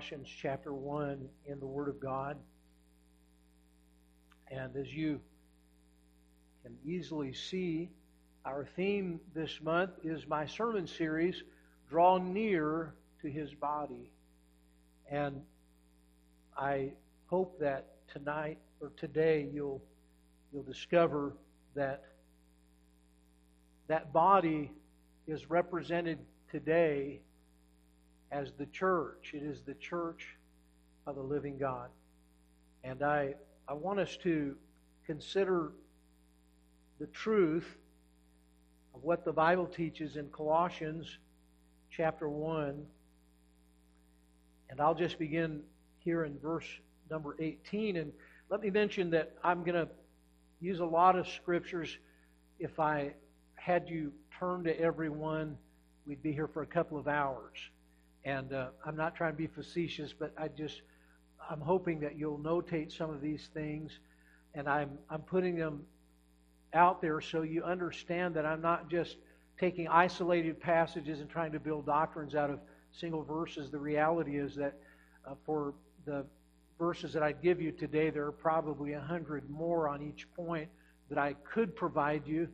Colossians 0.00 0.28
chapter 0.34 0.72
1 0.72 1.28
in 1.44 1.60
the 1.60 1.66
Word 1.66 1.90
of 1.90 2.00
God. 2.00 2.38
And 4.50 4.74
as 4.74 4.90
you 4.90 5.20
can 6.62 6.74
easily 6.86 7.34
see, 7.34 7.90
our 8.46 8.66
theme 8.76 9.20
this 9.34 9.60
month 9.60 9.90
is 10.02 10.26
my 10.26 10.46
sermon 10.46 10.86
series, 10.86 11.42
Draw 11.90 12.16
Near 12.16 12.94
to 13.20 13.30
His 13.30 13.52
Body. 13.52 14.10
And 15.10 15.42
I 16.56 16.92
hope 17.26 17.60
that 17.60 17.88
tonight 18.10 18.56
or 18.80 18.92
today 18.96 19.50
you'll 19.52 19.82
you'll 20.50 20.62
discover 20.62 21.34
that 21.74 22.04
that 23.88 24.14
body 24.14 24.72
is 25.26 25.50
represented 25.50 26.20
today 26.50 27.20
as 28.32 28.52
the 28.58 28.66
church. 28.66 29.32
It 29.34 29.42
is 29.42 29.62
the 29.62 29.74
church 29.74 30.36
of 31.06 31.16
the 31.16 31.22
living 31.22 31.58
God. 31.58 31.88
And 32.84 33.02
I, 33.02 33.34
I 33.68 33.74
want 33.74 34.00
us 34.00 34.16
to 34.22 34.56
consider 35.06 35.72
the 36.98 37.06
truth 37.06 37.66
of 38.94 39.02
what 39.02 39.24
the 39.24 39.32
Bible 39.32 39.66
teaches 39.66 40.16
in 40.16 40.28
Colossians 40.28 41.18
chapter 41.90 42.28
1. 42.28 42.86
And 44.70 44.80
I'll 44.80 44.94
just 44.94 45.18
begin 45.18 45.62
here 45.98 46.24
in 46.24 46.38
verse 46.38 46.66
number 47.10 47.34
18. 47.38 47.96
And 47.96 48.12
let 48.48 48.60
me 48.60 48.70
mention 48.70 49.10
that 49.10 49.32
I'm 49.42 49.64
going 49.64 49.86
to 49.86 49.88
use 50.60 50.80
a 50.80 50.84
lot 50.84 51.16
of 51.16 51.26
scriptures. 51.28 51.98
If 52.58 52.78
I 52.78 53.14
had 53.54 53.88
you 53.88 54.12
turn 54.38 54.64
to 54.64 54.80
everyone, 54.80 55.56
we'd 56.06 56.22
be 56.22 56.32
here 56.32 56.46
for 56.46 56.62
a 56.62 56.66
couple 56.66 56.98
of 56.98 57.08
hours. 57.08 57.58
And 58.24 58.52
uh, 58.52 58.68
I'm 58.84 58.96
not 58.96 59.14
trying 59.14 59.32
to 59.32 59.38
be 59.38 59.46
facetious, 59.46 60.12
but 60.12 60.32
I 60.38 60.48
just, 60.48 60.82
I'm 61.50 61.60
hoping 61.60 62.00
that 62.00 62.18
you'll 62.18 62.38
notate 62.38 62.96
some 62.96 63.10
of 63.10 63.20
these 63.20 63.48
things. 63.54 63.98
And 64.54 64.68
I'm, 64.68 64.98
I'm 65.08 65.22
putting 65.22 65.56
them 65.56 65.82
out 66.74 67.00
there 67.00 67.20
so 67.20 67.42
you 67.42 67.64
understand 67.64 68.34
that 68.34 68.44
I'm 68.44 68.60
not 68.60 68.90
just 68.90 69.16
taking 69.58 69.88
isolated 69.88 70.60
passages 70.60 71.20
and 71.20 71.28
trying 71.28 71.52
to 71.52 71.60
build 71.60 71.86
doctrines 71.86 72.34
out 72.34 72.50
of 72.50 72.60
single 72.92 73.22
verses. 73.22 73.70
The 73.70 73.78
reality 73.78 74.38
is 74.38 74.54
that 74.56 74.74
uh, 75.26 75.34
for 75.44 75.74
the 76.06 76.24
verses 76.78 77.12
that 77.12 77.22
I 77.22 77.32
give 77.32 77.60
you 77.60 77.72
today, 77.72 78.10
there 78.10 78.26
are 78.26 78.32
probably 78.32 78.94
a 78.94 79.00
hundred 79.00 79.48
more 79.50 79.88
on 79.88 80.02
each 80.02 80.26
point 80.34 80.68
that 81.08 81.18
I 81.18 81.34
could 81.52 81.76
provide 81.76 82.26
you. 82.26 82.48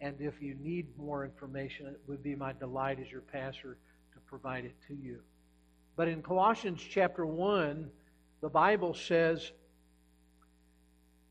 And 0.00 0.20
if 0.20 0.40
you 0.40 0.54
need 0.60 0.86
more 0.96 1.24
information, 1.24 1.86
it 1.86 2.00
would 2.06 2.22
be 2.22 2.34
my 2.34 2.52
delight 2.52 2.98
as 3.00 3.10
your 3.10 3.20
pastor 3.20 3.74
to 3.74 3.87
provide 4.28 4.64
it 4.64 4.76
to 4.86 4.94
you. 4.94 5.20
But 5.96 6.08
in 6.08 6.22
Colossians 6.22 6.80
chapter 6.80 7.24
1, 7.26 7.90
the 8.40 8.48
Bible 8.48 8.94
says 8.94 9.50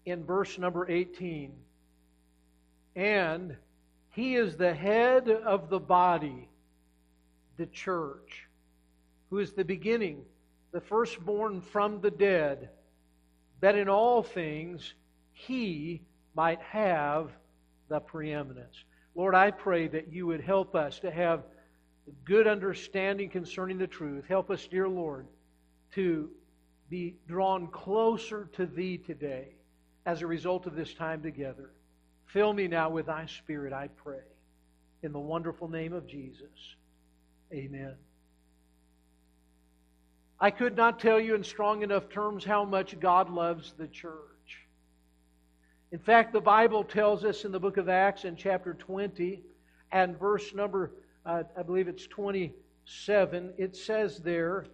in 0.06 0.24
verse 0.26 0.58
number 0.58 0.90
18, 0.90 1.54
and 2.96 3.56
he 4.12 4.36
is 4.36 4.58
the 4.58 4.74
head 4.74 5.30
of 5.30 5.70
the 5.70 5.80
body, 5.80 6.50
the 7.58 7.68
church, 7.68 8.48
who 9.30 9.40
is 9.40 9.54
the 9.54 9.66
beginning, 9.66 10.24
the 10.72 10.82
firstborn 10.82 11.62
from 11.62 12.02
the 12.02 12.12
dead, 12.12 12.70
that 13.60 13.76
in 13.76 13.88
all 13.88 14.24
things 14.24 14.94
he 15.34 16.02
might 16.36 16.62
have 16.62 17.30
the 17.90 18.00
preeminence. 18.00 18.84
Lord, 19.16 19.36
I 19.36 19.52
pray 19.52 19.88
that 19.88 20.12
you 20.12 20.28
would 20.28 20.42
help 20.42 20.76
us 20.76 21.00
to 21.00 21.12
have 21.12 21.44
good 22.26 22.48
understanding 22.48 23.30
concerning 23.30 23.78
the 23.78 23.88
truth. 23.88 24.26
Help 24.28 24.50
us, 24.50 24.68
dear 24.68 24.88
Lord, 24.88 25.28
to 25.94 26.30
be 26.90 27.16
drawn 27.28 27.68
closer 27.68 28.50
to 28.54 28.66
Thee 28.66 28.98
today 28.98 29.56
as 30.06 30.22
a 30.22 30.28
result 30.28 30.66
of 30.66 30.76
this 30.76 30.94
time 30.94 31.22
together. 31.22 31.72
Fill 32.28 32.54
me 32.54 32.68
now 32.68 32.90
with 32.90 33.08
Thy 33.08 33.26
Spirit, 33.26 33.74
I 33.74 33.90
pray. 34.04 34.24
In 35.04 35.12
the 35.12 35.20
wonderful 35.20 35.68
name 35.68 35.94
of 35.94 36.08
Jesus. 36.08 36.76
Amen. 37.54 37.96
I 40.40 40.52
could 40.52 40.76
not 40.76 41.00
tell 41.00 41.20
you 41.20 41.36
in 41.36 41.44
strong 41.44 41.82
enough 41.82 42.10
terms 42.10 42.44
how 42.44 42.64
much 42.64 43.00
God 43.00 43.30
loves 43.30 43.74
the 43.78 43.88
church. 43.88 44.68
In 45.92 46.00
fact, 46.00 46.34
the 46.34 46.42
Bible 46.42 46.84
tells 46.84 47.24
us 47.24 47.46
in 47.46 47.52
the 47.52 47.60
book 47.60 47.78
of 47.78 47.90
Acts 47.90 48.26
in 48.26 48.36
chapter 48.36 48.74
20 48.74 49.42
and 49.92 50.20
verse 50.20 50.54
number 50.54 50.92
I 51.28 51.44
believe 51.66 51.90
it's 51.90 52.08
27, 52.08 53.54
it 53.58 53.76
says 53.76 54.20
there 54.20 54.66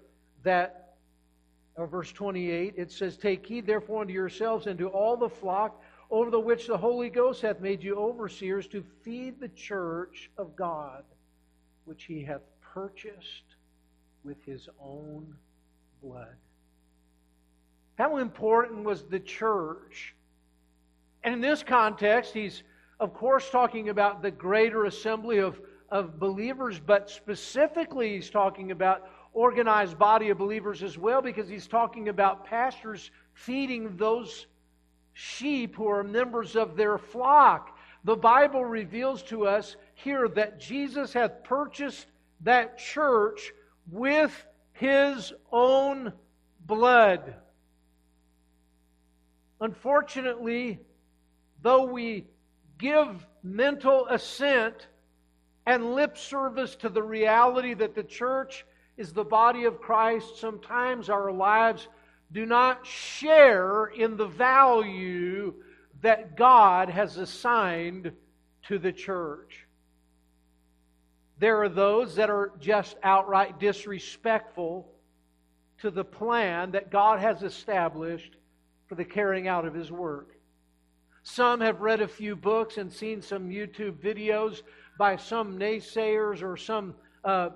that, 0.44 0.94
or 1.76 1.88
verse 1.88 2.12
28, 2.12 2.76
it 2.78 2.92
says, 2.92 3.18
Take 3.18 3.46
heed 3.46 3.66
therefore 3.66 4.02
unto 4.02 4.14
yourselves 4.14 4.68
and 4.68 4.78
to 4.78 4.88
all 4.90 5.18
the 5.18 5.30
flock 5.30 5.82
over 6.12 6.30
the 6.30 6.40
which 6.40 6.68
the 6.68 6.78
Holy 6.78 7.10
Ghost 7.10 7.42
hath 7.42 7.60
made 7.60 7.84
you 7.84 7.96
overseers 7.96 8.68
to 8.68 8.84
feed 9.02 9.40
the 9.40 9.48
church 9.50 10.30
of 10.38 10.56
God, 10.56 11.04
which 11.86 12.04
he 12.04 12.22
hath 12.22 12.42
purchased 12.62 13.56
with 14.24 14.38
his 14.46 14.70
own 14.80 15.36
blood. 16.04 16.36
How 17.98 18.18
important 18.18 18.84
was 18.84 19.04
the 19.06 19.20
church? 19.20 20.14
And 21.24 21.34
in 21.34 21.42
this 21.42 21.64
context, 21.64 22.34
he's, 22.34 22.62
of 23.00 23.16
course, 23.16 23.50
talking 23.50 23.90
about 23.90 24.22
the 24.22 24.32
greater 24.32 24.86
assembly 24.86 25.40
of 25.40 25.60
of 25.94 26.18
believers, 26.20 26.80
but 26.80 27.08
specifically 27.08 28.16
he's 28.16 28.32
talking 28.32 28.72
about 28.72 29.08
organized 29.32 29.98
body 30.00 30.32
of 30.32 30.40
believers 30.40 30.82
as 30.82 30.98
well 30.98 31.22
because 31.22 31.48
he's 31.48 31.68
talking 31.68 32.10
about 32.10 32.46
pastors 32.48 33.12
feeding 33.34 33.96
those 33.96 34.48
sheep 35.14 35.76
who 35.76 35.88
are 35.88 36.04
members 36.04 36.56
of 36.56 36.76
their 36.76 36.98
flock. 36.98 37.78
The 38.06 38.16
Bible 38.16 38.66
reveals 38.66 39.22
to 39.24 39.46
us 39.46 39.76
here 39.94 40.28
that 40.30 40.60
Jesus 40.60 41.14
hath 41.14 41.44
purchased 41.44 42.08
that 42.42 42.80
church 42.80 43.54
with 43.92 44.48
his 44.72 45.32
own 45.52 46.12
blood. 46.66 47.36
Unfortunately, 49.62 50.80
though 51.62 51.86
we 51.86 52.26
give 52.80 53.28
mental 53.44 54.08
assent 54.08 54.88
and 55.66 55.96
lip 55.96 56.18
service 56.18 56.76
to 56.78 56.90
the 56.90 57.04
reality 57.04 57.74
that 57.74 57.96
the 57.96 58.04
church 58.04 58.66
is 58.98 59.14
the 59.14 59.24
body 59.24 59.64
of 59.66 59.82
Christ, 59.82 60.38
sometimes 60.38 61.10
our 61.10 61.32
lives 61.32 61.88
do 62.32 62.46
not 62.46 62.86
share 62.86 63.86
in 63.86 64.18
the 64.18 64.28
value 64.28 65.54
that 66.02 66.36
God 66.36 66.90
has 66.90 67.18
assigned 67.18 68.12
to 68.64 68.78
the 68.78 68.92
church. 68.92 69.68
There 71.40 71.62
are 71.62 71.70
those 71.70 72.16
that 72.16 72.30
are 72.30 72.52
just 72.60 72.98
outright 73.04 73.60
disrespectful 73.60 74.90
to 75.80 75.92
the 75.92 76.04
plan 76.04 76.72
that 76.72 76.92
God 76.92 77.20
has 77.20 77.44
established 77.44 78.36
for 78.88 78.96
the 78.96 79.06
carrying 79.06 79.48
out 79.48 79.66
of 79.66 79.74
His 79.74 79.92
work. 79.92 80.38
Some 81.24 81.62
have 81.62 81.82
read 81.82 82.02
a 82.02 82.08
few 82.08 82.36
books 82.36 82.78
and 82.78 82.92
seen 82.92 83.22
some 83.22 83.50
YouTube 83.50 83.94
videos 83.94 84.62
by 84.98 85.16
some 85.16 85.58
naysayers 85.58 86.44
or 86.44 86.58
some 86.58 86.96
uh, 87.24 87.50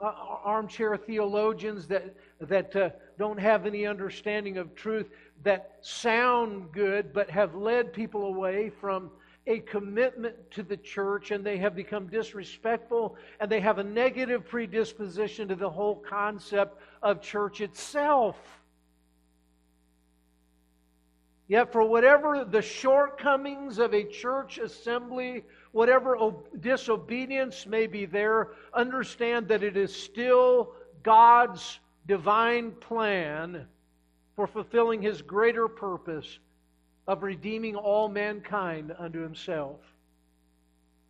uh, 0.00 0.12
armchair 0.44 0.96
theologians 0.96 1.86
that, 1.88 2.14
that 2.40 2.74
uh, 2.76 2.90
don't 3.18 3.38
have 3.38 3.66
any 3.66 3.86
understanding 3.86 4.56
of 4.56 4.74
truth 4.74 5.10
that 5.42 5.78
sound 5.80 6.72
good 6.72 7.12
but 7.12 7.28
have 7.28 7.54
led 7.54 7.92
people 7.92 8.24
away 8.26 8.70
from 8.70 9.10
a 9.46 9.58
commitment 9.60 10.36
to 10.52 10.62
the 10.62 10.76
church 10.76 11.32
and 11.32 11.44
they 11.44 11.58
have 11.58 11.74
become 11.74 12.06
disrespectful 12.06 13.16
and 13.40 13.50
they 13.50 13.60
have 13.60 13.78
a 13.78 13.84
negative 13.84 14.46
predisposition 14.46 15.48
to 15.48 15.56
the 15.56 15.68
whole 15.68 15.96
concept 15.96 16.78
of 17.02 17.20
church 17.20 17.60
itself. 17.60 18.59
Yet, 21.50 21.72
for 21.72 21.82
whatever 21.82 22.44
the 22.44 22.62
shortcomings 22.62 23.80
of 23.80 23.92
a 23.92 24.04
church 24.04 24.58
assembly 24.58 25.42
whatever 25.72 26.16
disobedience 26.60 27.66
may 27.66 27.88
be 27.88 28.06
there, 28.06 28.50
understand 28.72 29.48
that 29.48 29.64
it 29.64 29.76
is 29.76 29.92
still 29.92 30.74
God's 31.02 31.80
divine 32.06 32.70
plan 32.70 33.66
for 34.36 34.46
fulfilling 34.46 35.02
his 35.02 35.22
greater 35.22 35.66
purpose 35.66 36.38
of 37.08 37.24
redeeming 37.24 37.74
all 37.74 38.08
mankind 38.08 38.94
unto 38.96 39.18
himself. 39.18 39.80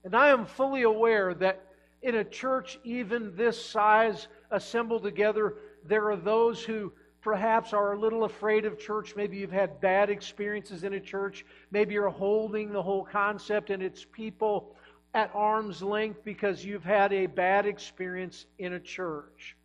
And 0.05 0.17
I 0.17 0.31
am 0.31 0.47
fully 0.47 0.85
aware 0.85 1.35
that 1.35 1.67
in 2.01 2.15
a 2.15 2.25
church 2.25 2.79
even 2.83 3.37
this 3.37 3.63
size 3.63 4.29
assembled 4.51 5.03
together, 5.03 5.57
there 5.85 6.11
are 6.11 6.17
those 6.17 6.65
who 6.65 6.95
perhaps 7.23 7.73
are 7.73 7.93
a 7.93 7.99
little 7.99 8.25
afraid 8.25 8.65
of 8.65 8.79
church. 8.79 9.15
Maybe 9.17 9.37
you've 9.37 9.53
had 9.53 9.81
bad 9.81 10.11
experiences 10.11 10.85
in 10.85 10.95
a 10.95 11.01
church. 11.01 11.45
Maybe 11.71 11.95
you're 11.95 12.09
holding 12.09 12.73
the 12.73 12.83
whole 12.83 13.05
concept 13.05 13.71
and 13.71 13.83
its 13.83 14.07
people 14.11 14.75
at 15.13 15.31
arm's 15.35 15.83
length 15.83 16.25
because 16.25 16.65
you've 16.65 16.85
had 16.85 17.13
a 17.13 17.27
bad 17.27 17.67
experience 17.67 18.47
in 18.59 18.75
a 18.75 18.81
church. 18.81 19.57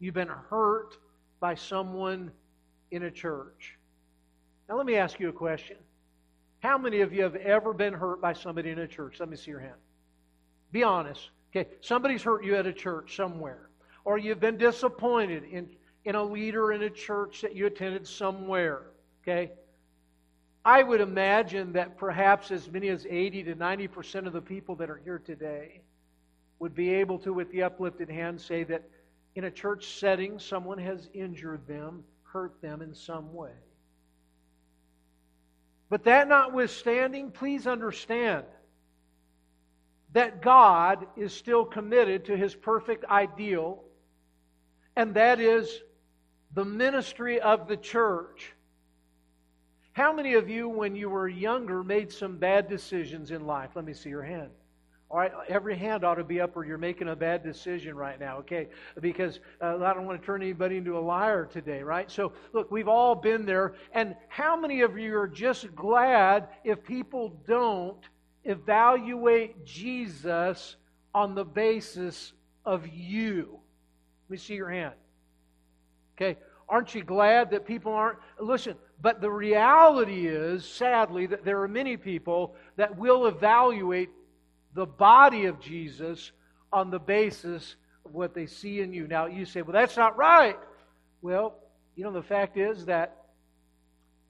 You've 0.00 0.14
been 0.14 0.28
hurt 0.28 0.98
by 1.40 1.54
someone 1.54 2.30
in 2.90 3.04
a 3.04 3.10
church. 3.10 3.78
Now, 4.68 4.76
let 4.76 4.86
me 4.86 4.96
ask 4.96 5.20
you 5.20 5.28
a 5.28 5.32
question. 5.32 5.76
How 6.60 6.78
many 6.78 7.00
of 7.00 7.12
you 7.12 7.22
have 7.22 7.36
ever 7.36 7.72
been 7.72 7.92
hurt 7.92 8.20
by 8.20 8.32
somebody 8.32 8.70
in 8.70 8.78
a 8.78 8.88
church? 8.88 9.20
Let 9.20 9.28
me 9.28 9.36
see 9.36 9.50
your 9.50 9.60
hand. 9.60 9.74
Be 10.72 10.82
honest. 10.82 11.30
Okay, 11.54 11.68
somebody's 11.80 12.22
hurt 12.22 12.44
you 12.44 12.56
at 12.56 12.66
a 12.66 12.72
church 12.72 13.14
somewhere. 13.14 13.68
Or 14.04 14.18
you've 14.18 14.40
been 14.40 14.56
disappointed 14.56 15.44
in, 15.44 15.68
in 16.04 16.14
a 16.14 16.22
leader 16.22 16.72
in 16.72 16.82
a 16.82 16.90
church 16.90 17.42
that 17.42 17.54
you 17.54 17.66
attended 17.66 18.06
somewhere. 18.06 18.82
Okay? 19.22 19.52
I 20.64 20.82
would 20.82 21.00
imagine 21.00 21.72
that 21.74 21.96
perhaps 21.98 22.50
as 22.50 22.70
many 22.70 22.88
as 22.88 23.06
80 23.08 23.44
to 23.44 23.54
90% 23.54 24.26
of 24.26 24.32
the 24.32 24.40
people 24.40 24.76
that 24.76 24.88
are 24.88 25.00
here 25.04 25.18
today 25.18 25.82
would 26.58 26.74
be 26.74 26.94
able 26.94 27.18
to, 27.18 27.32
with 27.32 27.50
the 27.52 27.62
uplifted 27.62 28.08
hand, 28.08 28.40
say 28.40 28.64
that 28.64 28.82
in 29.34 29.44
a 29.44 29.50
church 29.50 29.98
setting, 29.98 30.38
someone 30.38 30.78
has 30.78 31.10
injured 31.12 31.66
them, 31.66 32.04
hurt 32.22 32.60
them 32.62 32.80
in 32.80 32.94
some 32.94 33.34
way. 33.34 33.52
But 35.90 36.04
that 36.04 36.28
notwithstanding, 36.28 37.30
please 37.30 37.66
understand 37.66 38.44
that 40.12 40.40
God 40.40 41.06
is 41.16 41.32
still 41.32 41.64
committed 41.64 42.26
to 42.26 42.36
his 42.36 42.54
perfect 42.54 43.04
ideal, 43.04 43.82
and 44.96 45.14
that 45.14 45.40
is 45.40 45.82
the 46.54 46.64
ministry 46.64 47.40
of 47.40 47.68
the 47.68 47.76
church. 47.76 48.52
How 49.92 50.12
many 50.12 50.34
of 50.34 50.48
you, 50.48 50.68
when 50.68 50.96
you 50.96 51.08
were 51.08 51.28
younger, 51.28 51.84
made 51.84 52.10
some 52.10 52.36
bad 52.36 52.68
decisions 52.68 53.30
in 53.30 53.46
life? 53.46 53.70
Let 53.74 53.84
me 53.84 53.92
see 53.92 54.08
your 54.08 54.22
hand. 54.22 54.50
All 55.10 55.18
right, 55.18 55.30
every 55.48 55.76
hand 55.76 56.02
ought 56.02 56.16
to 56.16 56.24
be 56.24 56.40
up 56.40 56.56
or 56.56 56.64
you're 56.64 56.78
making 56.78 57.08
a 57.08 57.14
bad 57.14 57.44
decision 57.44 57.94
right 57.94 58.18
now, 58.18 58.38
okay? 58.38 58.68
Because 59.00 59.38
uh, 59.60 59.76
I 59.76 59.94
don't 59.94 60.06
want 60.06 60.20
to 60.20 60.26
turn 60.26 60.42
anybody 60.42 60.78
into 60.78 60.98
a 60.98 61.00
liar 61.00 61.46
today, 61.46 61.82
right? 61.82 62.10
So, 62.10 62.32
look, 62.52 62.72
we've 62.72 62.88
all 62.88 63.14
been 63.14 63.46
there. 63.46 63.74
And 63.92 64.16
how 64.28 64.58
many 64.58 64.80
of 64.80 64.98
you 64.98 65.16
are 65.16 65.28
just 65.28 65.72
glad 65.76 66.48
if 66.64 66.82
people 66.82 67.40
don't 67.46 68.02
evaluate 68.42 69.64
Jesus 69.64 70.74
on 71.14 71.36
the 71.36 71.44
basis 71.44 72.32
of 72.64 72.88
you? 72.88 73.60
Let 74.24 74.30
me 74.30 74.36
see 74.38 74.54
your 74.54 74.70
hand. 74.70 74.94
Okay, 76.16 76.38
aren't 76.68 76.94
you 76.94 77.02
glad 77.02 77.50
that 77.50 77.66
people 77.66 77.92
aren't? 77.92 78.18
Listen, 78.40 78.76
but 79.02 79.20
the 79.20 79.30
reality 79.30 80.26
is, 80.26 80.64
sadly, 80.64 81.26
that 81.26 81.44
there 81.44 81.60
are 81.62 81.68
many 81.68 81.96
people 81.96 82.54
that 82.76 82.96
will 82.96 83.26
evaluate 83.26 84.10
the 84.74 84.86
body 84.86 85.46
of 85.46 85.60
Jesus 85.60 86.32
on 86.72 86.90
the 86.90 86.98
basis 86.98 87.76
of 88.04 88.14
what 88.14 88.34
they 88.34 88.46
see 88.46 88.80
in 88.80 88.92
you. 88.92 89.06
Now, 89.06 89.26
you 89.26 89.44
say, 89.44 89.62
well, 89.62 89.72
that's 89.72 89.96
not 89.96 90.16
right. 90.16 90.58
Well, 91.22 91.54
you 91.96 92.04
know, 92.04 92.12
the 92.12 92.22
fact 92.22 92.56
is 92.56 92.86
that 92.86 93.16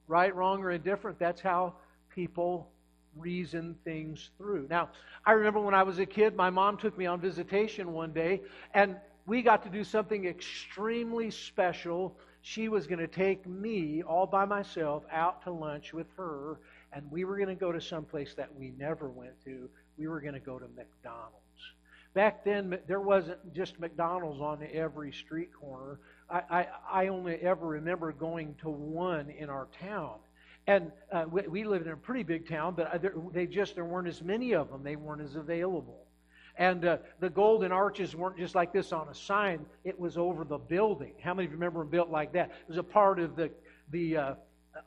right, 0.07 0.35
wrong, 0.35 0.63
or 0.63 0.71
indifferent, 0.71 1.19
that's 1.19 1.41
how 1.41 1.73
people 2.13 2.69
reason 3.17 3.75
things 3.83 4.29
through. 4.37 4.67
Now, 4.69 4.89
I 5.25 5.31
remember 5.31 5.59
when 5.61 5.73
I 5.73 5.83
was 5.83 5.99
a 5.99 6.05
kid, 6.05 6.35
my 6.35 6.49
mom 6.49 6.77
took 6.77 6.97
me 6.97 7.05
on 7.05 7.19
visitation 7.19 7.93
one 7.93 8.11
day, 8.11 8.41
and 8.73 8.97
we 9.25 9.41
got 9.41 9.63
to 9.63 9.69
do 9.69 9.83
something 9.83 10.25
extremely 10.25 11.31
special. 11.31 12.17
She 12.41 12.69
was 12.69 12.85
going 12.87 12.99
to 12.99 13.07
take 13.07 13.47
me 13.47 14.03
all 14.03 14.27
by 14.27 14.45
myself 14.45 15.03
out 15.11 15.43
to 15.43 15.51
lunch 15.51 15.93
with 15.93 16.07
her, 16.17 16.59
and 16.93 17.09
we 17.11 17.25
were 17.25 17.37
going 17.37 17.49
to 17.49 17.55
go 17.55 17.71
to 17.71 17.81
some 17.81 18.05
place 18.05 18.33
that 18.35 18.53
we 18.55 18.71
never 18.77 19.09
went 19.09 19.33
to 19.45 19.69
we 19.97 20.07
were 20.07 20.19
going 20.19 20.33
to 20.33 20.39
go 20.39 20.59
to 20.59 20.67
McDonald's. 20.75 21.33
Back 22.13 22.45
then, 22.45 22.77
there 22.87 23.01
wasn't 23.01 23.53
just 23.53 23.79
McDonald's 23.79 24.39
on 24.39 24.65
every 24.71 25.11
street 25.11 25.49
corner. 25.53 25.99
I, 26.29 26.41
I, 26.49 26.67
I 26.91 27.07
only 27.07 27.35
ever 27.35 27.67
remember 27.67 28.11
going 28.13 28.55
to 28.61 28.69
one 28.69 29.29
in 29.29 29.49
our 29.49 29.67
town. 29.81 30.15
And 30.67 30.91
uh, 31.11 31.25
we, 31.29 31.41
we 31.43 31.63
lived 31.63 31.87
in 31.87 31.91
a 31.91 31.97
pretty 31.97 32.23
big 32.23 32.47
town, 32.47 32.73
but 32.75 33.03
they 33.33 33.45
just, 33.45 33.75
there 33.75 33.85
weren't 33.85 34.07
as 34.07 34.21
many 34.21 34.53
of 34.53 34.71
them. 34.71 34.83
They 34.83 34.95
weren't 34.95 35.21
as 35.21 35.35
available. 35.35 36.04
And 36.57 36.85
uh, 36.85 36.97
the 37.19 37.29
golden 37.29 37.71
arches 37.71 38.15
weren't 38.15 38.37
just 38.37 38.55
like 38.55 38.71
this 38.71 38.93
on 38.93 39.09
a 39.09 39.15
sign, 39.15 39.65
it 39.83 39.99
was 39.99 40.17
over 40.17 40.45
the 40.45 40.57
building. 40.57 41.13
How 41.21 41.33
many 41.33 41.47
of 41.47 41.51
you 41.51 41.57
remember 41.57 41.79
them 41.79 41.89
built 41.89 42.09
like 42.09 42.33
that? 42.33 42.49
It 42.49 42.69
was 42.69 42.77
a 42.77 42.83
part 42.83 43.19
of 43.19 43.35
the, 43.35 43.51
the 43.91 44.17
uh, 44.17 44.35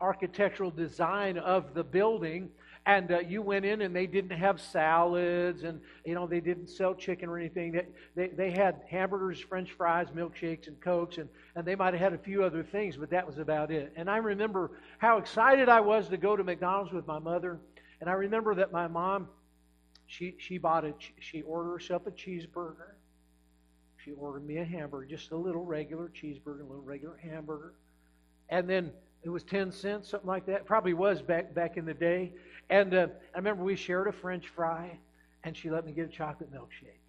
architectural 0.00 0.70
design 0.70 1.38
of 1.38 1.74
the 1.74 1.84
building. 1.84 2.50
And 2.86 3.12
uh, 3.12 3.18
you 3.18 3.42
went 3.42 3.66
in 3.66 3.82
and 3.82 3.94
they 3.94 4.06
didn't 4.06 4.36
have 4.38 4.60
salads 4.60 5.62
and 5.62 5.80
you 6.06 6.14
know 6.14 6.26
they 6.26 6.40
didn't 6.40 6.68
sell 6.68 6.94
chicken 6.94 7.28
or 7.28 7.38
anything. 7.38 7.72
They, 7.72 7.86
they, 8.16 8.28
they 8.28 8.50
had 8.50 8.80
hamburgers 8.88 9.38
french 9.38 9.72
fries 9.72 10.06
milkshakes 10.14 10.68
and 10.68 10.80
cokes 10.80 11.18
and, 11.18 11.28
and 11.54 11.66
they 11.66 11.74
might 11.74 11.92
have 11.92 12.00
had 12.00 12.12
a 12.14 12.18
few 12.18 12.44
other 12.44 12.62
things 12.62 12.96
but 12.96 13.10
that 13.10 13.26
was 13.26 13.36
about 13.36 13.70
it. 13.70 13.92
And 13.96 14.08
i 14.08 14.16
remember 14.16 14.70
how 14.96 15.18
excited 15.18 15.68
i 15.68 15.80
was 15.80 16.08
to 16.08 16.16
go 16.16 16.34
to 16.34 16.42
mcdonald's 16.42 16.92
with 16.92 17.06
my 17.06 17.18
mother. 17.18 17.58
And 18.00 18.08
i 18.08 18.14
remember 18.14 18.54
that 18.54 18.72
my 18.72 18.88
mom 18.88 19.28
she, 20.08 20.34
she 20.38 20.58
bought 20.58 20.84
a 20.84 20.92
she 21.20 21.42
ordered 21.42 21.70
herself 21.70 22.06
a 22.06 22.10
cheeseburger 22.10 22.94
she 24.04 24.10
ordered 24.12 24.44
me 24.44 24.56
a 24.56 24.64
hamburger 24.64 25.06
just 25.06 25.30
a 25.30 25.36
little 25.36 25.64
regular 25.64 26.08
cheeseburger 26.08 26.60
a 26.60 26.64
little 26.64 26.82
regular 26.82 27.16
hamburger 27.22 27.74
and 28.48 28.68
then 28.68 28.90
it 29.22 29.28
was 29.28 29.44
10 29.44 29.70
cents 29.70 30.08
something 30.08 30.26
like 30.26 30.46
that 30.46 30.66
probably 30.66 30.94
was 30.94 31.22
back 31.22 31.54
back 31.54 31.76
in 31.76 31.84
the 31.84 31.94
day 31.94 32.32
and 32.70 32.94
uh, 32.94 33.06
I 33.34 33.38
remember 33.38 33.64
we 33.64 33.76
shared 33.76 34.08
a 34.08 34.12
French 34.12 34.48
fry, 34.48 34.98
and 35.44 35.56
she 35.56 35.70
let 35.70 35.86
me 35.86 35.92
get 35.92 36.06
a 36.06 36.10
chocolate 36.12 36.52
milkshake. 36.52 37.00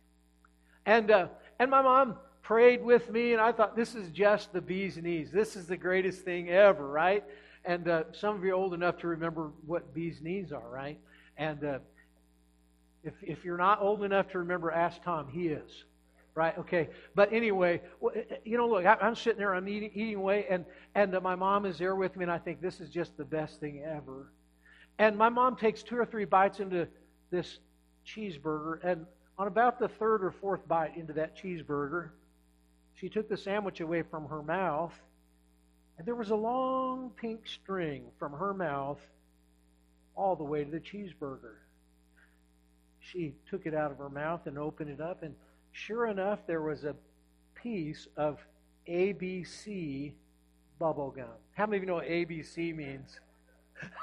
And 0.85 1.11
uh, 1.11 1.27
and 1.59 1.69
my 1.69 1.81
mom 1.81 2.15
prayed 2.41 2.83
with 2.83 3.09
me, 3.11 3.33
and 3.33 3.41
I 3.41 3.51
thought 3.51 3.75
this 3.75 3.95
is 3.95 4.09
just 4.11 4.53
the 4.53 4.61
bee's 4.61 4.97
knees. 4.97 5.31
This 5.31 5.55
is 5.55 5.67
the 5.67 5.77
greatest 5.77 6.23
thing 6.23 6.49
ever, 6.49 6.87
right? 6.87 7.23
And 7.65 7.87
uh, 7.89 8.03
some 8.13 8.35
of 8.35 8.43
you 8.43 8.51
are 8.51 8.55
old 8.55 8.73
enough 8.73 8.97
to 8.99 9.07
remember 9.07 9.51
what 9.65 9.93
bee's 9.93 10.21
knees 10.21 10.53
are, 10.53 10.67
right? 10.69 10.97
And 11.37 11.63
uh, 11.63 11.79
if 13.09 13.37
if 13.37 13.45
you're 13.45 13.57
not 13.57 13.81
old 13.81 14.03
enough 14.03 14.29
to 14.29 14.39
remember, 14.39 14.71
ask 14.71 15.01
Tom. 15.03 15.27
He 15.27 15.47
is. 15.47 15.83
Right. 16.35 16.57
Okay. 16.57 16.89
But 17.15 17.33
anyway, 17.33 17.81
eh, 18.15 18.21
eh, 18.29 18.35
you 18.45 18.57
know, 18.57 18.67
look, 18.67 18.85
I'm 18.85 19.15
sitting 19.15 19.39
there, 19.39 19.53
I'm 19.53 19.67
eating, 19.67 19.91
eating 19.93 20.15
away, 20.15 20.45
and 20.49 20.63
and 20.95 21.11
my 21.21 21.35
mom 21.35 21.65
is 21.65 21.77
there 21.77 21.95
with 21.95 22.15
me, 22.15 22.23
and 22.23 22.31
I 22.31 22.37
think 22.37 22.61
this 22.61 22.79
is 22.79 22.89
just 22.89 23.17
the 23.17 23.25
best 23.25 23.59
thing 23.59 23.83
ever. 23.83 24.31
And 24.99 25.17
my 25.17 25.29
mom 25.29 25.55
takes 25.55 25.81
two 25.83 25.97
or 25.97 26.05
three 26.05 26.25
bites 26.25 26.59
into 26.59 26.87
this 27.31 27.59
cheeseburger, 28.05 28.79
and 28.83 29.05
on 29.37 29.47
about 29.47 29.79
the 29.79 29.87
third 29.87 30.23
or 30.23 30.31
fourth 30.31 30.67
bite 30.67 30.95
into 30.95 31.13
that 31.13 31.35
cheeseburger, 31.35 32.09
she 32.95 33.09
took 33.09 33.27
the 33.27 33.37
sandwich 33.37 33.81
away 33.81 34.03
from 34.03 34.27
her 34.27 34.43
mouth, 34.43 34.93
and 35.97 36.07
there 36.07 36.15
was 36.15 36.29
a 36.29 36.35
long 36.35 37.11
pink 37.15 37.47
string 37.47 38.03
from 38.17 38.33
her 38.33 38.53
mouth 38.53 38.99
all 40.15 40.35
the 40.35 40.43
way 40.43 40.63
to 40.63 40.71
the 40.71 40.79
cheeseburger. 40.79 41.55
She 43.11 43.33
took 43.49 43.65
it 43.65 43.73
out 43.73 43.91
of 43.91 43.97
her 43.97 44.09
mouth 44.09 44.45
and 44.45 44.57
opened 44.57 44.91
it 44.91 45.01
up, 45.01 45.23
and 45.23 45.33
sure 45.71 46.07
enough, 46.07 46.45
there 46.45 46.61
was 46.61 46.83
a 46.83 46.95
piece 47.55 48.07
of 48.15 48.39
ABC 48.87 50.13
bubble 50.77 51.11
gum. 51.11 51.25
How 51.53 51.65
many 51.65 51.77
of 51.77 51.83
you 51.83 51.87
know 51.87 51.95
what 51.95 52.07
ABC 52.07 52.75
means? 52.75 53.19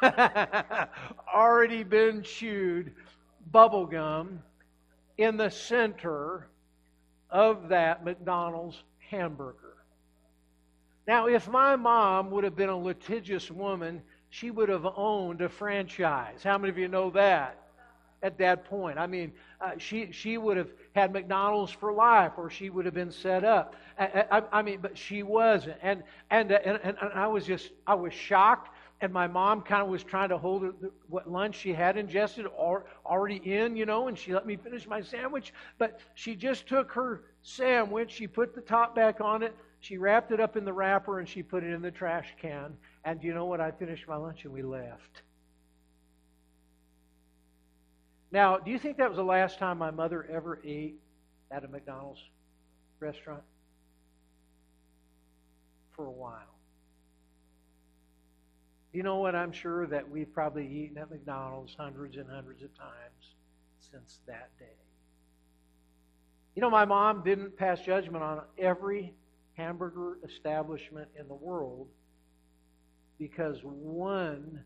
already 1.35 1.85
been 1.85 2.23
chewed 2.23 2.93
bubble 3.53 3.87
gum 3.87 4.41
in 5.19 5.37
the 5.37 5.51
center 5.51 6.49
of 7.31 7.69
that 7.69 8.05
McDonald's 8.05 8.83
hamburger. 8.99 9.77
Now, 11.07 11.29
if 11.29 11.49
my 11.49 11.77
mom 11.77 12.31
would 12.33 12.43
have 12.43 12.57
been 12.57 12.71
a 12.71 12.77
litigious 12.77 13.51
woman, 13.51 14.03
she 14.31 14.51
would 14.51 14.69
have 14.69 14.87
owned 14.97 15.43
a 15.43 15.49
franchise. 15.49 16.43
How 16.43 16.59
many 16.59 16.71
of 16.71 16.79
you 16.79 16.89
know 16.89 17.11
that? 17.11 17.66
At 18.23 18.39
that 18.39 18.65
point, 18.65 18.99
I 18.99 19.07
mean, 19.07 19.33
uh, 19.61 19.73
she 19.79 20.11
she 20.11 20.39
would 20.39 20.57
have 20.57 20.71
had 20.95 21.13
McDonald's 21.13 21.71
for 21.71 21.93
life, 21.93 22.33
or 22.39 22.49
she 22.49 22.71
would 22.71 22.85
have 22.87 22.95
been 22.95 23.11
set 23.11 23.45
up. 23.45 23.77
I, 23.99 24.25
I, 24.31 24.43
I 24.53 24.63
mean, 24.63 24.81
but 24.81 24.97
she 24.97 25.23
wasn't, 25.23 25.77
and 25.83 26.03
and, 26.31 26.51
and 26.51 26.81
and 26.83 26.97
I 27.15 27.27
was 27.27 27.45
just 27.45 27.71
I 27.87 27.95
was 27.95 28.15
shocked 28.15 28.71
and 29.01 29.13
my 29.13 29.27
mom 29.27 29.61
kind 29.61 29.83
of 29.83 29.89
was 29.89 30.03
trying 30.03 30.31
to 30.31 30.39
hold 30.39 30.73
what 31.09 31.31
lunch 31.31 31.57
she 31.57 31.73
had 31.73 31.97
ingested 31.97 32.47
or 32.57 32.87
already 33.05 33.37
in, 33.37 33.77
you 33.77 33.85
know, 33.85 34.09
and 34.09 34.19
she 34.19 34.33
let 34.33 34.47
me 34.47 34.57
finish 34.57 34.87
my 34.87 35.03
sandwich. 35.03 35.53
But 35.79 36.01
she 36.15 36.35
just 36.35 36.67
took 36.67 36.91
her 36.93 37.23
sandwich, 37.43 38.11
she 38.11 38.27
put 38.27 38.55
the 38.55 38.63
top 38.63 38.95
back 38.95 39.21
on 39.21 39.43
it, 39.43 39.55
she 39.81 39.99
wrapped 39.99 40.33
it 40.33 40.41
up 40.41 40.57
in 40.57 40.65
the 40.65 40.73
wrapper, 40.73 41.19
and 41.19 41.29
she 41.29 41.43
put 41.43 41.63
it 41.63 41.73
in 41.73 41.83
the 41.83 41.91
trash 41.91 42.35
can. 42.41 42.77
And 43.05 43.23
you 43.23 43.35
know 43.35 43.45
what? 43.45 43.61
I 43.61 43.71
finished 43.71 44.09
my 44.09 44.17
lunch 44.17 44.45
and 44.45 44.53
we 44.53 44.63
left. 44.63 45.23
Now, 48.33 48.59
do 48.59 48.71
you 48.71 48.79
think 48.79 48.97
that 48.99 49.09
was 49.09 49.17
the 49.17 49.25
last 49.25 49.59
time 49.59 49.79
my 49.79 49.91
mother 49.91 50.27
ever 50.31 50.61
ate 50.65 51.01
at 51.51 51.65
a 51.65 51.69
McDonald's 51.69 52.21
restaurant? 53.01 53.43
For 55.95 56.07
a 56.07 56.11
while. 56.11 56.57
You 58.93 59.03
know 59.03 59.17
what? 59.19 59.35
I'm 59.35 59.53
sure 59.53 59.87
that 59.87 60.11
we've 60.11 60.33
probably 60.33 60.67
eaten 60.67 60.99
at 60.99 61.11
McDonald's 61.11 61.75
hundreds 61.79 62.17
and 62.17 62.29
hundreds 62.29 62.63
of 62.63 62.77
times 62.77 63.35
since 63.91 64.19
that 64.27 64.51
day. 64.59 64.65
You 66.55 66.63
know, 66.63 66.71
my 66.71 66.87
mom 66.87 67.23
didn't 67.23 67.57
pass 67.57 67.81
judgment 67.81 68.25
on 68.25 68.41
every 68.59 69.15
hamburger 69.55 70.19
establishment 70.25 71.09
in 71.19 71.29
the 71.29 71.35
world 71.35 71.89
because 73.19 73.59
one 73.63 74.65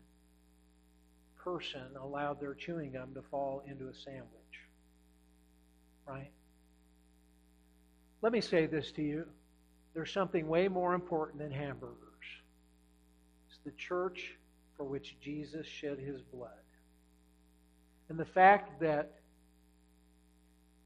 person 1.43 1.81
allowed 2.01 2.39
their 2.39 2.53
chewing 2.53 2.93
gum 2.93 3.13
to 3.13 3.21
fall 3.21 3.63
into 3.67 3.87
a 3.87 3.93
sandwich. 3.93 4.25
Right? 6.07 6.31
Let 8.21 8.31
me 8.31 8.41
say 8.41 8.67
this 8.67 8.91
to 8.93 9.01
you. 9.01 9.25
There's 9.93 10.11
something 10.11 10.47
way 10.47 10.67
more 10.67 10.93
important 10.93 11.39
than 11.39 11.51
hamburgers. 11.51 11.97
It's 13.49 13.59
the 13.65 13.71
church 13.71 14.35
for 14.77 14.83
which 14.83 15.17
Jesus 15.19 15.65
shed 15.67 15.99
his 15.99 16.21
blood. 16.21 16.49
And 18.09 18.19
the 18.19 18.25
fact 18.25 18.81
that 18.81 19.11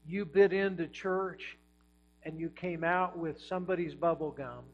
you 0.08 0.24
bit 0.24 0.52
into 0.52 0.86
church 0.86 1.56
and 2.24 2.38
you 2.38 2.48
came 2.48 2.84
out 2.84 3.18
with 3.18 3.40
somebody's 3.40 3.94
bubble 3.94 4.30
gum 4.30 4.64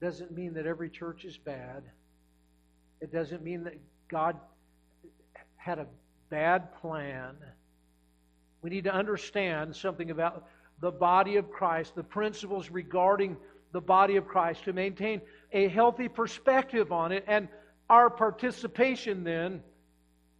doesn't 0.00 0.32
mean 0.32 0.54
that 0.54 0.66
every 0.66 0.90
church 0.90 1.24
is 1.24 1.36
bad. 1.36 1.82
It 3.00 3.12
doesn't 3.12 3.42
mean 3.42 3.64
that 3.64 3.74
God 4.08 4.36
had 5.56 5.78
a 5.78 5.86
bad 6.30 6.74
plan. 6.80 7.36
We 8.62 8.70
need 8.70 8.84
to 8.84 8.94
understand 8.94 9.74
something 9.74 10.10
about 10.10 10.46
the 10.80 10.90
body 10.90 11.36
of 11.36 11.50
Christ, 11.50 11.94
the 11.94 12.02
principles 12.02 12.70
regarding 12.70 13.36
the 13.72 13.80
body 13.80 14.16
of 14.16 14.26
Christ, 14.26 14.64
to 14.64 14.72
maintain 14.72 15.20
a 15.52 15.68
healthy 15.68 16.08
perspective 16.08 16.92
on 16.92 17.12
it, 17.12 17.24
and 17.26 17.48
our 17.90 18.10
participation 18.10 19.24
then 19.24 19.62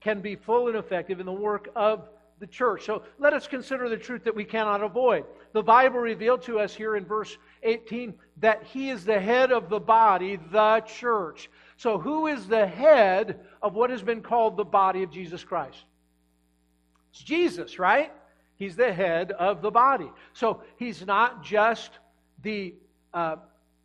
can 0.01 0.21
be 0.21 0.37
full 0.37 0.69
and 0.69 0.77
effective 0.77 1.21
in 1.21 1.27
the 1.27 1.33
work 1.33 1.69
of 1.75 2.09
the 2.41 2.47
church. 2.47 2.85
So 2.85 3.03
let 3.19 3.33
us 3.33 3.47
consider 3.49 3.89
the 3.89 3.97
truth 3.97 4.25
that 4.25 4.35
we 4.35 4.45
cannot 4.45 4.83
avoid. 4.83 5.25
The 5.53 5.63
Bible 5.63 5.99
revealed 5.99 6.43
to 6.43 6.61
us 6.61 6.75
here 6.75 6.97
in 6.97 7.05
verse 7.05 7.37
18 7.63 8.15
that 8.39 8.63
He 8.63 8.91
is 8.91 9.05
the 9.05 9.19
head 9.19 9.51
of 9.51 9.69
the 9.69 9.81
body, 9.81 10.39
the 10.53 10.81
church. 10.87 11.51
So, 11.79 11.97
who 11.97 12.27
is 12.27 12.49
the 12.49 12.67
head 12.67 13.39
of 13.63 13.75
what 13.75 13.91
has 13.91 14.03
been 14.03 14.21
called 14.21 14.57
the 14.57 14.65
body 14.65 15.05
of 15.05 15.13
Jesus 15.13 15.45
Christ? 15.45 15.79
It's 17.13 17.23
Jesus, 17.23 17.79
right? 17.79 18.13
He's 18.57 18.75
the 18.75 18.93
head 18.93 19.31
of 19.31 19.63
the 19.63 19.71
body. 19.71 20.11
So, 20.33 20.63
He's 20.77 21.07
not 21.07 21.45
just 21.45 21.93
the 22.43 22.75
uh, 23.15 23.37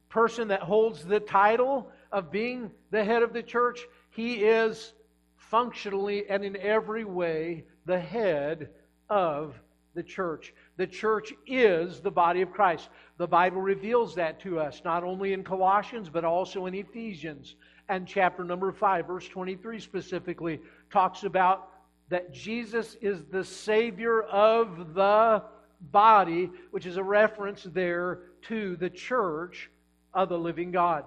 person 0.09 0.47
that 0.47 0.61
holds 0.61 1.05
the 1.05 1.19
title 1.19 1.91
of 2.11 2.31
being 2.31 2.71
the 2.89 3.03
head 3.03 3.21
of 3.21 3.31
the 3.31 3.43
church, 3.43 3.81
He 4.09 4.43
is 4.43 4.93
functionally 5.37 6.27
and 6.27 6.43
in 6.43 6.57
every 6.57 7.05
way 7.05 7.63
the 7.85 7.99
head 7.99 8.69
of 9.07 9.53
the 9.93 10.01
church. 10.01 10.51
The 10.77 10.87
church 10.87 11.31
is 11.45 11.99
the 11.99 12.09
body 12.09 12.41
of 12.41 12.51
Christ. 12.51 12.89
The 13.17 13.27
Bible 13.27 13.61
reveals 13.61 14.15
that 14.15 14.39
to 14.41 14.59
us, 14.59 14.81
not 14.83 15.03
only 15.03 15.33
in 15.33 15.43
Colossians, 15.43 16.09
but 16.09 16.25
also 16.25 16.65
in 16.65 16.73
Ephesians. 16.73 17.55
And 17.89 18.07
chapter 18.07 18.43
number 18.43 18.71
5, 18.71 19.07
verse 19.07 19.27
23 19.27 19.79
specifically, 19.79 20.59
talks 20.91 21.23
about 21.23 21.69
that 22.09 22.33
Jesus 22.33 22.95
is 23.01 23.23
the 23.25 23.43
Savior 23.43 24.21
of 24.21 24.93
the 24.93 25.43
body, 25.91 26.49
which 26.71 26.85
is 26.85 26.97
a 26.97 27.03
reference 27.03 27.63
there 27.63 28.19
to 28.43 28.75
the 28.77 28.89
church 28.89 29.69
of 30.13 30.29
the 30.29 30.37
living 30.37 30.71
God. 30.71 31.05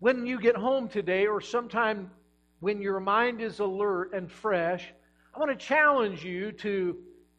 When 0.00 0.26
you 0.26 0.40
get 0.40 0.56
home 0.56 0.88
today, 0.88 1.26
or 1.26 1.40
sometime 1.40 2.10
when 2.60 2.80
your 2.80 3.00
mind 3.00 3.40
is 3.40 3.60
alert 3.60 4.12
and 4.14 4.30
fresh, 4.30 4.92
I 5.34 5.38
want 5.38 5.50
to 5.50 5.66
challenge 5.66 6.24
you 6.24 6.52
to 6.52 6.96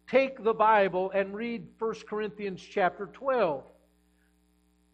take 0.10 0.44
the 0.44 0.53
Bible 0.53 1.12
and 1.12 1.34
read 1.34 1.67
1 1.79 1.94
Corinthians 2.08 2.62
chapter 2.62 3.08
12. 3.08 3.63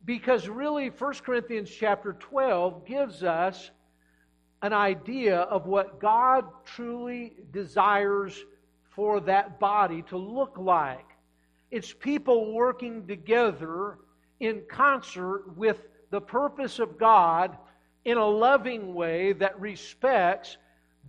Because 0.04 0.48
really, 0.48 0.90
1 0.90 1.14
Corinthians 1.24 1.70
chapter 1.70 2.14
12 2.14 2.86
gives 2.86 3.24
us 3.24 3.72
an 4.62 4.74
idea 4.74 5.38
of 5.38 5.66
what 5.66 6.00
God 6.00 6.46
truly 6.66 7.34
desires 7.52 8.44
for 8.90 9.20
that 9.22 9.60
body 9.60 10.04
to 10.04 10.18
look 10.18 10.58
like. 10.58 11.06
It's 11.72 11.94
people 11.94 12.54
working 12.54 13.08
together 13.08 13.98
in 14.40 14.64
concert 14.70 15.56
with 15.56 15.88
the 16.10 16.22
purpose 16.22 16.80
of 16.80 16.98
God 16.98 17.58
in 18.04 18.18
a 18.18 18.26
loving 18.26 18.94
way 18.94 19.34
that 19.34 19.60
respects 19.60 20.58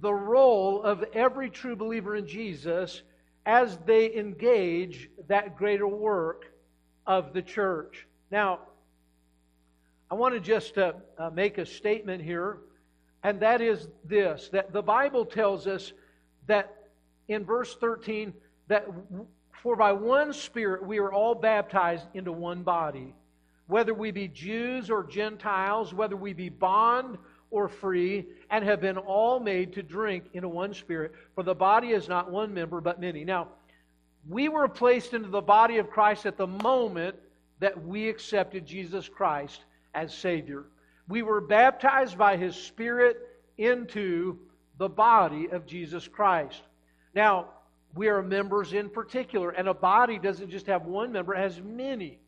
the 0.01 0.13
role 0.13 0.83
of 0.83 1.05
every 1.13 1.51
true 1.51 1.77
believer 1.77 2.17
in 2.17 2.27
Jesus 2.27 3.03
as 3.45 3.79
they 3.87 4.15
engage 4.15 5.11
that 5.29 5.57
greater 5.57 5.89
work 5.89 6.47
of 7.07 7.33
the 7.33 7.43
church. 7.43 8.07
Now, 8.31 8.61
I 10.13 10.15
want 10.15 10.35
to 10.35 10.41
just 10.41 10.77
uh, 10.77 10.93
uh, 11.17 11.31
make 11.31 11.57
a 11.57 11.65
statement 11.65 12.23
here, 12.23 12.59
and 13.23 13.41
that 13.41 13.63
is 13.63 13.89
this 14.05 14.51
that 14.53 14.71
the 14.71 14.83
Bible 14.83 15.25
tells 15.25 15.67
us 15.67 15.95
that 16.47 16.91
in 17.29 17.47
verse 17.47 17.75
13, 17.77 18.35
that 18.69 18.87
for 19.63 19.75
by 19.75 19.93
one 19.93 20.35
Spirit 20.35 20.85
we 20.87 20.99
are 20.99 21.11
all 21.11 21.35
baptized 21.35 22.05
into 22.13 22.31
one 22.31 22.63
body, 22.63 23.15
whether 23.69 23.95
we 23.95 24.11
be 24.11 24.29
Jews 24.29 24.91
or 24.91 25.03
Gentiles, 25.03 25.95
whether 25.95 26.15
we 26.15 26.35
be 26.35 26.51
bond 26.51 27.17
or 27.51 27.67
free, 27.67 28.27
and 28.51 28.63
have 28.67 28.83
been 28.83 28.99
all 28.99 29.41
made 29.41 29.73
to 29.73 29.83
drink 29.83 30.25
into 30.35 30.51
one 30.51 30.75
spirit. 30.75 31.13
For 31.35 31.43
the 31.43 31.55
body 31.55 31.93
is 31.93 32.07
not 32.07 32.31
one 32.31 32.53
member, 32.53 32.83
but 32.83 33.01
many. 33.01 33.25
Now, 33.25 33.49
we 34.29 34.51
were 34.51 34.69
placed 34.69 35.15
into 35.15 35.31
the 35.31 35.41
body 35.41 35.79
of 35.79 35.89
Christ 35.89 36.27
at 36.27 36.37
the 36.37 36.49
moment 36.49 37.17
that 37.61 37.83
we 37.83 38.11
accepted 38.11 38.67
Jesus 38.67 39.09
Christ 39.09 39.65
as 39.95 40.15
Savior. 40.15 40.65
We 41.09 41.23
were 41.23 41.41
baptized 41.41 42.17
by 42.17 42.37
His 42.37 42.57
Spirit 42.57 43.19
into 43.59 44.39
the 44.79 44.89
body 44.89 45.49
of 45.51 45.67
Jesus 45.67 46.09
Christ. 46.09 46.63
Now, 47.15 47.49
we 47.95 48.09
are 48.09 48.23
members 48.23 48.73
in 48.73 48.89
particular, 48.89 49.51
and 49.51 49.69
a 49.69 49.75
body 49.75 50.19
doesn't 50.19 50.51
just 50.51 50.67
have 50.67 50.87
one 50.87 51.13
member, 51.13 51.35
it 51.35 51.41
has 51.41 51.61
many. 51.61 52.19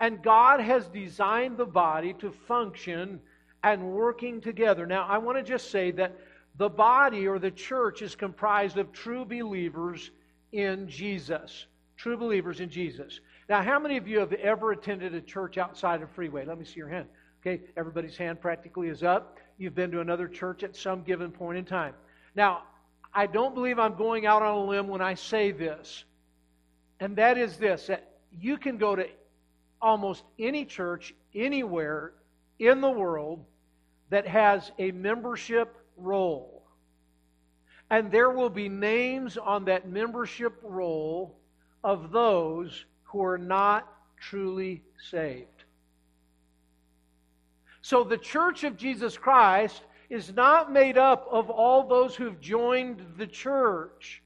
And 0.00 0.22
God 0.22 0.60
has 0.60 0.86
designed 0.88 1.58
the 1.58 1.66
body 1.66 2.14
to 2.14 2.30
function 2.48 3.20
and 3.62 3.92
working 3.92 4.40
together. 4.40 4.86
Now, 4.86 5.06
I 5.06 5.18
want 5.18 5.36
to 5.36 5.44
just 5.44 5.70
say 5.70 5.90
that 5.92 6.16
the 6.56 6.70
body 6.70 7.26
or 7.26 7.38
the 7.38 7.50
church 7.50 8.00
is 8.00 8.14
comprised 8.14 8.78
of 8.78 8.92
true 8.92 9.24
believers 9.24 10.10
in 10.52 10.88
Jesus. 10.88 11.66
True 11.96 12.16
believers 12.16 12.60
in 12.60 12.70
Jesus. 12.70 13.20
Now, 13.50 13.64
how 13.64 13.80
many 13.80 13.96
of 13.96 14.06
you 14.06 14.20
have 14.20 14.32
ever 14.32 14.70
attended 14.70 15.12
a 15.12 15.20
church 15.20 15.58
outside 15.58 16.02
of 16.02 16.10
Freeway? 16.12 16.44
Let 16.44 16.56
me 16.56 16.64
see 16.64 16.76
your 16.76 16.88
hand. 16.88 17.08
Okay, 17.40 17.60
everybody's 17.76 18.16
hand 18.16 18.40
practically 18.40 18.86
is 18.86 19.02
up. 19.02 19.38
You've 19.58 19.74
been 19.74 19.90
to 19.90 20.00
another 20.00 20.28
church 20.28 20.62
at 20.62 20.76
some 20.76 21.02
given 21.02 21.32
point 21.32 21.58
in 21.58 21.64
time. 21.64 21.94
Now, 22.36 22.62
I 23.12 23.26
don't 23.26 23.52
believe 23.52 23.80
I'm 23.80 23.96
going 23.96 24.24
out 24.24 24.42
on 24.42 24.56
a 24.56 24.64
limb 24.64 24.86
when 24.86 25.00
I 25.00 25.14
say 25.14 25.50
this, 25.50 26.04
and 27.00 27.16
that 27.16 27.38
is 27.38 27.56
this 27.56 27.88
that 27.88 28.12
you 28.30 28.56
can 28.56 28.78
go 28.78 28.94
to 28.94 29.08
almost 29.82 30.22
any 30.38 30.64
church 30.64 31.12
anywhere 31.34 32.12
in 32.60 32.80
the 32.80 32.90
world 32.90 33.44
that 34.10 34.28
has 34.28 34.70
a 34.78 34.92
membership 34.92 35.74
roll. 35.96 36.62
And 37.90 38.12
there 38.12 38.30
will 38.30 38.50
be 38.50 38.68
names 38.68 39.36
on 39.36 39.64
that 39.64 39.88
membership 39.88 40.56
roll 40.62 41.36
of 41.82 42.12
those 42.12 42.84
who 43.10 43.24
are 43.24 43.38
not 43.38 43.86
truly 44.20 44.82
saved. 45.10 45.64
So 47.82 48.04
the 48.04 48.18
church 48.18 48.64
of 48.64 48.76
Jesus 48.76 49.16
Christ 49.16 49.82
is 50.08 50.32
not 50.32 50.72
made 50.72 50.98
up 50.98 51.26
of 51.30 51.50
all 51.50 51.86
those 51.86 52.14
who've 52.14 52.40
joined 52.40 53.04
the 53.16 53.26
church. 53.26 54.22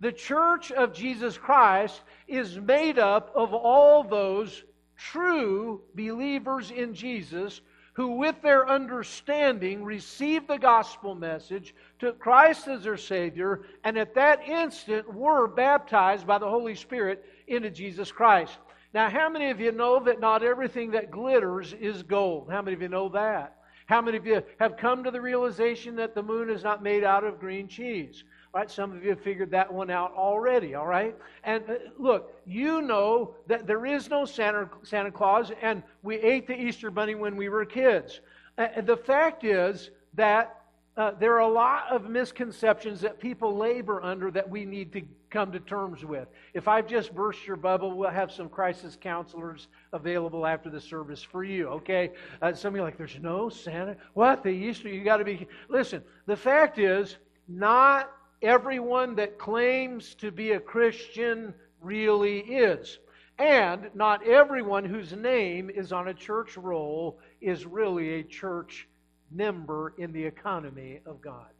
The 0.00 0.12
church 0.12 0.72
of 0.72 0.92
Jesus 0.92 1.38
Christ 1.38 2.02
is 2.26 2.58
made 2.58 2.98
up 2.98 3.32
of 3.34 3.54
all 3.54 4.04
those 4.04 4.64
true 4.96 5.82
believers 5.94 6.70
in 6.70 6.94
Jesus 6.94 7.60
who, 7.98 8.12
with 8.12 8.40
their 8.42 8.68
understanding, 8.68 9.82
received 9.82 10.46
the 10.46 10.56
gospel 10.56 11.16
message, 11.16 11.74
took 11.98 12.16
Christ 12.20 12.68
as 12.68 12.84
their 12.84 12.96
Savior, 12.96 13.62
and 13.82 13.98
at 13.98 14.14
that 14.14 14.48
instant 14.48 15.12
were 15.12 15.48
baptized 15.48 16.24
by 16.24 16.38
the 16.38 16.48
Holy 16.48 16.76
Spirit 16.76 17.24
into 17.48 17.70
Jesus 17.70 18.12
Christ. 18.12 18.56
Now, 18.94 19.10
how 19.10 19.28
many 19.28 19.50
of 19.50 19.58
you 19.58 19.72
know 19.72 19.98
that 20.04 20.20
not 20.20 20.44
everything 20.44 20.92
that 20.92 21.10
glitters 21.10 21.72
is 21.72 22.04
gold? 22.04 22.48
How 22.48 22.62
many 22.62 22.76
of 22.76 22.82
you 22.82 22.88
know 22.88 23.08
that? 23.08 23.56
How 23.86 24.00
many 24.00 24.16
of 24.16 24.24
you 24.24 24.44
have 24.60 24.76
come 24.76 25.02
to 25.02 25.10
the 25.10 25.20
realization 25.20 25.96
that 25.96 26.14
the 26.14 26.22
moon 26.22 26.50
is 26.50 26.62
not 26.62 26.84
made 26.84 27.02
out 27.02 27.24
of 27.24 27.40
green 27.40 27.66
cheese? 27.66 28.22
Right? 28.54 28.70
Some 28.70 28.92
of 28.92 29.04
you 29.04 29.10
have 29.10 29.20
figured 29.20 29.50
that 29.50 29.72
one 29.72 29.90
out 29.90 30.12
already, 30.14 30.74
all 30.74 30.86
right? 30.86 31.14
And 31.44 31.62
uh, 31.68 31.74
look, 31.98 32.34
you 32.46 32.80
know 32.80 33.34
that 33.46 33.66
there 33.66 33.84
is 33.84 34.08
no 34.08 34.24
Santa, 34.24 34.68
Santa 34.82 35.10
Claus, 35.10 35.52
and 35.60 35.82
we 36.02 36.16
ate 36.16 36.46
the 36.46 36.58
Easter 36.58 36.90
Bunny 36.90 37.14
when 37.14 37.36
we 37.36 37.48
were 37.48 37.64
kids. 37.64 38.20
Uh, 38.56 38.80
the 38.80 38.96
fact 38.96 39.44
is 39.44 39.90
that 40.14 40.62
uh, 40.96 41.12
there 41.20 41.34
are 41.34 41.40
a 41.40 41.48
lot 41.48 41.84
of 41.92 42.08
misconceptions 42.10 43.00
that 43.02 43.20
people 43.20 43.56
labor 43.56 44.02
under 44.02 44.30
that 44.32 44.48
we 44.48 44.64
need 44.64 44.92
to 44.92 45.02
come 45.30 45.52
to 45.52 45.60
terms 45.60 46.04
with. 46.04 46.26
If 46.54 46.66
I've 46.66 46.88
just 46.88 47.14
burst 47.14 47.46
your 47.46 47.56
bubble, 47.56 47.96
we'll 47.96 48.10
have 48.10 48.32
some 48.32 48.48
crisis 48.48 48.98
counselors 49.00 49.68
available 49.92 50.44
after 50.46 50.70
the 50.70 50.80
service 50.80 51.22
for 51.22 51.44
you, 51.44 51.68
okay? 51.68 52.10
Uh, 52.42 52.54
some 52.54 52.74
of 52.74 52.76
you 52.76 52.82
like, 52.82 52.96
there's 52.96 53.18
no 53.20 53.48
Santa. 53.48 53.96
What? 54.14 54.42
The 54.42 54.48
Easter, 54.48 54.88
you 54.88 55.04
got 55.04 55.18
to 55.18 55.24
be. 55.24 55.46
Listen, 55.68 56.02
the 56.26 56.36
fact 56.36 56.78
is, 56.78 57.18
not 57.46 58.10
everyone 58.42 59.16
that 59.16 59.38
claims 59.38 60.14
to 60.16 60.30
be 60.30 60.52
a 60.52 60.60
Christian 60.60 61.54
really 61.80 62.40
is. 62.40 62.98
And 63.38 63.90
not 63.94 64.26
everyone 64.26 64.84
whose 64.84 65.12
name 65.12 65.70
is 65.70 65.92
on 65.92 66.08
a 66.08 66.14
church 66.14 66.56
roll 66.56 67.20
is 67.40 67.66
really 67.66 68.14
a 68.14 68.24
church 68.24 68.88
member 69.30 69.94
in 69.98 70.12
the 70.12 70.24
economy 70.24 71.00
of 71.06 71.20
God. 71.20 71.50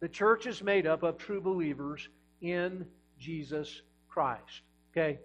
The 0.00 0.08
church 0.08 0.46
is 0.46 0.62
made 0.62 0.86
up 0.86 1.02
of 1.02 1.16
true 1.16 1.40
believers 1.40 2.08
in 2.40 2.86
Jesus 3.18 3.82
Christ. 4.08 4.62
Okay? 4.92 5.20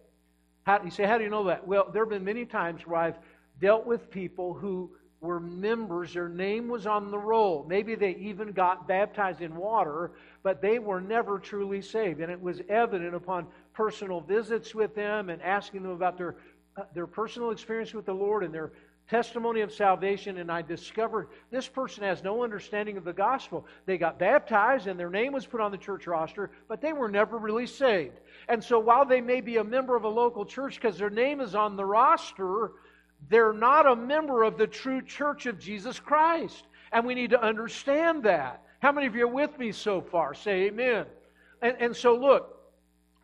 How, 0.64 0.84
you 0.84 0.92
say, 0.92 1.06
how 1.06 1.18
do 1.18 1.24
you 1.24 1.30
know 1.30 1.46
that? 1.46 1.68
Well, 1.68 1.90
there 1.92 2.04
have 2.04 2.10
been 2.10 2.24
many 2.24 2.46
times 2.46 2.86
where 2.86 3.00
I've 3.00 3.18
dealt 3.60 3.86
with 3.86 4.12
people 4.12 4.54
who 4.54 4.92
were 5.22 5.40
members, 5.40 6.14
their 6.14 6.30
name 6.30 6.70
was 6.70 6.88
on 6.88 7.12
the 7.12 7.18
roll. 7.18 7.66
Maybe 7.68 7.96
they 7.96 8.16
even 8.16 8.52
got 8.52 8.88
baptized 8.88 9.42
in 9.42 9.56
water, 9.56 10.12
but 10.44 10.62
they 10.62 10.80
were 10.80 11.02
never 11.02 11.40
truly 11.40 11.82
saved. 11.82 12.22
And 12.22 12.32
it 12.32 12.42
was 12.42 12.62
evident 12.70 13.14
upon 13.14 13.48
personal 13.74 14.22
visits 14.22 14.74
with 14.74 14.96
them 14.96 15.30
and 15.30 15.42
asking 15.42 15.84
them 15.84 15.92
about 15.92 16.18
their, 16.18 16.36
uh, 16.78 16.84
their 16.94 17.08
personal 17.08 17.52
experience 17.52 17.94
with 17.94 18.06
the 18.06 18.14
Lord 18.14 18.44
and 18.44 18.54
their 18.54 18.72
testimony 19.10 19.62
of 19.62 19.74
salvation, 19.74 20.38
and 20.38 20.52
I 20.52 20.62
discovered 20.62 21.30
this 21.50 21.68
person 21.68 22.04
has 22.04 22.24
no 22.24 22.44
understanding 22.44 22.96
of 22.96 23.04
the 23.04 23.14
gospel. 23.14 23.66
They 23.86 23.98
got 23.98 24.20
baptized 24.20 24.88
and 24.88 25.00
their 25.00 25.10
name 25.10 25.34
was 25.34 25.46
put 25.46 25.62
on 25.62 25.72
the 25.72 25.78
church 25.78 26.06
roster, 26.06 26.52
but 26.68 26.80
they 26.80 26.94
were 26.94 27.10
never 27.10 27.38
really 27.38 27.66
saved. 27.66 28.20
And 28.48 28.64
so 28.64 28.78
while 28.78 29.06
they 29.06 29.20
may 29.20 29.42
be 29.42 29.58
a 29.58 29.64
member 29.64 29.96
of 29.96 30.04
a 30.04 30.10
local 30.10 30.46
church 30.46 30.76
because 30.76 30.98
their 30.98 31.10
name 31.10 31.42
is 31.42 31.56
on 31.56 31.76
the 31.76 31.86
roster, 31.86 32.72
they're 33.28 33.54
not 33.54 33.86
a 33.86 33.96
member 33.96 34.44
of 34.44 34.58
the 34.58 34.68
true 34.68 35.02
church 35.02 35.46
of 35.46 35.60
Jesus 35.60 36.00
Christ. 36.00 36.66
And 36.92 37.06
we 37.06 37.16
need 37.16 37.32
to 37.32 37.44
understand 37.44 38.24
that. 38.24 38.64
How 38.80 38.92
many 38.92 39.08
of 39.08 39.16
you 39.16 39.26
are 39.26 39.28
with 39.28 39.58
me 39.60 39.72
so 39.72 40.02
far? 40.02 40.34
Say 40.34 40.68
amen. 40.68 41.06
And, 41.62 41.76
and 41.80 41.96
so, 41.96 42.16
look, 42.16 42.58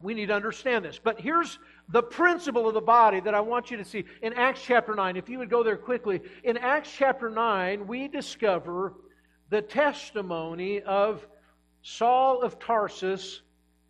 we 0.01 0.13
need 0.13 0.27
to 0.27 0.35
understand 0.35 0.85
this. 0.85 0.99
But 1.01 1.19
here's 1.19 1.57
the 1.89 2.03
principle 2.03 2.67
of 2.67 2.73
the 2.73 2.81
body 2.81 3.19
that 3.21 3.33
I 3.33 3.39
want 3.39 3.71
you 3.71 3.77
to 3.77 3.85
see. 3.85 4.05
In 4.21 4.33
Acts 4.33 4.61
chapter 4.63 4.93
9, 4.93 5.15
if 5.15 5.29
you 5.29 5.39
would 5.39 5.49
go 5.49 5.63
there 5.63 5.77
quickly, 5.77 6.21
in 6.43 6.57
Acts 6.57 6.91
chapter 6.95 7.29
9, 7.29 7.87
we 7.87 8.07
discover 8.07 8.93
the 9.49 9.61
testimony 9.61 10.81
of 10.81 11.25
Saul 11.81 12.41
of 12.41 12.59
Tarsus 12.59 13.41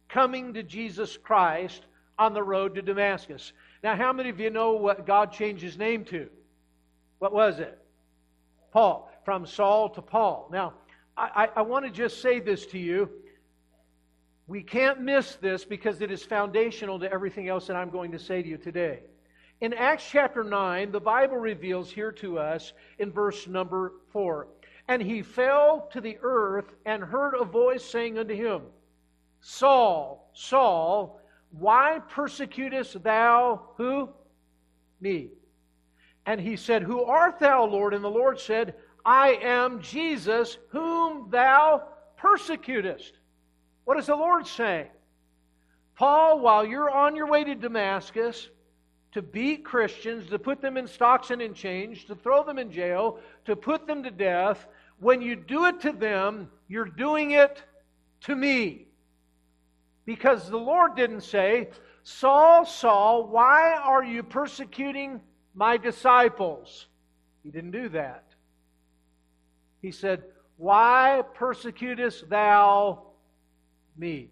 coming 0.07 0.53
to 0.53 0.63
Jesus 0.63 1.17
Christ 1.17 1.85
on 2.17 2.33
the 2.33 2.43
road 2.43 2.75
to 2.75 2.81
Damascus. 2.81 3.53
Now, 3.83 3.95
how 3.95 4.13
many 4.13 4.29
of 4.29 4.39
you 4.39 4.49
know 4.49 4.73
what 4.73 5.05
God 5.05 5.31
changed 5.31 5.61
his 5.61 5.77
name 5.77 6.05
to? 6.05 6.29
What 7.19 7.33
was 7.33 7.59
it? 7.59 7.77
Paul. 8.71 9.11
From 9.23 9.45
Saul 9.47 9.89
to 9.89 10.01
Paul. 10.01 10.49
Now, 10.51 10.73
I, 11.17 11.49
I, 11.55 11.61
want 11.61 11.85
to 11.85 11.91
just 11.91 12.21
say 12.21 12.39
this 12.39 12.65
to 12.67 12.77
you. 12.77 13.09
We 14.47 14.61
can't 14.61 15.01
miss 15.01 15.35
this 15.35 15.63
because 15.63 16.01
it 16.01 16.11
is 16.11 16.23
foundational 16.23 16.99
to 16.99 17.11
everything 17.11 17.47
else 17.47 17.67
that 17.67 17.75
I'm 17.75 17.89
going 17.89 18.11
to 18.11 18.19
say 18.19 18.43
to 18.43 18.47
you 18.47 18.57
today. 18.57 18.99
In 19.61 19.73
Acts 19.73 20.07
chapter 20.11 20.43
9, 20.43 20.91
the 20.91 20.99
Bible 20.99 21.37
reveals 21.37 21.89
here 21.89 22.11
to 22.13 22.37
us 22.37 22.73
in 22.99 23.11
verse 23.11 23.47
number 23.47 23.93
4 24.11 24.47
And 24.87 25.01
he 25.01 25.21
fell 25.21 25.89
to 25.93 26.01
the 26.01 26.17
earth 26.21 26.75
and 26.85 27.03
heard 27.03 27.33
a 27.33 27.45
voice 27.45 27.83
saying 27.83 28.17
unto 28.19 28.35
him, 28.35 28.63
Saul, 29.39 30.29
Saul, 30.33 31.21
why 31.59 31.99
persecutest 32.09 33.01
thou 33.03 33.69
who? 33.77 34.09
Me. 34.99 35.29
And 36.25 36.41
he 36.41 36.55
said, 36.55 36.83
Who 36.83 37.03
art 37.03 37.39
thou, 37.39 37.65
Lord? 37.65 37.93
And 37.93 38.03
the 38.03 38.09
Lord 38.09 38.39
said, 38.39 38.75
I 39.05 39.33
am 39.41 39.81
Jesus, 39.81 40.57
whom 40.69 41.29
thou 41.29 41.83
persecutest. 42.17 43.13
What 43.85 43.99
is 43.99 44.07
the 44.07 44.15
Lord 44.15 44.47
saying? 44.47 44.87
Paul, 45.95 46.39
while 46.39 46.65
you're 46.65 46.89
on 46.89 47.15
your 47.15 47.27
way 47.27 47.43
to 47.43 47.55
Damascus 47.55 48.49
to 49.13 49.21
beat 49.21 49.63
Christians, 49.63 50.27
to 50.29 50.37
put 50.37 50.61
them 50.61 50.75
in 50.75 50.87
stocks 50.87 51.29
and 51.29 51.41
in 51.41 51.53
chains, 51.53 52.03
to 52.05 52.15
throw 52.15 52.43
them 52.43 52.59
in 52.59 52.69
jail, 52.69 53.19
to 53.45 53.55
put 53.55 53.87
them 53.87 54.03
to 54.03 54.11
death, 54.11 54.67
when 54.99 55.21
you 55.21 55.37
do 55.37 55.65
it 55.65 55.79
to 55.81 55.93
them, 55.93 56.49
you're 56.67 56.83
doing 56.83 57.31
it 57.31 57.63
to 58.21 58.35
me. 58.35 58.87
Because 60.05 60.49
the 60.49 60.57
Lord 60.57 60.95
didn't 60.95 61.21
say, 61.21 61.69
Saul, 62.03 62.65
Saul, 62.65 63.27
why 63.27 63.73
are 63.73 64.03
you 64.03 64.21
persecuting 64.21 65.21
my 65.53 65.77
disciples? 65.77 66.87
He 67.43 67.49
didn't 67.49 67.71
do 67.71 67.89
that. 67.89 68.23
He 69.81 69.91
said, 69.91 70.23
Why 70.57 71.23
persecutest 71.33 72.29
thou 72.29 73.05
me. 73.97 74.29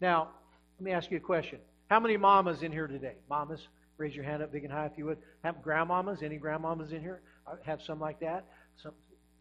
Now, 0.00 0.28
let 0.78 0.84
me 0.84 0.92
ask 0.92 1.10
you 1.10 1.18
a 1.18 1.20
question. 1.20 1.58
How 1.88 2.00
many 2.00 2.16
mamas 2.16 2.62
in 2.62 2.72
here 2.72 2.86
today? 2.86 3.14
Mamas, 3.28 3.68
raise 3.96 4.14
your 4.14 4.24
hand 4.24 4.42
up 4.42 4.52
big 4.52 4.64
and 4.64 4.72
high 4.72 4.86
if 4.86 4.92
you 4.96 5.04
would. 5.06 5.18
Have 5.42 5.56
grandmamas? 5.64 6.22
Any 6.22 6.38
grandmamas 6.38 6.92
in 6.92 7.00
here? 7.00 7.22
I 7.46 7.52
have 7.64 7.82
some 7.82 8.00
like 8.00 8.20
that. 8.20 8.44
Some 8.76 8.92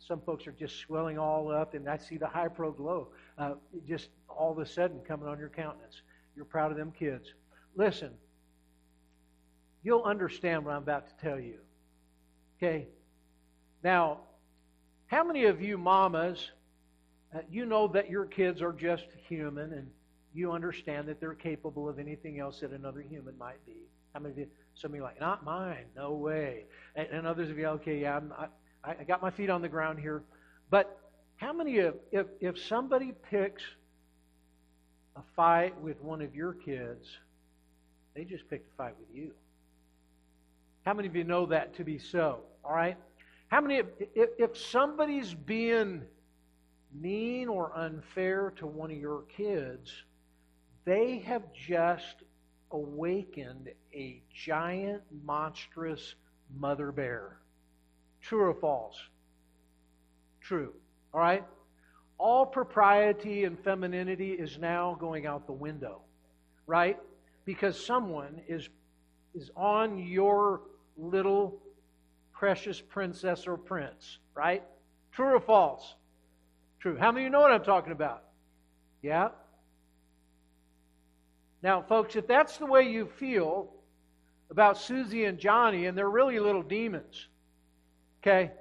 some 0.08 0.22
folks 0.22 0.48
are 0.48 0.52
just 0.52 0.78
swelling 0.80 1.18
all 1.18 1.52
up, 1.52 1.74
and 1.74 1.90
I 1.90 1.98
see 1.98 2.18
the 2.18 2.28
high 2.28 2.48
pro 2.48 2.72
glow 2.72 3.10
uh, 3.38 3.54
just 3.88 4.10
all 4.28 4.52
of 4.52 4.60
a 4.60 4.66
sudden 4.66 5.00
coming 5.08 5.28
on 5.28 5.40
your 5.40 5.50
countenance. 5.50 6.02
You're 6.36 6.46
proud 6.46 6.72
of 6.72 6.78
them 6.78 6.92
kids. 6.98 7.34
Listen, 7.76 8.12
you'll 9.84 10.04
understand 10.04 10.66
what 10.66 10.76
I'm 10.76 10.84
about 10.84 11.08
to 11.08 11.24
tell 11.24 11.40
you. 11.40 11.58
Okay? 12.58 12.88
Now, 13.84 14.22
how 15.08 15.24
many 15.24 15.46
of 15.46 15.62
you 15.62 15.78
mamas 15.78 16.52
uh, 17.36 17.40
you 17.50 17.66
know 17.66 17.88
that 17.88 18.10
your 18.10 18.26
kids 18.26 18.62
are 18.62 18.74
just 18.74 19.06
human 19.28 19.74
and 19.74 19.90
you 20.34 20.52
understand 20.52 21.08
that 21.08 21.20
they're 21.20 21.34
capable 21.34 21.90
of 21.90 22.00
anything 22.00 22.40
else 22.40 22.60
that 22.60 22.72
another 22.72 23.02
human 23.02 23.38
might 23.38 23.64
be. 23.66 23.88
How 24.14 24.20
many 24.20 24.34
of 24.34 24.38
you, 24.38 24.48
some 24.76 24.92
of 24.92 24.96
you 24.96 25.04
like, 25.04 25.20
not 25.20 25.44
mine, 25.44 25.86
no 25.96 26.14
way. 26.14 26.66
And, 26.96 27.08
and 27.12 27.28
others 27.28 27.50
of 27.50 27.58
you, 27.58 27.66
okay, 27.68 28.02
yeah, 28.02 28.18
I'm, 28.18 28.34
I 28.84 29.04
got 29.04 29.22
my 29.22 29.32
feet 29.32 29.50
on 29.50 29.62
the 29.62 29.70
ground 29.70 30.00
here. 30.00 30.24
But 30.70 31.00
how 31.38 31.54
many 31.54 31.80
of, 31.80 31.96
if, 32.12 32.28
if 32.40 32.58
somebody 32.58 33.14
picks 33.30 33.64
a 35.16 35.22
fight 35.36 35.80
with 35.82 36.02
one 36.02 36.22
of 36.22 36.36
your 36.36 36.54
kids, 36.54 37.08
they 38.14 38.24
just 38.26 38.50
picked 38.50 38.72
a 38.74 38.76
fight 38.76 38.96
with 39.00 39.16
you? 39.16 39.32
How 40.86 40.94
many 40.94 41.08
of 41.08 41.16
you 41.16 41.24
know 41.24 41.46
that 41.46 41.76
to 41.78 41.84
be 41.84 41.98
so? 41.98 42.40
All 42.64 42.76
right? 42.76 42.98
How 43.48 43.62
many, 43.62 43.82
if, 44.16 44.30
if 44.38 44.58
somebody's 44.58 45.34
being 45.34 46.02
mean 46.94 47.48
or 47.48 47.76
unfair 47.76 48.54
to 48.58 48.68
one 48.68 48.92
of 48.92 48.98
your 48.98 49.24
kids, 49.36 49.92
they 50.86 51.20
have 51.20 51.44
just 51.54 52.24
awakened 52.72 53.70
a 53.94 54.22
giant, 54.34 55.04
monstrous 55.24 56.16
mother 56.58 56.92
bear. 56.92 57.38
True 58.24 58.50
or 58.50 58.54
false? 58.56 58.98
True. 60.42 60.74
All 61.14 61.20
right? 61.20 61.44
All 62.18 62.46
propriety 62.46 63.44
and 63.44 63.60
femininity 63.60 64.32
is 64.32 64.58
now 64.58 64.98
going 65.00 65.28
out 65.28 65.46
the 65.46 65.54
window, 65.54 66.02
right? 66.66 66.98
Because 67.46 67.86
someone 67.86 68.42
is, 68.48 68.70
is 69.36 69.52
on 69.56 70.00
your 70.00 70.62
little 70.98 71.62
precious 72.32 72.82
princess 72.82 73.46
or 73.46 73.58
prince, 73.58 74.18
right? 74.36 74.64
True 75.12 75.36
or 75.36 75.40
false? 75.40 75.96
true. 76.84 76.98
How 77.00 77.14
many 77.14 77.24
of 77.24 77.28
you 77.28 77.30
know 77.30 77.40
what 77.40 77.54
I'm 77.54 77.64
talking 77.64 77.94
about? 77.94 78.24
Yeah? 79.02 79.30
Now, 81.62 81.82
folks, 81.82 82.18
if 82.18 82.28
that's 82.28 82.58
the 82.58 82.66
way 82.66 82.84
you 82.92 83.06
feel 83.06 83.72
about 84.52 84.78
Susie 84.78 85.24
and 85.24 85.40
Johnny, 85.40 85.86
and 85.86 85.98
they're 85.98 86.10
really 86.10 86.40
little 86.40 86.62
demons, 86.62 87.28
okay? 88.24 88.52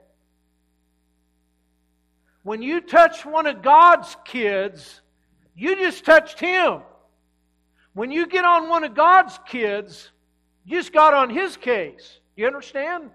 When 2.42 2.62
you 2.62 2.80
touch 2.80 3.24
one 3.24 3.46
of 3.46 3.62
God's 3.62 4.16
kids, 4.24 5.00
you 5.54 5.76
just 5.76 6.04
touched 6.04 6.40
him. 6.40 6.80
When 7.94 8.10
you 8.10 8.26
get 8.26 8.44
on 8.44 8.68
one 8.68 8.84
of 8.84 8.94
God's 8.94 9.38
kids, 9.46 10.10
you 10.64 10.78
just 10.78 10.92
got 10.92 11.14
on 11.14 11.30
his 11.30 11.56
case. 11.56 12.18
You 12.36 12.46
understand? 12.46 13.10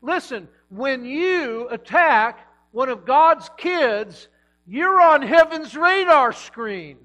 Listen, 0.00 0.48
when 0.70 1.04
you 1.04 1.68
attack 1.68 2.48
one 2.72 2.88
of 2.88 3.04
God's 3.04 3.48
kids, 3.56 4.28
you're 4.66 5.00
on 5.00 5.22
heaven's 5.22 5.76
radar 5.76 6.32
screen. 6.32 6.96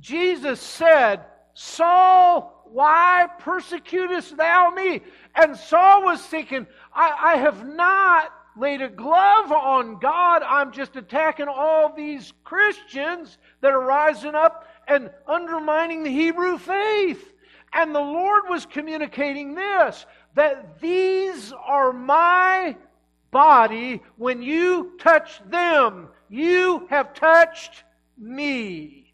Jesus 0.00 0.60
said, 0.60 1.24
Saul, 1.54 2.58
why 2.70 3.26
persecutest 3.40 4.36
thou 4.36 4.70
me? 4.70 5.00
And 5.34 5.56
Saul 5.56 6.04
was 6.04 6.22
thinking, 6.22 6.66
I, 6.98 7.34
I 7.34 7.36
have 7.36 7.64
not 7.64 8.32
laid 8.56 8.82
a 8.82 8.88
glove 8.88 9.52
on 9.52 10.00
God. 10.00 10.42
I'm 10.42 10.72
just 10.72 10.96
attacking 10.96 11.46
all 11.46 11.94
these 11.94 12.32
Christians 12.42 13.38
that 13.60 13.72
are 13.72 13.80
rising 13.80 14.34
up 14.34 14.66
and 14.88 15.10
undermining 15.28 16.02
the 16.02 16.10
Hebrew 16.10 16.58
faith. 16.58 17.32
And 17.72 17.94
the 17.94 18.00
Lord 18.00 18.44
was 18.48 18.66
communicating 18.66 19.54
this 19.54 20.06
that 20.34 20.80
these 20.80 21.52
are 21.52 21.92
my 21.92 22.76
body. 23.30 24.02
When 24.16 24.42
you 24.42 24.94
touch 24.98 25.40
them, 25.48 26.08
you 26.28 26.88
have 26.90 27.14
touched 27.14 27.84
me. 28.16 29.12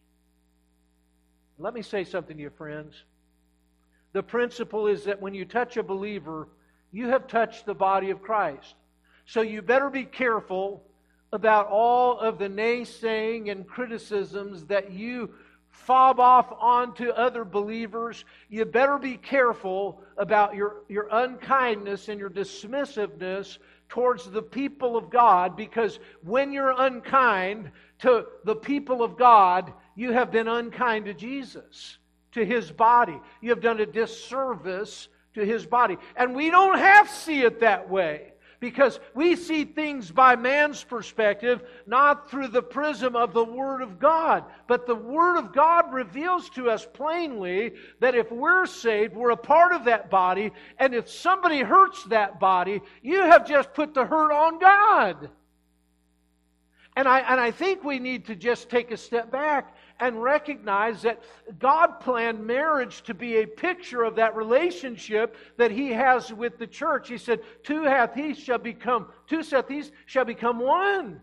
Let 1.58 1.74
me 1.74 1.82
say 1.82 2.04
something 2.04 2.36
to 2.36 2.42
you, 2.44 2.50
friends. 2.50 2.94
The 4.14 4.22
principle 4.22 4.86
is 4.86 5.04
that 5.04 5.20
when 5.20 5.34
you 5.34 5.44
touch 5.44 5.76
a 5.76 5.82
believer, 5.82 6.48
you 6.94 7.08
have 7.08 7.26
touched 7.26 7.66
the 7.66 7.74
body 7.74 8.10
of 8.10 8.22
Christ. 8.22 8.76
So 9.26 9.42
you 9.42 9.62
better 9.62 9.90
be 9.90 10.04
careful 10.04 10.84
about 11.32 11.66
all 11.66 12.20
of 12.20 12.38
the 12.38 12.48
naysaying 12.48 13.50
and 13.50 13.66
criticisms 13.66 14.64
that 14.66 14.92
you 14.92 15.34
fob 15.70 16.20
off 16.20 16.46
onto 16.56 17.08
other 17.08 17.44
believers. 17.44 18.24
You 18.48 18.64
better 18.64 18.98
be 18.98 19.16
careful 19.16 20.02
about 20.16 20.54
your, 20.54 20.84
your 20.88 21.08
unkindness 21.10 22.08
and 22.08 22.20
your 22.20 22.30
dismissiveness 22.30 23.58
towards 23.88 24.30
the 24.30 24.42
people 24.42 24.96
of 24.96 25.10
God 25.10 25.56
because 25.56 25.98
when 26.22 26.52
you're 26.52 26.76
unkind 26.78 27.72
to 28.02 28.26
the 28.44 28.54
people 28.54 29.02
of 29.02 29.18
God, 29.18 29.72
you 29.96 30.12
have 30.12 30.30
been 30.30 30.46
unkind 30.46 31.06
to 31.06 31.14
Jesus, 31.14 31.98
to 32.32 32.44
his 32.44 32.70
body. 32.70 33.20
You 33.40 33.50
have 33.50 33.60
done 33.60 33.80
a 33.80 33.86
disservice 33.86 35.08
to 35.34 35.44
his 35.44 35.66
body. 35.66 35.96
And 36.16 36.34
we 36.34 36.50
don't 36.50 36.78
have 36.78 37.08
to 37.08 37.14
see 37.14 37.42
it 37.42 37.60
that 37.60 37.90
way 37.90 38.34
because 38.60 38.98
we 39.14 39.36
see 39.36 39.66
things 39.66 40.10
by 40.10 40.36
man's 40.36 40.82
perspective, 40.82 41.62
not 41.86 42.30
through 42.30 42.48
the 42.48 42.62
prism 42.62 43.14
of 43.14 43.34
the 43.34 43.44
Word 43.44 43.82
of 43.82 43.98
God. 43.98 44.44
But 44.66 44.86
the 44.86 44.94
Word 44.94 45.36
of 45.36 45.52
God 45.52 45.92
reveals 45.92 46.48
to 46.50 46.70
us 46.70 46.86
plainly 46.94 47.74
that 48.00 48.14
if 48.14 48.32
we're 48.32 48.64
saved, 48.64 49.14
we're 49.14 49.32
a 49.32 49.36
part 49.36 49.72
of 49.72 49.84
that 49.84 50.08
body, 50.08 50.50
and 50.78 50.94
if 50.94 51.10
somebody 51.10 51.60
hurts 51.60 52.04
that 52.04 52.40
body, 52.40 52.80
you 53.02 53.20
have 53.20 53.46
just 53.46 53.74
put 53.74 53.92
the 53.92 54.06
hurt 54.06 54.32
on 54.32 54.58
God. 54.58 55.28
And 56.96 57.08
I, 57.08 57.18
and 57.20 57.40
I 57.40 57.50
think 57.50 57.84
we 57.84 57.98
need 57.98 58.26
to 58.26 58.36
just 58.36 58.70
take 58.70 58.92
a 58.92 58.96
step 58.96 59.30
back 59.30 59.73
and 60.00 60.22
recognize 60.22 61.02
that 61.02 61.22
God 61.58 62.00
planned 62.00 62.44
marriage 62.44 63.02
to 63.02 63.14
be 63.14 63.36
a 63.36 63.46
picture 63.46 64.02
of 64.02 64.16
that 64.16 64.36
relationship 64.36 65.36
that 65.56 65.70
He 65.70 65.90
has 65.92 66.32
with 66.32 66.58
the 66.58 66.66
church. 66.66 67.08
He 67.08 67.18
said, 67.18 67.40
Two 67.62 67.84
hath 67.84 68.14
he 68.14 68.34
shall 68.34 68.58
become, 68.58 69.08
two 69.26 69.42
saith 69.42 69.68
he 69.68 69.84
shall 70.06 70.24
become 70.24 70.58
one. 70.58 71.20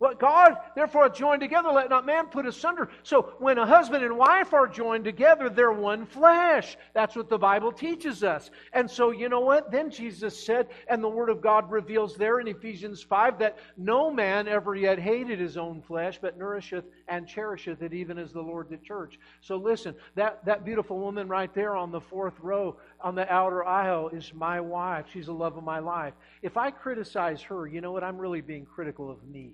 What 0.00 0.18
God, 0.18 0.56
therefore, 0.74 1.10
joined 1.10 1.42
together, 1.42 1.68
let 1.68 1.90
not 1.90 2.06
man 2.06 2.28
put 2.28 2.46
asunder. 2.46 2.88
So, 3.02 3.34
when 3.38 3.58
a 3.58 3.66
husband 3.66 4.02
and 4.02 4.16
wife 4.16 4.54
are 4.54 4.66
joined 4.66 5.04
together, 5.04 5.50
they're 5.50 5.72
one 5.72 6.06
flesh. 6.06 6.78
That's 6.94 7.14
what 7.14 7.28
the 7.28 7.36
Bible 7.36 7.70
teaches 7.70 8.24
us. 8.24 8.50
And 8.72 8.90
so, 8.90 9.10
you 9.10 9.28
know 9.28 9.40
what? 9.40 9.70
Then 9.70 9.90
Jesus 9.90 10.42
said, 10.42 10.68
and 10.88 11.04
the 11.04 11.08
Word 11.10 11.28
of 11.28 11.42
God 11.42 11.70
reveals 11.70 12.16
there 12.16 12.40
in 12.40 12.48
Ephesians 12.48 13.02
5 13.02 13.40
that 13.40 13.58
no 13.76 14.10
man 14.10 14.48
ever 14.48 14.74
yet 14.74 14.98
hated 14.98 15.38
his 15.38 15.58
own 15.58 15.82
flesh, 15.82 16.18
but 16.18 16.38
nourisheth 16.38 16.86
and 17.06 17.28
cherisheth 17.28 17.82
it, 17.82 17.92
even 17.92 18.16
as 18.16 18.32
the 18.32 18.40
Lord 18.40 18.70
the 18.70 18.78
church. 18.78 19.18
So, 19.42 19.56
listen, 19.56 19.94
that, 20.14 20.42
that 20.46 20.64
beautiful 20.64 20.98
woman 20.98 21.28
right 21.28 21.54
there 21.54 21.76
on 21.76 21.90
the 21.90 22.00
fourth 22.00 22.40
row 22.40 22.78
on 23.02 23.14
the 23.14 23.30
outer 23.30 23.66
aisle 23.66 24.08
is 24.08 24.32
my 24.32 24.62
wife. 24.62 25.08
She's 25.12 25.26
the 25.26 25.34
love 25.34 25.58
of 25.58 25.64
my 25.64 25.80
life. 25.80 26.14
If 26.40 26.56
I 26.56 26.70
criticize 26.70 27.42
her, 27.42 27.66
you 27.66 27.82
know 27.82 27.92
what? 27.92 28.02
I'm 28.02 28.16
really 28.16 28.40
being 28.40 28.64
critical 28.64 29.10
of 29.10 29.22
me 29.28 29.52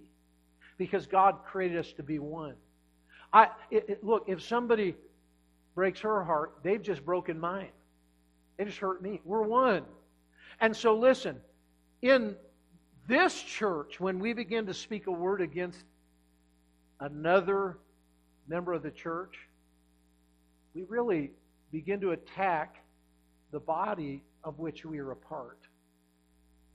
because 0.78 1.06
God 1.06 1.38
created 1.44 1.78
us 1.78 1.92
to 1.94 2.02
be 2.02 2.18
one. 2.18 2.54
I, 3.32 3.48
it, 3.70 3.84
it, 3.88 4.04
look, 4.04 4.24
if 4.28 4.42
somebody 4.42 4.94
breaks 5.74 6.00
her 6.00 6.22
heart, 6.24 6.58
they've 6.62 6.82
just 6.82 7.04
broken 7.04 7.38
mine. 7.38 7.70
They 8.56 8.64
just 8.64 8.78
hurt 8.78 9.02
me. 9.02 9.20
We're 9.24 9.42
one. 9.42 9.84
And 10.60 10.74
so, 10.74 10.96
listen, 10.96 11.40
in 12.02 12.36
this 13.08 13.40
church, 13.40 14.00
when 14.00 14.18
we 14.18 14.32
begin 14.32 14.66
to 14.66 14.74
speak 14.74 15.06
a 15.06 15.12
word 15.12 15.40
against 15.40 15.84
another 17.00 17.78
member 18.48 18.72
of 18.72 18.82
the 18.82 18.90
church, 18.90 19.36
we 20.74 20.84
really 20.88 21.30
begin 21.72 22.00
to 22.00 22.12
attack 22.12 22.82
the 23.50 23.60
body 23.60 24.22
of 24.44 24.58
which 24.58 24.84
we 24.84 24.98
are 24.98 25.10
a 25.10 25.16
part. 25.16 25.58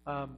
Um, 0.05 0.37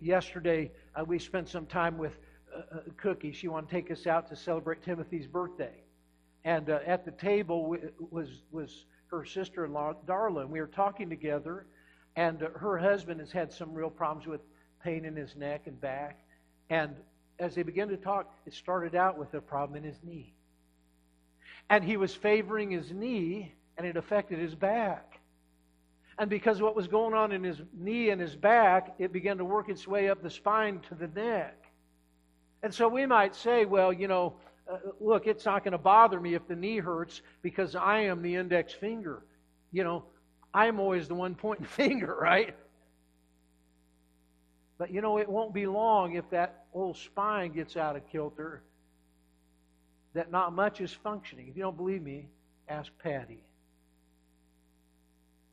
yesterday 0.00 0.70
uh, 0.94 1.04
we 1.04 1.18
spent 1.18 1.48
some 1.48 1.66
time 1.66 1.98
with 1.98 2.16
uh, 2.54 2.58
uh, 2.58 2.80
Cookie. 2.96 3.32
She 3.32 3.48
wanted 3.48 3.68
to 3.68 3.74
take 3.74 3.90
us 3.90 4.06
out 4.06 4.28
to 4.28 4.36
celebrate 4.36 4.82
Timothy's 4.82 5.26
birthday, 5.26 5.82
and 6.44 6.68
uh, 6.70 6.80
at 6.86 7.04
the 7.04 7.12
table 7.12 7.76
was 8.10 8.42
was 8.50 8.86
her 9.10 9.24
sister-in-law 9.24 9.94
Darla. 10.06 10.42
And 10.42 10.50
we 10.50 10.60
were 10.60 10.66
talking 10.66 11.08
together, 11.08 11.66
and 12.16 12.42
uh, 12.42 12.50
her 12.50 12.78
husband 12.78 13.20
has 13.20 13.32
had 13.32 13.52
some 13.52 13.72
real 13.72 13.90
problems 13.90 14.26
with 14.26 14.40
pain 14.82 15.04
in 15.04 15.16
his 15.16 15.36
neck 15.36 15.62
and 15.66 15.80
back, 15.80 16.24
and 16.70 16.94
as 17.38 17.54
they 17.54 17.62
began 17.62 17.88
to 17.88 17.96
talk, 17.96 18.34
it 18.46 18.52
started 18.52 18.94
out 18.94 19.16
with 19.18 19.32
a 19.34 19.40
problem 19.40 19.76
in 19.76 19.84
his 19.84 19.98
knee, 20.02 20.32
and 21.68 21.82
he 21.84 21.96
was 21.96 22.14
favoring 22.14 22.70
his 22.70 22.90
knee, 22.92 23.54
and 23.78 23.86
it 23.86 23.96
affected 23.96 24.38
his 24.38 24.54
back. 24.54 25.09
And 26.20 26.28
because 26.28 26.60
what 26.60 26.76
was 26.76 26.86
going 26.86 27.14
on 27.14 27.32
in 27.32 27.42
his 27.42 27.62
knee 27.72 28.10
and 28.10 28.20
his 28.20 28.36
back, 28.36 28.94
it 28.98 29.10
began 29.10 29.38
to 29.38 29.44
work 29.44 29.70
its 29.70 29.88
way 29.88 30.10
up 30.10 30.22
the 30.22 30.28
spine 30.28 30.80
to 30.90 30.94
the 30.94 31.08
neck. 31.08 31.56
And 32.62 32.74
so 32.74 32.88
we 32.88 33.06
might 33.06 33.34
say, 33.34 33.64
well, 33.64 33.90
you 33.90 34.06
know, 34.06 34.34
uh, 34.70 34.76
look, 35.00 35.26
it's 35.26 35.46
not 35.46 35.64
going 35.64 35.72
to 35.72 35.78
bother 35.78 36.20
me 36.20 36.34
if 36.34 36.46
the 36.46 36.54
knee 36.54 36.76
hurts 36.76 37.22
because 37.40 37.74
I 37.74 38.00
am 38.00 38.20
the 38.20 38.34
index 38.34 38.74
finger. 38.74 39.22
You 39.72 39.82
know, 39.82 40.04
I'm 40.52 40.78
always 40.78 41.08
the 41.08 41.14
one 41.14 41.34
pointing 41.34 41.64
finger, 41.76 42.14
right? 42.20 42.54
But 44.76 44.92
you 44.92 45.00
know, 45.00 45.16
it 45.16 45.28
won't 45.28 45.54
be 45.54 45.66
long 45.66 46.16
if 46.16 46.28
that 46.30 46.66
old 46.74 46.98
spine 46.98 47.52
gets 47.52 47.78
out 47.78 47.96
of 47.96 48.06
kilter 48.12 48.62
that 50.12 50.30
not 50.30 50.52
much 50.52 50.82
is 50.82 50.92
functioning. 50.92 51.48
If 51.48 51.56
you 51.56 51.62
don't 51.62 51.78
believe 51.78 52.02
me, 52.02 52.28
ask 52.68 52.90
Patty. 53.02 53.42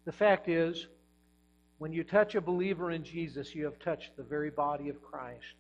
The 0.08 0.14
fact 0.14 0.48
is, 0.48 0.88
when 1.80 1.92
you 1.92 2.02
touch 2.02 2.36
a 2.36 2.40
believer 2.40 2.92
in 2.92 3.04
Jesus, 3.04 3.54
you 3.54 3.66
have 3.66 3.78
touched 3.78 4.16
the 4.16 4.24
very 4.24 4.50
body 4.50 4.88
of 4.88 5.04
Christ. 5.04 5.56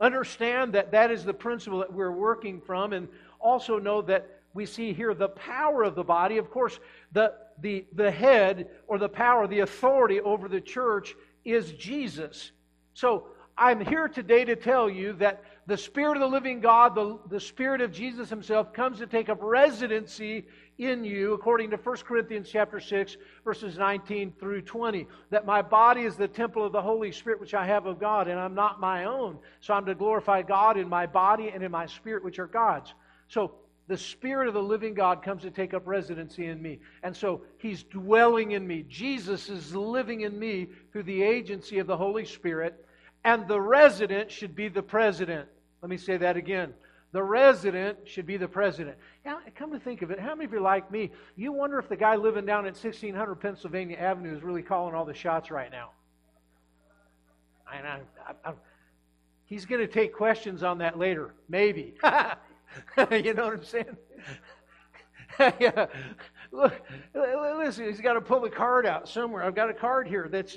Understand 0.00 0.72
that 0.74 0.92
that 0.92 1.10
is 1.10 1.24
the 1.24 1.34
principle 1.34 1.80
that 1.80 1.92
we're 1.92 2.12
working 2.12 2.60
from, 2.60 2.92
and 2.92 3.08
also 3.40 3.80
know 3.80 4.02
that 4.02 4.40
we 4.54 4.66
see 4.66 4.92
here 4.92 5.14
the 5.14 5.30
power 5.30 5.82
of 5.82 5.96
the 5.96 6.04
body. 6.04 6.38
Of 6.38 6.48
course, 6.48 6.78
the, 7.10 7.34
the, 7.60 7.84
the 7.94 8.08
head 8.08 8.68
or 8.86 8.98
the 8.98 9.08
power, 9.08 9.48
the 9.48 9.60
authority 9.60 10.20
over 10.20 10.46
the 10.46 10.60
church 10.60 11.16
is 11.44 11.72
Jesus. 11.72 12.52
So 12.92 13.26
I'm 13.58 13.84
here 13.84 14.06
today 14.06 14.44
to 14.44 14.54
tell 14.54 14.88
you 14.88 15.12
that 15.14 15.42
the 15.66 15.76
Spirit 15.76 16.16
of 16.16 16.20
the 16.20 16.28
living 16.28 16.60
God, 16.60 16.94
the, 16.94 17.18
the 17.30 17.40
Spirit 17.40 17.80
of 17.80 17.90
Jesus 17.90 18.28
Himself, 18.28 18.72
comes 18.72 18.98
to 18.98 19.06
take 19.06 19.28
up 19.28 19.38
residency 19.40 20.46
in 20.76 21.04
you, 21.04 21.32
according 21.32 21.70
to 21.70 21.76
1 21.76 21.96
Corinthians 21.98 22.48
chapter 22.50 22.80
6, 22.80 23.16
verses 23.44 23.78
19 23.78 24.32
through 24.38 24.62
20. 24.62 25.06
That 25.30 25.46
my 25.46 25.62
body 25.62 26.02
is 26.02 26.16
the 26.16 26.28
temple 26.28 26.66
of 26.66 26.72
the 26.72 26.82
Holy 26.82 27.12
Spirit 27.12 27.40
which 27.40 27.54
I 27.54 27.64
have 27.66 27.86
of 27.86 27.98
God, 27.98 28.28
and 28.28 28.38
I'm 28.38 28.54
not 28.54 28.80
my 28.80 29.04
own. 29.04 29.38
So 29.60 29.72
I'm 29.72 29.86
to 29.86 29.94
glorify 29.94 30.42
God 30.42 30.76
in 30.76 30.88
my 30.88 31.06
body 31.06 31.48
and 31.48 31.62
in 31.62 31.70
my 31.70 31.86
spirit, 31.86 32.24
which 32.24 32.38
are 32.38 32.46
God's. 32.46 32.92
So 33.28 33.54
the 33.86 33.96
Spirit 33.96 34.48
of 34.48 34.54
the 34.54 34.62
living 34.62 34.94
God 34.94 35.22
comes 35.22 35.42
to 35.42 35.50
take 35.50 35.74
up 35.74 35.86
residency 35.86 36.46
in 36.46 36.60
me. 36.60 36.80
And 37.02 37.16
so 37.16 37.42
He's 37.58 37.82
dwelling 37.84 38.52
in 38.52 38.66
me. 38.66 38.84
Jesus 38.88 39.48
is 39.48 39.74
living 39.74 40.22
in 40.22 40.38
me 40.38 40.68
through 40.92 41.04
the 41.04 41.22
agency 41.22 41.78
of 41.78 41.86
the 41.86 41.96
Holy 41.96 42.24
Spirit. 42.24 42.84
And 43.24 43.46
the 43.48 43.60
resident 43.60 44.30
should 44.30 44.54
be 44.54 44.68
the 44.68 44.82
president. 44.82 45.48
Let 45.84 45.90
me 45.90 45.98
say 45.98 46.16
that 46.16 46.38
again. 46.38 46.72
The 47.12 47.22
resident 47.22 48.08
should 48.08 48.24
be 48.24 48.38
the 48.38 48.48
president. 48.48 48.96
Now, 49.22 49.40
come 49.54 49.70
to 49.72 49.78
think 49.78 50.00
of 50.00 50.10
it, 50.10 50.18
how 50.18 50.34
many 50.34 50.46
of 50.46 50.52
you 50.54 50.60
like 50.60 50.90
me? 50.90 51.10
You 51.36 51.52
wonder 51.52 51.78
if 51.78 51.90
the 51.90 51.96
guy 51.96 52.16
living 52.16 52.46
down 52.46 52.60
at 52.60 52.72
1600 52.72 53.34
Pennsylvania 53.34 53.98
Avenue 53.98 54.34
is 54.34 54.42
really 54.42 54.62
calling 54.62 54.94
all 54.94 55.04
the 55.04 55.12
shots 55.12 55.50
right 55.50 55.70
now. 55.70 55.90
And 57.70 57.86
I, 57.86 58.00
I, 58.26 58.48
I, 58.48 58.52
he's 59.44 59.66
going 59.66 59.82
to 59.82 59.86
take 59.86 60.14
questions 60.14 60.62
on 60.62 60.78
that 60.78 60.98
later, 60.98 61.34
maybe. 61.50 61.96
you 62.96 63.34
know 63.34 63.44
what 63.44 63.52
I'm 63.52 63.64
saying? 63.64 63.96
yeah. 65.60 65.84
Look, 66.50 66.80
listen, 67.14 67.84
he's 67.88 68.00
got 68.00 68.14
to 68.14 68.22
pull 68.22 68.40
the 68.40 68.48
card 68.48 68.86
out 68.86 69.06
somewhere. 69.06 69.42
I've 69.42 69.54
got 69.54 69.68
a 69.68 69.74
card 69.74 70.08
here 70.08 70.28
that's, 70.32 70.56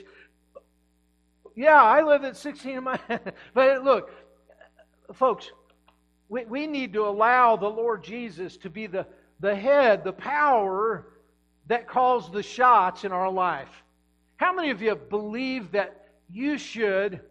yeah, 1.54 1.84
I 1.84 2.02
live 2.02 2.24
at 2.24 2.38
16 2.38 2.78
of 2.78 2.84
my. 2.86 3.00
but 3.54 3.84
look, 3.84 4.10
folks, 5.14 5.52
we, 6.30 6.46
we 6.46 6.68
need 6.68 6.94
to 6.94 7.06
allow 7.06 7.56
the 7.56 7.70
Lord 7.70 8.04
Jesus 8.04 8.58
to 8.58 8.70
be 8.70 8.88
the, 8.88 9.06
the 9.40 9.56
head, 9.56 10.04
the 10.04 10.14
power 10.14 11.08
that 11.68 11.88
calls 11.88 12.32
the 12.32 12.44
shots 12.44 13.04
in 13.04 13.12
our 13.12 13.32
life. 13.32 13.84
How 14.38 14.54
many 14.54 14.70
of 14.70 14.82
you 14.82 14.96
believe 14.96 15.72
that 15.72 16.08
you 16.30 16.58
should 16.58 17.22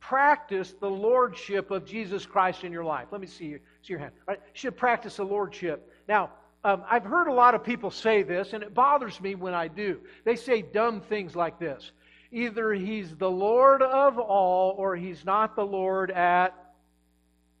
practice 0.00 0.74
the 0.80 0.88
lordship 0.88 1.70
of 1.72 1.84
Jesus 1.84 2.24
Christ 2.24 2.62
in 2.62 2.70
your 2.70 2.84
life. 2.84 3.08
Let 3.10 3.20
me 3.20 3.26
see 3.26 3.46
your, 3.46 3.58
see 3.82 3.92
your 3.92 3.98
hand. 3.98 4.12
Right? 4.26 4.38
You 4.44 4.50
should 4.52 4.76
practice 4.76 5.16
the 5.16 5.24
lordship. 5.24 5.92
Now, 6.08 6.30
um, 6.62 6.84
I've 6.88 7.04
heard 7.04 7.26
a 7.26 7.32
lot 7.32 7.54
of 7.54 7.64
people 7.64 7.90
say 7.90 8.22
this, 8.22 8.52
and 8.52 8.62
it 8.62 8.72
bothers 8.72 9.20
me 9.20 9.34
when 9.34 9.52
I 9.52 9.66
do. 9.66 9.98
They 10.24 10.36
say 10.36 10.62
dumb 10.62 11.00
things 11.00 11.34
like 11.34 11.58
this 11.58 11.92
either 12.32 12.72
he's 12.72 13.14
the 13.16 13.30
Lord 13.30 13.82
of 13.82 14.18
all 14.18 14.74
or 14.76 14.96
he's 14.96 15.24
not 15.24 15.54
the 15.54 15.64
Lord 15.64 16.10
at 16.10 16.65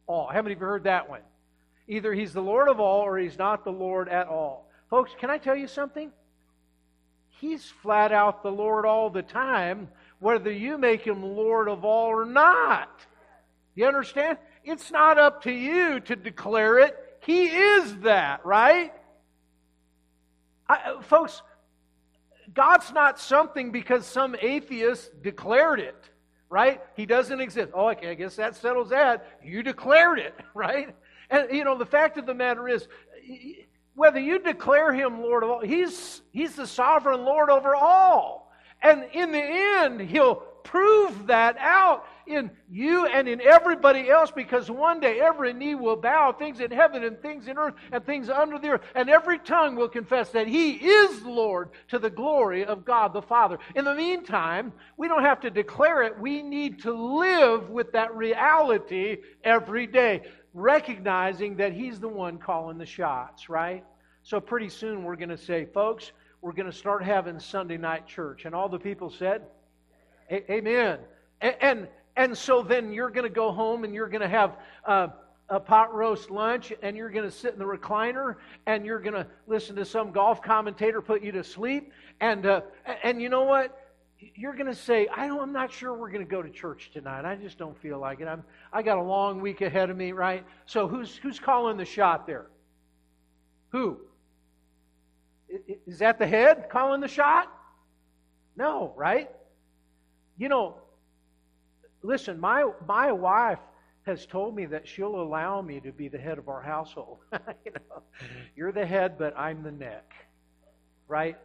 all. 0.06 0.26
How 0.26 0.42
many 0.42 0.54
of 0.54 0.60
you 0.60 0.66
heard 0.66 0.84
that 0.84 1.08
one? 1.08 1.20
Either 1.88 2.12
he's 2.12 2.32
the 2.32 2.42
Lord 2.42 2.68
of 2.68 2.80
all 2.80 3.02
or 3.02 3.18
he's 3.18 3.38
not 3.38 3.64
the 3.64 3.72
Lord 3.72 4.08
at 4.08 4.26
all. 4.28 4.68
Folks, 4.90 5.12
can 5.18 5.30
I 5.30 5.38
tell 5.38 5.56
you 5.56 5.68
something? 5.68 6.10
He's 7.28 7.64
flat 7.64 8.12
out 8.12 8.42
the 8.42 8.50
Lord 8.50 8.86
all 8.86 9.10
the 9.10 9.22
time, 9.22 9.88
whether 10.18 10.50
you 10.50 10.78
make 10.78 11.02
him 11.02 11.22
Lord 11.22 11.68
of 11.68 11.84
all 11.84 12.08
or 12.08 12.24
not. 12.24 12.88
You 13.74 13.86
understand? 13.86 14.38
It's 14.64 14.90
not 14.90 15.18
up 15.18 15.42
to 15.42 15.52
you 15.52 16.00
to 16.00 16.16
declare 16.16 16.78
it. 16.78 16.96
He 17.20 17.46
is 17.46 17.98
that, 17.98 18.44
right? 18.46 18.92
I, 20.68 20.74
uh, 20.74 21.02
folks, 21.02 21.42
God's 22.52 22.92
not 22.92 23.20
something 23.20 23.70
because 23.70 24.06
some 24.06 24.34
atheist 24.40 25.22
declared 25.22 25.80
it, 25.80 26.10
right? 26.48 26.80
He 26.94 27.06
doesn't 27.06 27.40
exist. 27.40 27.70
Oh, 27.74 27.88
okay, 27.90 28.10
I 28.10 28.14
guess 28.14 28.36
that 28.36 28.56
settles 28.56 28.90
that. 28.90 29.38
You 29.42 29.62
declared 29.62 30.18
it, 30.18 30.34
right? 30.54 30.94
And, 31.30 31.50
you 31.50 31.64
know, 31.64 31.76
the 31.76 31.86
fact 31.86 32.18
of 32.18 32.26
the 32.26 32.34
matter 32.34 32.68
is, 32.68 32.86
whether 33.94 34.20
you 34.20 34.38
declare 34.38 34.92
him 34.92 35.20
Lord 35.22 35.42
of 35.42 35.50
all, 35.50 35.60
he's, 35.60 36.22
he's 36.30 36.54
the 36.54 36.66
sovereign 36.66 37.24
Lord 37.24 37.50
over 37.50 37.74
all. 37.74 38.52
And 38.82 39.04
in 39.12 39.32
the 39.32 39.42
end, 39.42 40.00
he'll 40.02 40.36
prove 40.36 41.28
that 41.28 41.56
out 41.58 42.06
in 42.26 42.50
you 42.70 43.06
and 43.06 43.28
in 43.28 43.40
everybody 43.40 44.10
else 44.10 44.30
because 44.30 44.70
one 44.70 45.00
day 45.00 45.20
every 45.20 45.52
knee 45.52 45.74
will 45.74 45.96
bow, 45.96 46.32
things 46.32 46.60
in 46.60 46.70
heaven 46.70 47.04
and 47.04 47.20
things 47.20 47.48
in 47.48 47.58
earth 47.58 47.74
and 47.92 48.04
things 48.04 48.28
under 48.28 48.58
the 48.58 48.70
earth, 48.70 48.82
and 48.94 49.08
every 49.08 49.38
tongue 49.38 49.76
will 49.76 49.88
confess 49.88 50.30
that 50.30 50.46
He 50.46 50.72
is 50.72 51.22
Lord 51.22 51.70
to 51.88 51.98
the 51.98 52.10
glory 52.10 52.64
of 52.64 52.84
God 52.84 53.12
the 53.12 53.22
Father. 53.22 53.58
In 53.74 53.84
the 53.84 53.94
meantime, 53.94 54.72
we 54.96 55.08
don't 55.08 55.22
have 55.22 55.40
to 55.40 55.50
declare 55.50 56.02
it, 56.02 56.18
we 56.18 56.42
need 56.42 56.82
to 56.82 56.92
live 56.92 57.70
with 57.70 57.92
that 57.92 58.14
reality 58.16 59.18
every 59.44 59.86
day 59.86 60.22
recognizing 60.54 61.56
that 61.56 61.72
He's 61.72 62.00
the 62.00 62.08
one 62.08 62.38
calling 62.38 62.78
the 62.78 62.86
shots, 62.86 63.48
right? 63.48 63.84
So 64.22 64.40
pretty 64.40 64.70
soon 64.70 65.04
we're 65.04 65.16
going 65.16 65.28
to 65.28 65.38
say, 65.38 65.66
folks, 65.66 66.12
we're 66.40 66.52
going 66.52 66.70
to 66.70 66.76
start 66.76 67.04
having 67.04 67.38
Sunday 67.38 67.76
night 67.76 68.06
church. 68.06 68.44
And 68.44 68.54
all 68.54 68.68
the 68.68 68.78
people 68.78 69.10
said, 69.10 69.42
Amen. 70.30 70.98
And, 71.40 71.56
and, 71.60 71.88
and 72.16 72.36
so 72.36 72.62
then 72.62 72.92
you're 72.92 73.10
going 73.10 73.24
to 73.24 73.34
go 73.34 73.52
home 73.52 73.84
and 73.84 73.94
you're 73.94 74.08
going 74.08 74.22
to 74.22 74.28
have 74.28 74.56
uh, 74.84 75.08
a 75.48 75.60
pot 75.60 75.94
roast 75.94 76.30
lunch 76.30 76.72
and 76.82 76.96
you're 76.96 77.10
going 77.10 77.24
to 77.24 77.30
sit 77.30 77.52
in 77.52 77.58
the 77.58 77.64
recliner 77.64 78.36
and 78.66 78.84
you're 78.84 79.00
going 79.00 79.14
to 79.14 79.26
listen 79.46 79.76
to 79.76 79.84
some 79.84 80.12
golf 80.12 80.42
commentator 80.42 81.00
put 81.02 81.22
you 81.22 81.32
to 81.32 81.44
sleep. 81.44 81.92
And, 82.20 82.46
uh, 82.46 82.62
and 83.02 83.20
you 83.20 83.28
know 83.28 83.44
what? 83.44 83.82
you're 84.34 84.54
going 84.54 84.66
to 84.66 84.74
say, 84.74 85.08
I 85.14 85.26
don't, 85.26 85.40
I'm 85.40 85.52
not 85.52 85.72
sure 85.72 85.92
we're 85.92 86.10
going 86.10 86.24
to 86.24 86.30
go 86.30 86.42
to 86.42 86.50
church 86.50 86.90
tonight. 86.92 87.24
I 87.24 87.36
just 87.36 87.58
don't 87.58 87.76
feel 87.76 87.98
like 87.98 88.20
it. 88.20 88.28
I'm, 88.28 88.44
I 88.72 88.82
got 88.82 88.98
a 88.98 89.02
long 89.02 89.40
week 89.40 89.60
ahead 89.60 89.90
of 89.90 89.96
me, 89.96 90.12
right? 90.12 90.44
So 90.64 90.88
who's, 90.88 91.16
who's 91.16 91.38
calling 91.38 91.76
the 91.76 91.84
shot 91.84 92.26
there? 92.26 92.46
Who? 93.72 93.98
Is 95.86 95.98
that 95.98 96.18
the 96.18 96.26
head 96.26 96.68
calling 96.70 97.00
the 97.00 97.08
shot? 97.08 97.52
No, 98.56 98.94
right? 98.96 99.30
You 100.38 100.48
know, 100.48 100.78
listen, 102.06 102.38
my, 102.40 102.70
my 102.86 103.12
wife 103.12 103.58
has 104.04 104.24
told 104.24 104.54
me 104.54 104.66
that 104.66 104.86
she'll 104.86 105.20
allow 105.20 105.60
me 105.60 105.80
to 105.80 105.92
be 105.92 106.08
the 106.08 106.18
head 106.18 106.38
of 106.38 106.48
our 106.48 106.62
household. 106.62 107.18
you 107.32 107.72
know, 107.72 107.96
mm-hmm. 107.96 108.26
you're 108.54 108.72
the 108.72 108.86
head, 108.86 109.18
but 109.18 109.36
I'm 109.36 109.62
the 109.62 109.72
neck, 109.72 110.12
right? 111.08 111.36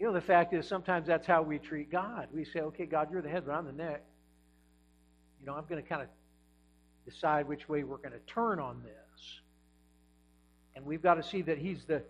You 0.00 0.06
know, 0.06 0.12
the 0.12 0.20
fact 0.20 0.54
is 0.54 0.66
sometimes 0.66 1.06
that's 1.06 1.26
how 1.26 1.42
we 1.42 1.58
treat 1.58 1.90
God. 1.90 2.28
We 2.32 2.44
say, 2.44 2.60
okay, 2.60 2.86
God, 2.86 3.10
you're 3.10 3.22
the 3.22 3.28
head, 3.28 3.44
but 3.46 3.52
I'm 3.52 3.66
the 3.66 3.72
neck. 3.72 4.02
You 5.40 5.46
know, 5.46 5.54
I'm 5.54 5.64
going 5.68 5.82
to 5.82 5.88
kind 5.88 6.02
of 6.02 6.08
decide 7.04 7.46
which 7.46 7.68
way 7.68 7.84
we're 7.84 7.98
going 7.98 8.12
to 8.12 8.32
turn 8.32 8.58
on 8.58 8.82
this. 8.82 9.40
And 10.74 10.84
we've 10.84 11.02
got 11.02 11.14
to 11.14 11.22
see 11.22 11.42
that 11.42 11.58
He's 11.58 11.84
the, 11.84 12.02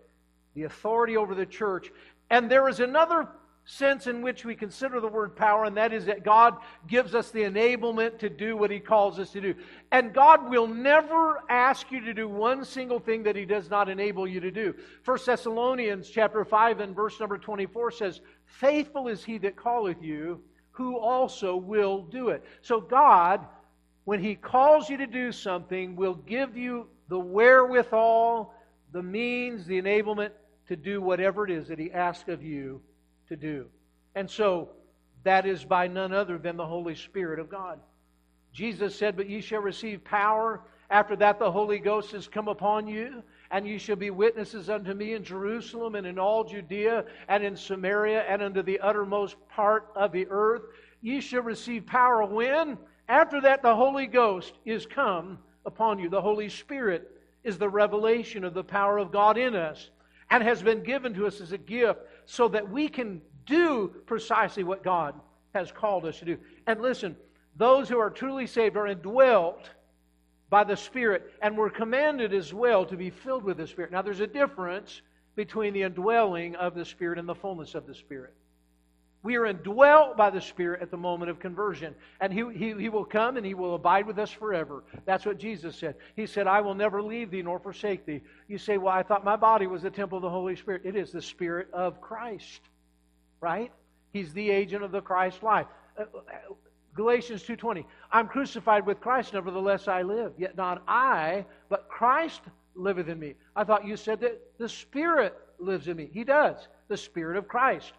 the 0.53 0.63
authority 0.63 1.15
over 1.15 1.35
the 1.35 1.45
church. 1.45 1.91
And 2.29 2.51
there 2.51 2.67
is 2.67 2.79
another 2.79 3.27
sense 3.69 4.07
in 4.07 4.21
which 4.21 4.45
we 4.45 4.55
consider 4.55 5.01
the 5.01 5.09
word 5.09 5.35
power, 5.35 5.65
and 5.65 5.75
that 5.75 5.91
is 5.91 6.05
that 6.05 6.23
God 6.23 6.55
gives 6.87 7.13
us 7.13 7.31
the 7.31 7.41
enablement 7.41 8.17
to 8.19 8.29
do 8.29 8.55
what 8.55 8.71
He 8.71 8.79
calls 8.79 9.19
us 9.19 9.31
to 9.31 9.41
do. 9.41 9.55
And 9.91 10.13
God 10.13 10.49
will 10.49 10.67
never 10.67 11.43
ask 11.49 11.91
you 11.91 11.99
to 11.99 12.13
do 12.13 12.29
one 12.29 12.63
single 12.63 12.99
thing 12.99 13.23
that 13.23 13.35
He 13.35 13.43
does 13.43 13.69
not 13.69 13.89
enable 13.89 14.25
you 14.25 14.39
to 14.39 14.51
do. 14.51 14.73
First 15.03 15.25
Thessalonians 15.25 16.09
chapter 16.09 16.45
5 16.45 16.79
and 16.79 16.95
verse 16.95 17.19
number 17.19 17.37
24 17.37 17.91
says, 17.91 18.21
Faithful 18.45 19.09
is 19.09 19.21
He 19.21 19.37
that 19.39 19.61
calleth 19.61 20.01
you, 20.01 20.41
who 20.71 20.97
also 20.97 21.57
will 21.57 22.03
do 22.03 22.29
it. 22.29 22.45
So 22.61 22.79
God, 22.79 23.45
when 24.05 24.23
He 24.23 24.35
calls 24.35 24.89
you 24.89 24.95
to 24.95 25.07
do 25.07 25.33
something, 25.33 25.97
will 25.97 26.15
give 26.15 26.55
you 26.55 26.87
the 27.09 27.19
wherewithal, 27.19 28.53
the 28.93 29.03
means, 29.03 29.65
the 29.65 29.81
enablement 29.81 30.31
to 30.69 30.77
do 30.77 31.01
whatever 31.01 31.43
it 31.43 31.51
is 31.51 31.67
that 31.67 31.79
He 31.79 31.91
asks 31.91 32.29
of 32.29 32.41
you 32.41 32.81
to 33.29 33.35
do. 33.35 33.67
And 34.15 34.29
so 34.29 34.69
that 35.23 35.45
is 35.45 35.63
by 35.63 35.87
none 35.87 36.13
other 36.13 36.37
than 36.37 36.57
the 36.57 36.65
Holy 36.65 36.95
Spirit 36.95 37.39
of 37.39 37.49
God. 37.49 37.79
Jesus 38.53 38.95
said, 38.95 39.15
But 39.15 39.29
ye 39.29 39.41
shall 39.41 39.61
receive 39.61 40.03
power. 40.03 40.61
After 40.89 41.15
that, 41.17 41.37
the 41.37 41.51
Holy 41.51 41.79
Ghost 41.79 42.11
has 42.13 42.27
come 42.27 42.47
upon 42.47 42.87
you, 42.87 43.21
and 43.51 43.67
ye 43.67 43.77
shall 43.77 43.97
be 43.97 44.09
witnesses 44.09 44.69
unto 44.69 44.93
me 44.93 45.13
in 45.13 45.23
Jerusalem 45.23 45.95
and 45.95 46.07
in 46.07 46.17
all 46.17 46.45
Judea 46.45 47.05
and 47.27 47.43
in 47.43 47.57
Samaria 47.57 48.21
and 48.21 48.41
unto 48.41 48.61
the 48.61 48.79
uttermost 48.79 49.35
part 49.49 49.89
of 49.95 50.11
the 50.11 50.27
earth. 50.29 50.63
Ye 51.01 51.19
shall 51.19 51.41
receive 51.41 51.85
power 51.85 52.23
when? 52.23 52.77
After 53.09 53.41
that, 53.41 53.61
the 53.61 53.75
Holy 53.75 54.07
Ghost 54.07 54.53
is 54.65 54.85
come 54.85 55.39
upon 55.65 55.99
you. 55.99 56.09
The 56.09 56.21
Holy 56.21 56.49
Spirit 56.49 57.11
is 57.43 57.57
the 57.57 57.69
revelation 57.69 58.43
of 58.43 58.53
the 58.53 58.63
power 58.63 58.97
of 58.97 59.11
God 59.11 59.37
in 59.37 59.55
us 59.55 59.89
and 60.29 60.43
has 60.43 60.61
been 60.61 60.83
given 60.83 61.13
to 61.13 61.27
us 61.27 61.39
as 61.39 61.51
a 61.51 61.57
gift 61.57 61.99
so 62.27 62.47
that 62.49 62.69
we 62.69 62.89
can 62.89 63.21
do 63.45 63.91
precisely 64.05 64.63
what 64.63 64.83
God 64.83 65.15
has 65.55 65.71
called 65.71 66.05
us 66.05 66.19
to 66.19 66.25
do. 66.25 66.37
And 66.67 66.81
listen, 66.81 67.15
those 67.55 67.89
who 67.89 67.97
are 67.97 68.09
truly 68.09 68.45
saved 68.45 68.77
are 68.77 68.85
indwelt 68.85 69.71
by 70.49 70.63
the 70.63 70.75
Spirit, 70.75 71.33
and 71.41 71.57
we're 71.57 71.69
commanded 71.69 72.33
as 72.33 72.53
well 72.53 72.85
to 72.85 72.95
be 72.95 73.09
filled 73.09 73.43
with 73.43 73.57
the 73.57 73.65
Spirit. 73.65 73.91
Now, 73.91 74.01
there's 74.01 74.19
a 74.19 74.27
difference 74.27 75.01
between 75.35 75.73
the 75.73 75.83
indwelling 75.83 76.55
of 76.55 76.75
the 76.75 76.85
Spirit 76.85 77.17
and 77.17 77.27
the 77.27 77.35
fullness 77.35 77.75
of 77.75 77.87
the 77.87 77.95
Spirit. 77.95 78.33
We 79.27 79.35
are 79.35 79.45
indwelt 79.45 80.15
by 80.15 80.29
the 80.29 80.39
Spirit 80.39 80.81
at 80.81 80.89
the 80.89 80.95
moment 80.95 81.29
of 81.29 81.37
conversion. 81.37 81.93
And 82.21 82.31
he, 82.31 82.45
he, 82.53 82.73
he 82.81 82.87
will 82.87 83.03
come 83.03 83.35
and 83.35 83.45
He 83.45 83.55
will 83.55 83.75
abide 83.75 84.07
with 84.07 84.19
us 84.19 84.31
forever. 84.31 84.85
That's 85.03 85.25
what 85.25 85.37
Jesus 85.37 85.75
said. 85.75 85.95
He 86.15 86.25
said, 86.25 86.47
I 86.47 86.61
will 86.61 86.73
never 86.73 87.01
leave 87.01 87.29
thee 87.29 87.41
nor 87.41 87.59
forsake 87.59 88.05
thee. 88.05 88.21
You 88.47 88.57
say, 88.57 88.77
Well, 88.77 88.93
I 88.93 89.03
thought 89.03 89.25
my 89.25 89.35
body 89.35 89.67
was 89.67 89.81
the 89.81 89.89
temple 89.89 90.17
of 90.17 90.21
the 90.21 90.29
Holy 90.29 90.55
Spirit. 90.55 90.83
It 90.85 90.95
is 90.95 91.11
the 91.11 91.21
Spirit 91.21 91.67
of 91.73 91.99
Christ, 91.99 92.61
right? 93.41 93.69
He's 94.13 94.31
the 94.31 94.49
agent 94.49 94.81
of 94.81 94.93
the 94.93 95.01
Christ 95.01 95.43
life. 95.43 95.67
Uh, 95.99 96.05
Galatians 96.95 97.43
2:20 97.43 97.83
I'm 98.09 98.29
crucified 98.29 98.85
with 98.85 99.01
Christ 99.01 99.33
nevertheless 99.33 99.89
I 99.89 100.03
live 100.03 100.31
yet 100.37 100.55
not 100.55 100.83
I 100.87 101.45
but 101.67 101.89
Christ 101.89 102.43
liveth 102.75 103.09
in 103.09 103.19
me. 103.19 103.35
I 103.57 103.65
thought 103.65 103.85
you 103.85 103.97
said 103.97 104.21
that 104.21 104.57
the 104.57 104.69
Spirit 104.69 105.37
lives 105.59 105.89
in 105.89 105.97
me. 105.97 106.09
He 106.13 106.23
does. 106.23 106.69
The 106.87 106.95
Spirit 106.95 107.35
of 107.35 107.49
Christ 107.49 107.91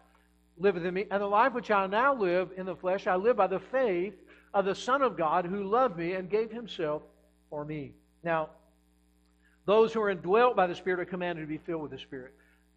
liveth 0.59 0.83
in 0.83 0.93
me, 0.93 1.05
and 1.09 1.21
the 1.21 1.27
life 1.27 1.53
which 1.53 1.71
I 1.71 1.87
now 1.87 2.13
live 2.13 2.51
in 2.57 2.65
the 2.65 2.75
flesh, 2.75 3.07
I 3.07 3.15
live 3.15 3.37
by 3.37 3.47
the 3.47 3.59
faith 3.59 4.13
of 4.53 4.65
the 4.65 4.75
Son 4.75 5.01
of 5.01 5.17
God 5.17 5.45
who 5.45 5.63
loved 5.63 5.97
me 5.97 6.13
and 6.13 6.29
gave 6.29 6.51
himself 6.51 7.01
for 7.49 7.65
me. 7.65 7.93
Now, 8.23 8.49
those 9.65 9.93
who 9.93 10.01
are 10.01 10.09
indwelt 10.09 10.55
by 10.55 10.67
the 10.67 10.75
Spirit 10.75 10.99
are 10.99 11.05
commanded 11.05 11.41
to 11.41 11.47
be 11.47 11.57
filled 11.57 11.83
with 11.83 11.91
the 11.91 11.99
Spirit. 11.99 12.33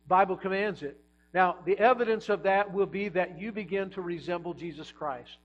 Bible 0.09 0.37
commands 0.37 0.83
it. 0.83 1.01
Now, 1.35 1.57
the 1.65 1.79
evidence 1.79 2.29
of 2.29 2.43
that 2.43 2.73
will 2.73 2.87
be 2.87 3.09
that 3.09 3.39
you 3.39 3.53
begin 3.53 3.91
to 3.91 4.03
resemble 4.03 4.55
Jesus 4.55 4.93
Christ. 4.93 5.39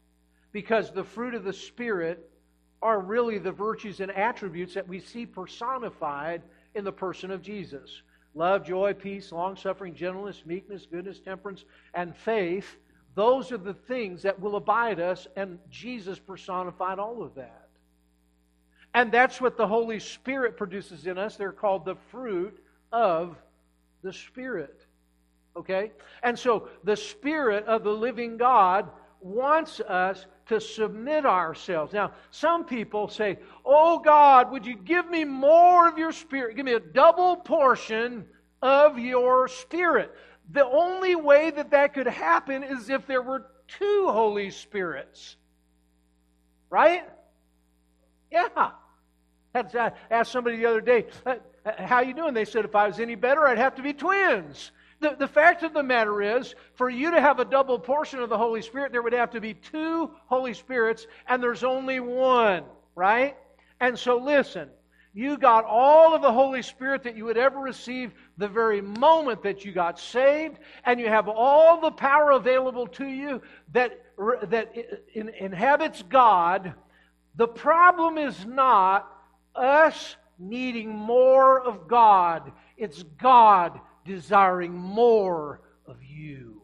Because 0.52 0.92
the 0.92 1.04
fruit 1.04 1.34
of 1.34 1.44
the 1.44 1.54
Spirit 1.54 2.30
are 2.82 3.00
really 3.00 3.38
the 3.38 3.52
virtues 3.52 4.00
and 4.02 4.12
attributes 4.12 4.74
that 4.74 4.88
we 4.88 5.00
see 5.00 5.26
personified 5.26 6.42
in 6.76 6.84
the 6.84 6.92
person 6.92 7.32
of 7.32 7.42
Jesus 7.42 8.02
love, 8.38 8.66
joy, 8.66 8.94
peace, 8.94 9.32
long 9.32 9.56
suffering, 9.56 9.94
gentleness, 9.94 10.44
meekness, 10.46 10.88
goodness, 10.90 11.20
temperance, 11.20 11.66
and 11.94 12.16
faith. 12.16 12.78
Those 13.16 13.52
are 13.52 13.58
the 13.58 13.74
things 13.74 14.22
that 14.22 14.40
will 14.40 14.56
abide 14.56 15.00
us, 15.00 15.28
and 15.36 15.58
Jesus 15.72 16.20
personified 16.20 17.00
all 17.00 17.24
of 17.24 17.36
that. 17.36 17.68
And 18.94 19.12
that's 19.12 19.42
what 19.42 19.58
the 19.58 19.68
Holy 19.68 20.00
Spirit 20.00 20.56
produces 20.56 21.08
in 21.08 21.18
us. 21.18 21.36
They're 21.36 21.52
called 21.52 21.86
the 21.86 21.98
fruit 22.12 22.58
of 22.92 23.36
the 24.04 24.14
Spirit. 24.14 24.86
Okay? 25.56 25.92
And 26.24 26.38
so 26.38 26.70
the 26.84 26.96
Spirit 26.96 27.66
of 27.66 27.84
the 27.84 27.92
living 27.92 28.38
God 28.38 28.90
wants 29.20 29.80
us 29.80 30.26
to 30.48 30.62
submit 30.62 31.26
ourselves. 31.26 31.94
Now, 31.94 32.12
some 32.32 32.66
people 32.66 33.08
say, 33.08 33.40
Oh 33.66 34.00
God, 34.00 34.52
would 34.52 34.66
you 34.66 34.76
give 34.76 35.10
me 35.10 35.24
more 35.26 35.88
of 35.88 35.98
your 35.98 36.12
Spirit? 36.12 36.56
Give 36.56 36.66
me 36.66 36.74
a 36.74 36.80
double 36.80 37.36
portion 37.36 38.26
of 38.62 38.98
your 38.98 39.48
Spirit. 39.48 40.14
The 40.52 40.66
only 40.66 41.16
way 41.16 41.50
that 41.52 41.72
that 41.72 41.94
could 41.94 42.08
happen 42.08 42.64
is 42.64 42.90
if 42.90 43.06
there 43.06 43.22
were 43.22 43.46
two 43.68 44.08
Holy 44.10 44.50
Spirits. 44.50 45.36
Right? 46.70 47.04
Yeah. 48.32 48.72
I 49.54 49.92
asked 50.12 50.32
somebody 50.32 50.58
the 50.58 50.66
other 50.66 50.82
day, 50.82 51.08
uh, 51.26 51.36
how 51.78 52.02
you 52.02 52.14
doing? 52.14 52.34
They 52.34 52.46
said, 52.46 52.66
if 52.66 52.76
I 52.76 52.88
was 52.88 53.00
any 53.00 53.16
better, 53.16 53.48
I'd 53.48 53.58
have 53.58 53.76
to 53.76 53.82
be 53.82 53.94
twins. 53.94 54.72
The, 55.00 55.16
the 55.18 55.28
fact 55.28 55.62
of 55.64 55.74
the 55.74 55.84
matter 55.84 56.22
is, 56.22 56.56
for 56.74 56.90
you 56.90 57.12
to 57.12 57.22
have 57.22 57.40
a 57.40 57.46
double 57.46 57.78
portion 57.78 58.20
of 58.20 58.30
the 58.30 58.38
Holy 58.38 58.62
Spirit, 58.62 58.92
there 58.92 59.04
would 59.04 59.14
have 59.14 59.32
to 59.32 59.42
be 59.42 59.54
two 59.54 60.12
Holy 60.26 60.54
Spirits, 60.54 61.06
and 61.28 61.42
there's 61.42 61.64
only 61.64 62.00
one, 62.00 62.64
right? 62.96 63.38
And 63.80 63.98
so 63.98 64.18
listen, 64.18 64.70
you 65.14 65.38
got 65.38 65.66
all 65.66 66.16
of 66.16 66.24
the 66.24 66.32
Holy 66.32 66.64
Spirit 66.64 67.04
that 67.04 67.16
you 67.16 67.26
would 67.26 67.38
ever 67.38 67.60
receive 67.60 68.12
the 68.38 68.48
very 68.48 68.82
moment 68.82 69.44
that 69.44 69.64
you 69.64 69.72
got 69.72 70.00
saved, 70.00 70.58
and 70.84 71.00
you 71.00 71.10
have 71.10 71.28
all 71.28 71.80
the 71.80 71.92
power 71.92 72.32
available 72.32 72.88
to 72.88 73.06
you 73.06 73.42
that, 73.74 74.04
that 74.44 74.74
inhabits 75.14 76.02
God. 76.02 76.74
The 77.36 77.48
problem 77.48 78.18
is 78.18 78.46
not 78.48 79.12
us 79.56 80.16
needing 80.40 80.90
more 80.90 81.62
of 81.62 81.88
God, 81.88 82.52
it's 82.78 83.04
God 83.20 83.80
desiring 84.08 84.74
more 84.74 85.62
of 85.86 85.98
you. 86.04 86.62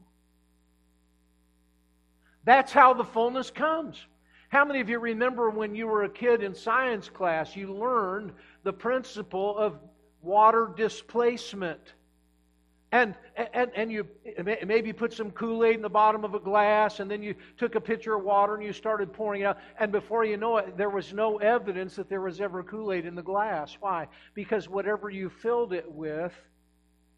That's 2.46 2.72
how 2.72 2.94
the 2.94 3.04
fullness 3.04 3.52
comes. 3.52 4.04
How 4.50 4.66
many 4.66 4.80
of 4.80 4.90
you 4.90 5.00
remember 5.00 5.50
when 5.50 5.76
you 5.76 5.88
were 5.88 6.04
a 6.04 6.10
kid 6.10 6.44
in 6.44 6.54
science 6.54 7.10
class, 7.10 7.56
you 7.56 7.74
learned 7.74 8.34
the 8.64 8.74
principle 8.74 9.58
of 9.58 9.80
water 10.22 10.72
displacement? 10.76 11.94
And, 12.92 13.16
and, 13.36 13.72
and 13.76 13.92
you 13.92 14.06
maybe 14.68 14.94
put 14.94 15.14
some 15.14 15.32
Kool 15.32 15.66
Aid 15.66 15.78
in 15.78 15.82
the 15.82 15.90
bottom 15.90 16.24
of 16.24 16.36
a 16.36 16.40
glass, 16.40 17.00
and 17.00 17.10
then 17.10 17.24
you 17.24 17.34
took 17.58 17.74
a 17.74 17.82
pitcher 17.82 18.14
of 18.14 18.24
water 18.24 18.54
and 18.54 18.64
you 18.64 18.72
started 18.72 19.12
pouring 19.12 19.42
it 19.42 19.46
out. 19.46 19.58
And 19.80 19.92
before 19.92 20.26
you 20.26 20.38
know 20.38 20.58
it, 20.58 20.78
there 20.78 20.92
was 20.92 21.12
no 21.12 21.38
evidence 21.40 21.96
that 21.96 22.08
there 22.08 22.22
was 22.22 22.40
ever 22.40 22.62
Kool 22.62 22.94
Aid 22.94 23.08
in 23.08 23.16
the 23.16 23.24
glass. 23.24 23.76
Why? 23.80 24.08
Because 24.36 24.70
whatever 24.70 25.10
you 25.10 25.30
filled 25.30 25.74
it 25.74 25.92
with 25.92 26.34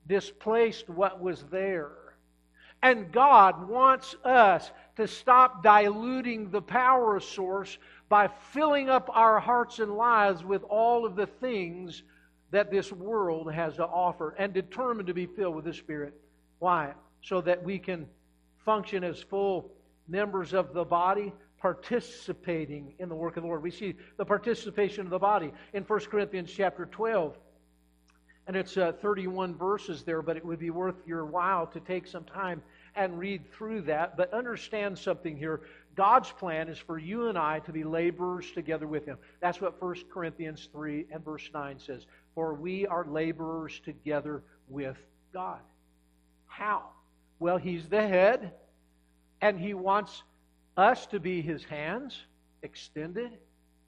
displaced 0.08 0.90
what 0.90 1.22
was 1.22 1.44
there. 1.52 1.92
And 2.82 3.12
God 3.12 3.68
wants 3.68 4.16
us 4.24 4.72
to 4.98 5.08
stop 5.08 5.64
diluting 5.64 6.52
the 6.52 6.62
power 6.62 7.20
source 7.20 7.78
by 8.10 8.28
filling 8.28 8.90
up 8.90 9.10
our 9.12 9.40
hearts 9.40 9.80
and 9.80 9.96
lives 9.96 10.44
with 10.44 10.64
all 10.64 11.06
of 11.06 11.16
the 11.16 11.26
things 11.26 12.04
that 12.52 12.70
this 12.70 12.92
world 12.92 13.52
has 13.52 13.76
to 13.76 13.86
offer 13.86 14.36
and 14.38 14.54
determined 14.54 15.08
to 15.08 15.14
be 15.14 15.26
filled 15.26 15.56
with 15.56 15.66
the 15.66 15.74
Spirit. 15.74 16.14
Why? 16.60 16.94
So 17.24 17.42
that 17.42 17.64
we 17.64 17.80
can 17.80 18.06
function 18.64 19.04
as 19.04 19.20
full 19.20 19.72
members 20.08 20.54
of 20.54 20.74
the 20.74 20.86
body, 20.86 21.34
participating 21.60 22.94
in 23.00 23.10
the 23.10 23.16
work 23.16 23.38
of 23.38 23.44
the 23.44 23.48
Lord. 23.48 23.64
We 23.64 23.72
see 23.72 23.96
the 24.18 24.26
participation 24.26 25.06
of 25.06 25.10
the 25.10 25.20
body 25.20 25.52
in 25.74 25.84
1 25.84 26.00
Corinthians 26.02 26.52
chapter 26.52 26.86
12. 26.86 27.36
And 28.48 28.56
it's 28.56 28.78
uh, 28.78 28.92
31 29.02 29.56
verses 29.56 30.04
there, 30.04 30.22
but 30.22 30.38
it 30.38 30.46
would 30.46 30.60
be 30.60 30.70
worth 30.70 30.96
your 31.08 31.26
while 31.26 31.66
to 31.68 31.80
take 31.80 32.06
some 32.06 32.24
time 32.24 32.62
and 32.96 33.18
read 33.18 33.52
through 33.52 33.82
that. 33.82 34.16
But 34.16 34.34
understand 34.34 34.98
something 34.98 35.36
here. 35.36 35.62
God's 35.96 36.32
plan 36.32 36.68
is 36.68 36.78
for 36.78 37.00
you 37.00 37.28
and 37.28 37.38
I 37.38 37.60
to 37.60 37.72
be 37.72 37.84
laborers 37.84 38.52
together 38.52 38.88
with 38.88 39.06
Him. 39.06 39.18
That's 39.40 39.62
what 39.62 39.82
1 39.82 39.96
Corinthians 40.12 40.70
3 40.72 41.06
and 41.12 41.24
verse 41.24 41.50
9 41.54 41.80
says. 41.80 42.06
For 42.36 42.54
we 42.54 42.86
are 42.86 43.06
laborers 43.06 43.80
together 43.84 44.44
with 44.68 44.98
God. 45.34 45.60
How? 46.48 46.84
Well, 47.40 47.58
He's 47.58 47.88
the 47.88 48.06
head, 48.08 48.54
and 49.42 49.60
He 49.60 49.74
wants 49.74 50.24
us 50.78 51.06
to 51.08 51.20
be 51.20 51.42
His 51.42 51.64
hands 51.64 52.20
extended 52.62 53.32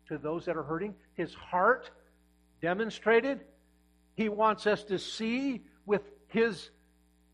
to 0.07 0.17
those 0.17 0.45
that 0.45 0.55
are 0.55 0.63
hurting, 0.63 0.95
His 1.15 1.33
heart 1.33 1.89
demonstrated 2.61 3.41
he 4.17 4.29
wants 4.29 4.65
us 4.65 4.83
to 4.85 4.97
see 4.97 5.61
with 5.85 6.01
His, 6.27 6.71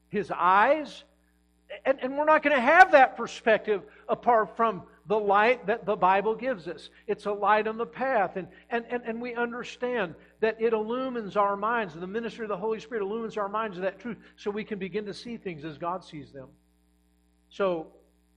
his 0.10 0.30
eyes. 0.30 1.06
And, 1.86 1.98
and 2.02 2.18
we're 2.18 2.26
not 2.26 2.44
going 2.44 2.56
to 2.56 2.62
have 2.62 2.92
that 2.92 3.18
perspective 3.18 3.82
apart 4.08 4.56
from 4.56 4.84
the 5.08 5.18
light 5.18 5.66
that 5.66 5.86
the 5.86 5.96
Bible 5.96 6.36
gives 6.36 6.68
us. 6.68 6.90
It's 7.08 7.26
a 7.26 7.32
light 7.32 7.68
on 7.68 7.78
the 7.78 7.86
path. 7.86 8.36
And, 8.36 8.48
and, 8.70 8.86
and, 8.90 9.02
and 9.06 9.22
we 9.22 9.34
understand 9.34 10.14
that 10.42 10.62
it 10.62 10.74
illumines 10.74 11.38
our 11.38 11.56
minds. 11.56 11.94
The 11.96 12.06
ministry 12.06 12.46
of 12.46 12.50
the 12.50 12.58
Holy 12.58 12.82
Spirit 12.82 13.02
illumines 13.02 13.38
our 13.38 13.50
minds 13.50 13.78
of 13.78 13.84
that 13.84 14.00
truth 14.00 14.18
so 14.36 14.52
we 14.52 14.66
can 14.66 14.78
begin 14.78 15.06
to 15.06 15.14
see 15.14 15.38
things 15.38 15.64
as 15.64 15.78
God 15.78 16.04
sees 16.04 16.32
them. 16.32 16.50
So 17.50 17.88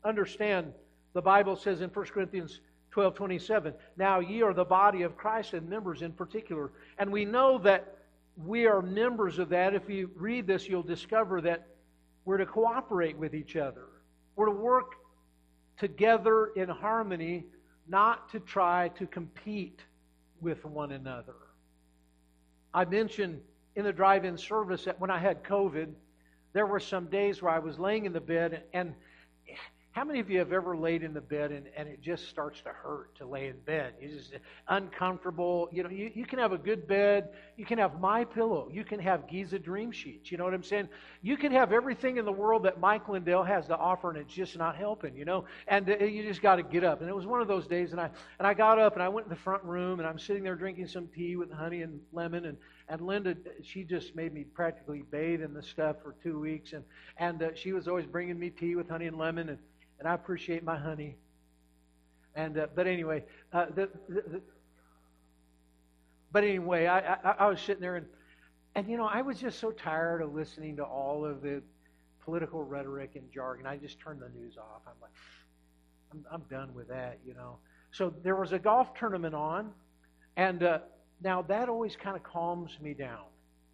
understand, 0.04 0.72
the 1.14 1.22
Bible 1.22 1.56
says 1.56 1.80
in 1.80 1.90
1 1.90 2.06
Corinthians 2.06 2.60
12 2.92 3.14
27, 3.14 3.74
Now 3.96 4.20
ye 4.20 4.42
are 4.42 4.54
the 4.54 4.64
body 4.64 5.02
of 5.02 5.16
Christ 5.16 5.52
and 5.52 5.68
members 5.68 6.02
in 6.02 6.12
particular. 6.12 6.70
And 6.98 7.12
we 7.12 7.24
know 7.24 7.58
that 7.58 7.95
we 8.36 8.66
are 8.66 8.82
members 8.82 9.38
of 9.38 9.48
that. 9.50 9.74
If 9.74 9.88
you 9.88 10.10
read 10.14 10.46
this, 10.46 10.68
you'll 10.68 10.82
discover 10.82 11.40
that 11.42 11.66
we're 12.24 12.36
to 12.36 12.46
cooperate 12.46 13.16
with 13.16 13.34
each 13.34 13.56
other. 13.56 13.86
We're 14.34 14.46
to 14.46 14.52
work 14.52 14.96
together 15.78 16.48
in 16.56 16.68
harmony, 16.68 17.44
not 17.88 18.30
to 18.32 18.40
try 18.40 18.88
to 18.90 19.06
compete 19.06 19.80
with 20.40 20.64
one 20.64 20.92
another. 20.92 21.36
I 22.74 22.84
mentioned 22.84 23.40
in 23.74 23.84
the 23.84 23.92
drive 23.92 24.24
in 24.24 24.36
service 24.36 24.84
that 24.84 25.00
when 25.00 25.10
I 25.10 25.18
had 25.18 25.42
COVID, 25.42 25.92
there 26.52 26.66
were 26.66 26.80
some 26.80 27.06
days 27.06 27.42
where 27.42 27.52
I 27.52 27.58
was 27.58 27.78
laying 27.78 28.04
in 28.04 28.12
the 28.12 28.20
bed 28.20 28.64
and 28.72 28.94
how 29.96 30.04
many 30.04 30.20
of 30.20 30.28
you 30.28 30.38
have 30.40 30.52
ever 30.52 30.76
laid 30.76 31.02
in 31.02 31.14
the 31.14 31.22
bed 31.22 31.50
and, 31.50 31.68
and 31.74 31.88
it 31.88 32.02
just 32.02 32.28
starts 32.28 32.60
to 32.60 32.68
hurt 32.68 33.16
to 33.16 33.26
lay 33.26 33.48
in 33.48 33.58
bed? 33.60 33.94
You 33.98 34.10
just 34.10 34.34
uncomfortable. 34.68 35.70
You 35.72 35.84
know, 35.84 35.88
you, 35.88 36.10
you 36.14 36.26
can 36.26 36.38
have 36.38 36.52
a 36.52 36.58
good 36.58 36.86
bed. 36.86 37.30
You 37.56 37.64
can 37.64 37.78
have 37.78 37.98
my 37.98 38.22
pillow. 38.22 38.68
You 38.70 38.84
can 38.84 39.00
have 39.00 39.26
Giza 39.26 39.58
Dream 39.58 39.90
Sheets. 39.90 40.30
You 40.30 40.36
know 40.36 40.44
what 40.44 40.52
I'm 40.52 40.62
saying? 40.62 40.90
You 41.22 41.38
can 41.38 41.50
have 41.52 41.72
everything 41.72 42.18
in 42.18 42.26
the 42.26 42.32
world 42.32 42.64
that 42.64 42.78
Mike 42.78 43.08
Lindell 43.08 43.42
has 43.42 43.68
to 43.68 43.76
offer, 43.78 44.10
and 44.10 44.18
it's 44.18 44.34
just 44.34 44.58
not 44.58 44.76
helping. 44.76 45.16
You 45.16 45.24
know, 45.24 45.46
and 45.66 45.88
uh, 45.88 46.04
you 46.04 46.22
just 46.24 46.42
got 46.42 46.56
to 46.56 46.62
get 46.62 46.84
up. 46.84 47.00
And 47.00 47.08
it 47.08 47.16
was 47.16 47.24
one 47.24 47.40
of 47.40 47.48
those 47.48 47.66
days, 47.66 47.92
and 47.92 48.00
I 48.00 48.10
and 48.38 48.46
I 48.46 48.52
got 48.52 48.78
up 48.78 48.92
and 48.92 49.02
I 49.02 49.08
went 49.08 49.24
in 49.28 49.30
the 49.30 49.40
front 49.40 49.64
room 49.64 49.98
and 49.98 50.06
I'm 50.06 50.18
sitting 50.18 50.42
there 50.42 50.56
drinking 50.56 50.88
some 50.88 51.08
tea 51.08 51.36
with 51.36 51.50
honey 51.50 51.80
and 51.80 52.00
lemon 52.12 52.44
and 52.44 52.58
and 52.90 53.00
Linda, 53.00 53.34
she 53.64 53.82
just 53.82 54.14
made 54.14 54.32
me 54.32 54.44
practically 54.44 55.02
bathe 55.10 55.42
in 55.42 55.54
the 55.54 55.62
stuff 55.62 55.96
for 56.02 56.14
two 56.22 56.38
weeks, 56.38 56.74
and 56.74 56.84
and 57.16 57.42
uh, 57.42 57.48
she 57.54 57.72
was 57.72 57.88
always 57.88 58.04
bringing 58.04 58.38
me 58.38 58.50
tea 58.50 58.74
with 58.76 58.90
honey 58.90 59.06
and 59.06 59.16
lemon 59.16 59.48
and 59.48 59.58
and 59.98 60.08
I 60.08 60.14
appreciate 60.14 60.62
my 60.64 60.76
honey. 60.76 61.16
And 62.34 62.58
uh, 62.58 62.66
but 62.74 62.86
anyway, 62.86 63.24
uh, 63.52 63.66
the, 63.66 63.88
the, 64.08 64.22
the, 64.22 64.40
but 66.32 66.44
anyway, 66.44 66.86
I, 66.86 67.14
I, 67.14 67.34
I 67.38 67.46
was 67.48 67.60
sitting 67.60 67.80
there 67.80 67.96
and 67.96 68.06
and 68.74 68.88
you 68.88 68.96
know 68.96 69.06
I 69.06 69.22
was 69.22 69.38
just 69.38 69.58
so 69.58 69.70
tired 69.70 70.20
of 70.20 70.34
listening 70.34 70.76
to 70.76 70.84
all 70.84 71.24
of 71.24 71.40
the 71.40 71.62
political 72.24 72.62
rhetoric 72.62 73.12
and 73.14 73.30
jargon. 73.32 73.66
I 73.66 73.76
just 73.76 73.98
turned 73.98 74.20
the 74.20 74.28
news 74.28 74.58
off. 74.58 74.82
I'm 74.86 75.00
like, 75.00 75.12
I'm, 76.12 76.24
I'm 76.30 76.42
done 76.50 76.74
with 76.74 76.88
that, 76.88 77.18
you 77.24 77.34
know. 77.34 77.56
So 77.92 78.12
there 78.22 78.36
was 78.36 78.52
a 78.52 78.58
golf 78.58 78.92
tournament 78.94 79.34
on, 79.34 79.70
and 80.36 80.62
uh, 80.62 80.80
now 81.22 81.40
that 81.42 81.68
always 81.68 81.96
kind 81.96 82.16
of 82.16 82.22
calms 82.22 82.78
me 82.82 82.92
down. 82.92 83.24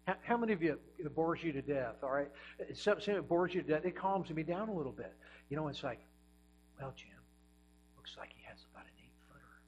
How, 0.07 0.15
how, 0.23 0.37
many 0.37 0.53
of 0.53 0.61
you 0.61 0.79
it 0.99 1.15
bores 1.15 1.43
you 1.43 1.51
to 1.51 1.61
death? 1.61 1.95
All 2.03 2.11
right, 2.11 2.29
something 2.73 3.15
it 3.15 3.27
bores 3.27 3.53
you 3.53 3.61
to 3.61 3.67
death. 3.67 3.85
It 3.85 3.95
calms 3.97 4.29
me 4.29 4.43
down 4.43 4.69
a 4.69 4.73
little 4.73 4.91
bit. 4.91 5.13
You 5.49 5.57
know, 5.57 5.67
it's 5.67 5.83
like 5.83 5.99
well, 6.79 6.93
Jim, 6.95 7.21
looks 7.97 8.15
like 8.17 8.33
he 8.33 8.43
has 8.49 8.65
about 8.71 8.85
an 8.85 8.97
eight 8.99 9.15
footer. 9.27 9.61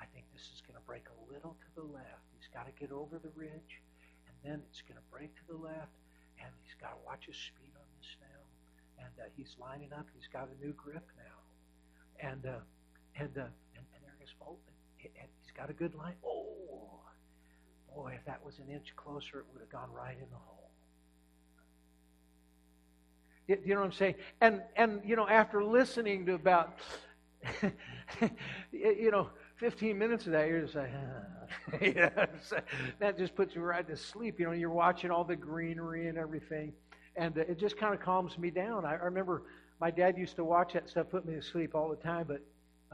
I 0.00 0.06
think 0.12 0.26
this 0.32 0.50
is 0.52 0.60
going 0.62 0.76
to 0.76 0.84
break 0.84 1.08
a 1.08 1.18
little 1.32 1.56
to 1.58 1.68
the 1.74 1.86
left. 1.86 2.26
He's 2.36 2.48
got 2.52 2.66
to 2.66 2.74
get 2.76 2.92
over 2.92 3.18
the 3.18 3.32
ridge, 3.34 3.80
and 4.28 4.34
then 4.44 4.62
it's 4.68 4.82
going 4.84 4.98
to 5.00 5.06
break 5.10 5.34
to 5.40 5.44
the 5.48 5.58
left, 5.58 5.96
and 6.38 6.50
he's 6.62 6.76
got 6.76 6.94
to 6.96 7.00
watch 7.04 7.26
his 7.26 7.36
speed 7.36 7.72
on 7.74 7.88
this 7.98 8.10
now. 8.20 8.42
And 9.04 9.14
uh, 9.18 9.28
he's 9.36 9.56
lining 9.58 9.92
up. 9.92 10.06
He's 10.14 10.28
got 10.30 10.48
a 10.48 10.56
new 10.64 10.72
grip 10.72 11.04
now, 11.18 11.38
and 12.20 12.46
uh, 12.46 12.62
and, 13.18 13.34
uh, 13.36 13.50
and 13.74 13.84
and 13.94 14.00
there 14.04 14.16
he's 14.20 14.32
folding. 14.38 14.76
He's 14.96 15.52
got 15.56 15.68
a 15.68 15.74
good 15.74 15.94
line. 15.94 16.14
Oh, 16.24 17.00
boy, 17.94 18.14
if 18.16 18.24
that 18.24 18.44
was 18.44 18.58
an 18.58 18.72
inch 18.72 18.94
closer, 18.96 19.40
it 19.40 19.46
would 19.52 19.60
have 19.60 19.70
gone 19.70 19.90
right 19.92 20.16
in 20.16 20.28
the 20.30 20.40
hole. 20.40 20.63
You 23.46 23.58
know 23.66 23.80
what 23.80 23.86
I'm 23.86 23.92
saying? 23.92 24.14
And 24.40 24.62
and 24.76 25.00
you 25.04 25.16
know, 25.16 25.28
after 25.28 25.62
listening 25.62 26.24
to 26.26 26.34
about 26.34 26.78
you 28.72 29.10
know 29.10 29.28
15 29.56 29.98
minutes 29.98 30.26
of 30.26 30.32
that, 30.32 30.48
you're 30.48 30.62
just 30.62 30.74
like, 30.74 30.90
ah. 32.16 32.56
that 32.98 33.18
just 33.18 33.34
puts 33.34 33.54
you 33.54 33.60
right 33.60 33.86
to 33.86 33.96
sleep. 33.96 34.40
You 34.40 34.46
know, 34.46 34.52
you're 34.52 34.70
watching 34.70 35.10
all 35.10 35.24
the 35.24 35.36
greenery 35.36 36.08
and 36.08 36.16
everything, 36.16 36.72
and 37.16 37.36
uh, 37.36 37.42
it 37.42 37.58
just 37.58 37.76
kind 37.76 37.94
of 37.94 38.00
calms 38.00 38.38
me 38.38 38.50
down. 38.50 38.84
I, 38.84 38.92
I 38.92 39.04
remember 39.04 39.42
my 39.80 39.90
dad 39.90 40.16
used 40.16 40.36
to 40.36 40.44
watch 40.44 40.72
that 40.72 40.88
stuff, 40.88 41.10
put 41.10 41.26
me 41.26 41.34
to 41.34 41.42
sleep 41.42 41.74
all 41.74 41.88
the 41.90 41.96
time, 41.96 42.24
but 42.26 42.40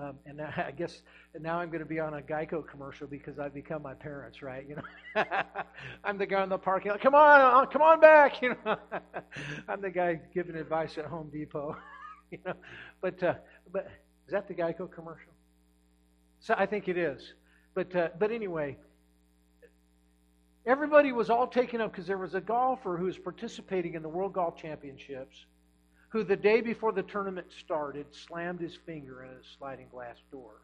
um, 0.01 0.17
and 0.27 0.41
I 0.57 0.73
guess 0.77 1.03
now 1.39 1.59
I'm 1.59 1.69
going 1.69 1.81
to 1.81 1.89
be 1.89 2.01
on 2.01 2.15
a 2.15 2.23
Geico 2.23 2.67
commercial 2.67 3.07
because 3.07 3.39
I've 3.39 3.55
become 3.55 3.83
my 3.83 3.95
parents, 3.95 4.43
right? 4.43 4.67
You 4.69 4.77
know, 4.77 5.25
I'm 6.05 6.19
the 6.19 6.27
guy 6.27 6.43
in 6.43 6.49
the 6.49 6.59
parking 6.59 6.91
lot. 6.91 7.01
Come 7.01 7.15
on, 7.15 7.41
uh, 7.41 7.67
come 7.67 7.83
on 7.83 8.01
back. 8.01 8.41
You 8.43 8.57
know, 8.65 8.77
I'm 9.69 9.81
the 9.81 9.91
guy 9.91 10.21
giving 10.35 10.57
advice 10.57 10.97
at 10.99 11.05
Home 11.05 11.31
Depot. 11.31 11.77
you 12.31 12.39
know, 12.45 12.55
but 13.01 13.23
uh, 13.23 13.35
but 13.73 13.87
is 14.27 14.33
that 14.33 14.49
the 14.49 14.55
Geico 14.55 14.91
commercial? 14.91 15.33
So 16.41 16.55
I 16.57 16.67
think 16.67 16.89
it 16.89 16.97
is. 16.97 17.35
But 17.75 17.95
uh, 17.95 18.09
but 18.19 18.31
anyway, 18.31 18.79
everybody 20.65 21.13
was 21.13 21.29
all 21.29 21.47
taken 21.47 21.81
up 21.81 21.93
because 21.93 22.07
there 22.07 22.19
was 22.19 22.35
a 22.35 22.41
golfer 22.41 22.97
who 22.97 23.05
was 23.05 23.19
participating 23.19 23.95
in 23.95 24.03
the 24.03 24.09
World 24.09 24.33
Golf 24.33 24.57
Championships 24.57 25.45
who 26.11 26.25
the 26.25 26.37
day 26.37 26.61
before 26.61 26.93
the 26.93 27.03
tournament 27.03 27.47
started 27.59 28.07
slammed 28.15 28.61
his 28.61 28.77
finger 28.85 29.23
in 29.25 29.31
a 29.31 29.57
sliding 29.59 29.89
glass 29.89 30.17
door. 30.31 30.61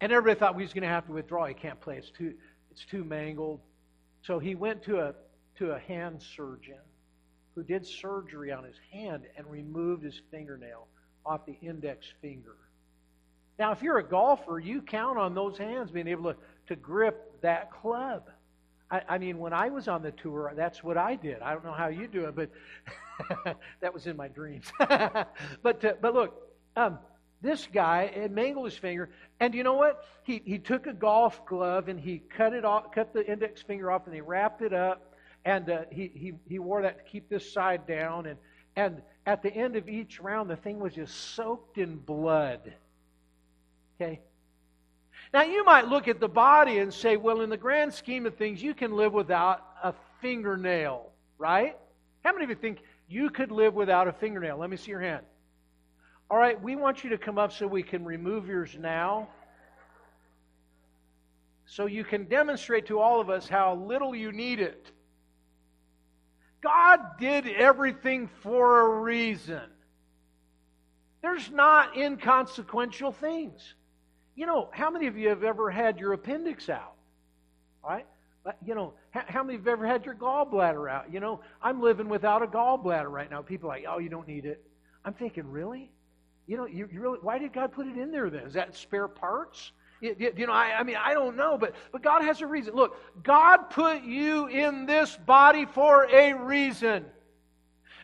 And 0.00 0.12
everybody 0.12 0.38
thought 0.38 0.54
we 0.54 0.62
was 0.62 0.72
going 0.72 0.82
to 0.82 0.88
have 0.88 1.06
to 1.06 1.12
withdraw. 1.12 1.46
He 1.46 1.54
can't 1.54 1.80
play. 1.80 1.96
It's 1.96 2.10
too, 2.10 2.34
it's 2.70 2.84
too 2.84 3.04
mangled. 3.04 3.60
So 4.22 4.38
he 4.38 4.54
went 4.54 4.82
to 4.84 5.00
a, 5.00 5.14
to 5.58 5.72
a 5.72 5.78
hand 5.78 6.22
surgeon 6.22 6.80
who 7.54 7.62
did 7.62 7.86
surgery 7.86 8.52
on 8.52 8.64
his 8.64 8.76
hand 8.92 9.24
and 9.36 9.46
removed 9.46 10.04
his 10.04 10.20
fingernail 10.30 10.86
off 11.24 11.46
the 11.46 11.56
index 11.62 12.06
finger. 12.20 12.56
Now, 13.58 13.72
if 13.72 13.82
you're 13.82 13.98
a 13.98 14.06
golfer, 14.06 14.58
you 14.58 14.82
count 14.82 15.18
on 15.18 15.34
those 15.34 15.56
hands 15.56 15.90
being 15.90 16.08
able 16.08 16.34
to, 16.34 16.38
to 16.68 16.76
grip 16.76 17.40
that 17.40 17.72
club. 17.72 18.28
I, 18.90 19.02
I 19.08 19.18
mean, 19.18 19.38
when 19.38 19.52
I 19.52 19.68
was 19.70 19.88
on 19.88 20.02
the 20.02 20.12
tour, 20.12 20.52
that's 20.56 20.82
what 20.82 20.96
I 20.96 21.16
did. 21.16 21.42
I 21.42 21.52
don't 21.52 21.64
know 21.64 21.72
how 21.72 21.88
you 21.88 22.06
do 22.06 22.26
it, 22.26 22.36
but 22.36 22.50
that 23.80 23.92
was 23.92 24.06
in 24.06 24.16
my 24.16 24.28
dreams. 24.28 24.66
but 24.78 25.84
uh, 25.84 25.94
but 26.00 26.14
look, 26.14 26.34
um, 26.76 26.98
this 27.42 27.66
guy 27.72 28.28
mangled 28.30 28.66
his 28.66 28.78
finger, 28.78 29.10
and 29.40 29.54
you 29.54 29.64
know 29.64 29.74
what? 29.74 30.04
He 30.22 30.40
he 30.44 30.58
took 30.58 30.86
a 30.86 30.92
golf 30.92 31.44
glove 31.46 31.88
and 31.88 31.98
he 31.98 32.22
cut 32.36 32.52
it 32.52 32.64
off, 32.64 32.92
cut 32.92 33.12
the 33.12 33.26
index 33.30 33.62
finger 33.62 33.90
off, 33.90 34.06
and 34.06 34.14
he 34.14 34.20
wrapped 34.20 34.62
it 34.62 34.72
up, 34.72 35.14
and 35.44 35.68
uh, 35.68 35.82
he 35.90 36.10
he 36.14 36.34
he 36.48 36.58
wore 36.58 36.82
that 36.82 36.98
to 36.98 37.10
keep 37.10 37.28
this 37.28 37.52
side 37.52 37.86
down, 37.86 38.26
and 38.26 38.38
and 38.76 39.02
at 39.26 39.42
the 39.42 39.52
end 39.52 39.74
of 39.74 39.88
each 39.88 40.20
round, 40.20 40.48
the 40.48 40.56
thing 40.56 40.78
was 40.78 40.94
just 40.94 41.34
soaked 41.34 41.78
in 41.78 41.96
blood. 41.96 42.72
Okay. 44.00 44.20
Now, 45.36 45.42
you 45.42 45.66
might 45.66 45.86
look 45.86 46.08
at 46.08 46.18
the 46.18 46.30
body 46.30 46.78
and 46.78 46.90
say, 46.90 47.18
well, 47.18 47.42
in 47.42 47.50
the 47.50 47.58
grand 47.58 47.92
scheme 47.92 48.24
of 48.24 48.36
things, 48.36 48.62
you 48.62 48.72
can 48.72 48.96
live 48.96 49.12
without 49.12 49.62
a 49.82 49.92
fingernail, 50.22 51.10
right? 51.36 51.76
How 52.24 52.32
many 52.32 52.44
of 52.44 52.48
you 52.48 52.56
think 52.56 52.78
you 53.06 53.28
could 53.28 53.50
live 53.50 53.74
without 53.74 54.08
a 54.08 54.14
fingernail. 54.14 54.56
Let 54.56 54.70
me 54.70 54.78
see 54.78 54.92
your 54.92 55.02
hand. 55.02 55.26
All 56.30 56.38
right, 56.38 56.58
we 56.58 56.74
want 56.74 57.04
you 57.04 57.10
to 57.10 57.18
come 57.18 57.36
up 57.36 57.52
so 57.52 57.66
we 57.66 57.82
can 57.82 58.02
remove 58.02 58.48
yours 58.48 58.78
now. 58.80 59.28
So 61.66 61.84
you 61.84 62.02
can 62.02 62.24
demonstrate 62.24 62.86
to 62.86 62.98
all 62.98 63.20
of 63.20 63.28
us 63.28 63.46
how 63.46 63.74
little 63.74 64.14
you 64.14 64.32
need 64.32 64.58
it. 64.58 64.90
God 66.62 66.98
did 67.20 67.46
everything 67.46 68.30
for 68.40 68.80
a 68.80 69.00
reason. 69.02 69.68
There's 71.20 71.50
not 71.50 71.94
inconsequential 71.94 73.12
things. 73.12 73.74
You 74.36 74.46
know, 74.46 74.68
how 74.70 74.90
many 74.90 75.06
of 75.06 75.16
you 75.16 75.30
have 75.30 75.42
ever 75.42 75.70
had 75.70 75.98
your 75.98 76.12
appendix 76.12 76.68
out? 76.68 76.92
Right? 77.82 78.06
You 78.64 78.74
know, 78.76 78.92
how 79.10 79.42
many 79.42 79.58
have 79.58 79.66
ever 79.66 79.86
had 79.86 80.04
your 80.04 80.14
gallbladder 80.14 80.88
out? 80.88 81.12
You 81.12 81.18
know, 81.18 81.40
I'm 81.60 81.80
living 81.80 82.08
without 82.08 82.42
a 82.42 82.46
gallbladder 82.46 83.10
right 83.10 83.28
now. 83.28 83.42
People 83.42 83.70
are 83.70 83.76
like, 83.76 83.86
oh, 83.88 83.98
you 83.98 84.08
don't 84.08 84.28
need 84.28 84.44
it. 84.44 84.62
I'm 85.04 85.14
thinking, 85.14 85.50
really? 85.50 85.90
You 86.46 86.56
know, 86.56 86.66
you, 86.66 86.88
you 86.92 87.00
really, 87.00 87.18
why 87.22 87.38
did 87.38 87.52
God 87.52 87.72
put 87.72 87.88
it 87.88 87.96
in 87.96 88.12
there 88.12 88.30
then? 88.30 88.42
Is 88.42 88.54
that 88.54 88.76
spare 88.76 89.08
parts? 89.08 89.72
You, 90.00 90.14
you 90.36 90.46
know, 90.46 90.52
I, 90.52 90.78
I 90.78 90.82
mean, 90.84 90.96
I 90.96 91.14
don't 91.14 91.36
know, 91.36 91.56
but, 91.58 91.74
but 91.90 92.02
God 92.02 92.22
has 92.22 92.40
a 92.40 92.46
reason. 92.46 92.74
Look, 92.74 92.96
God 93.24 93.70
put 93.70 94.02
you 94.02 94.46
in 94.46 94.86
this 94.86 95.16
body 95.26 95.64
for 95.64 96.04
a 96.04 96.34
reason. 96.34 97.04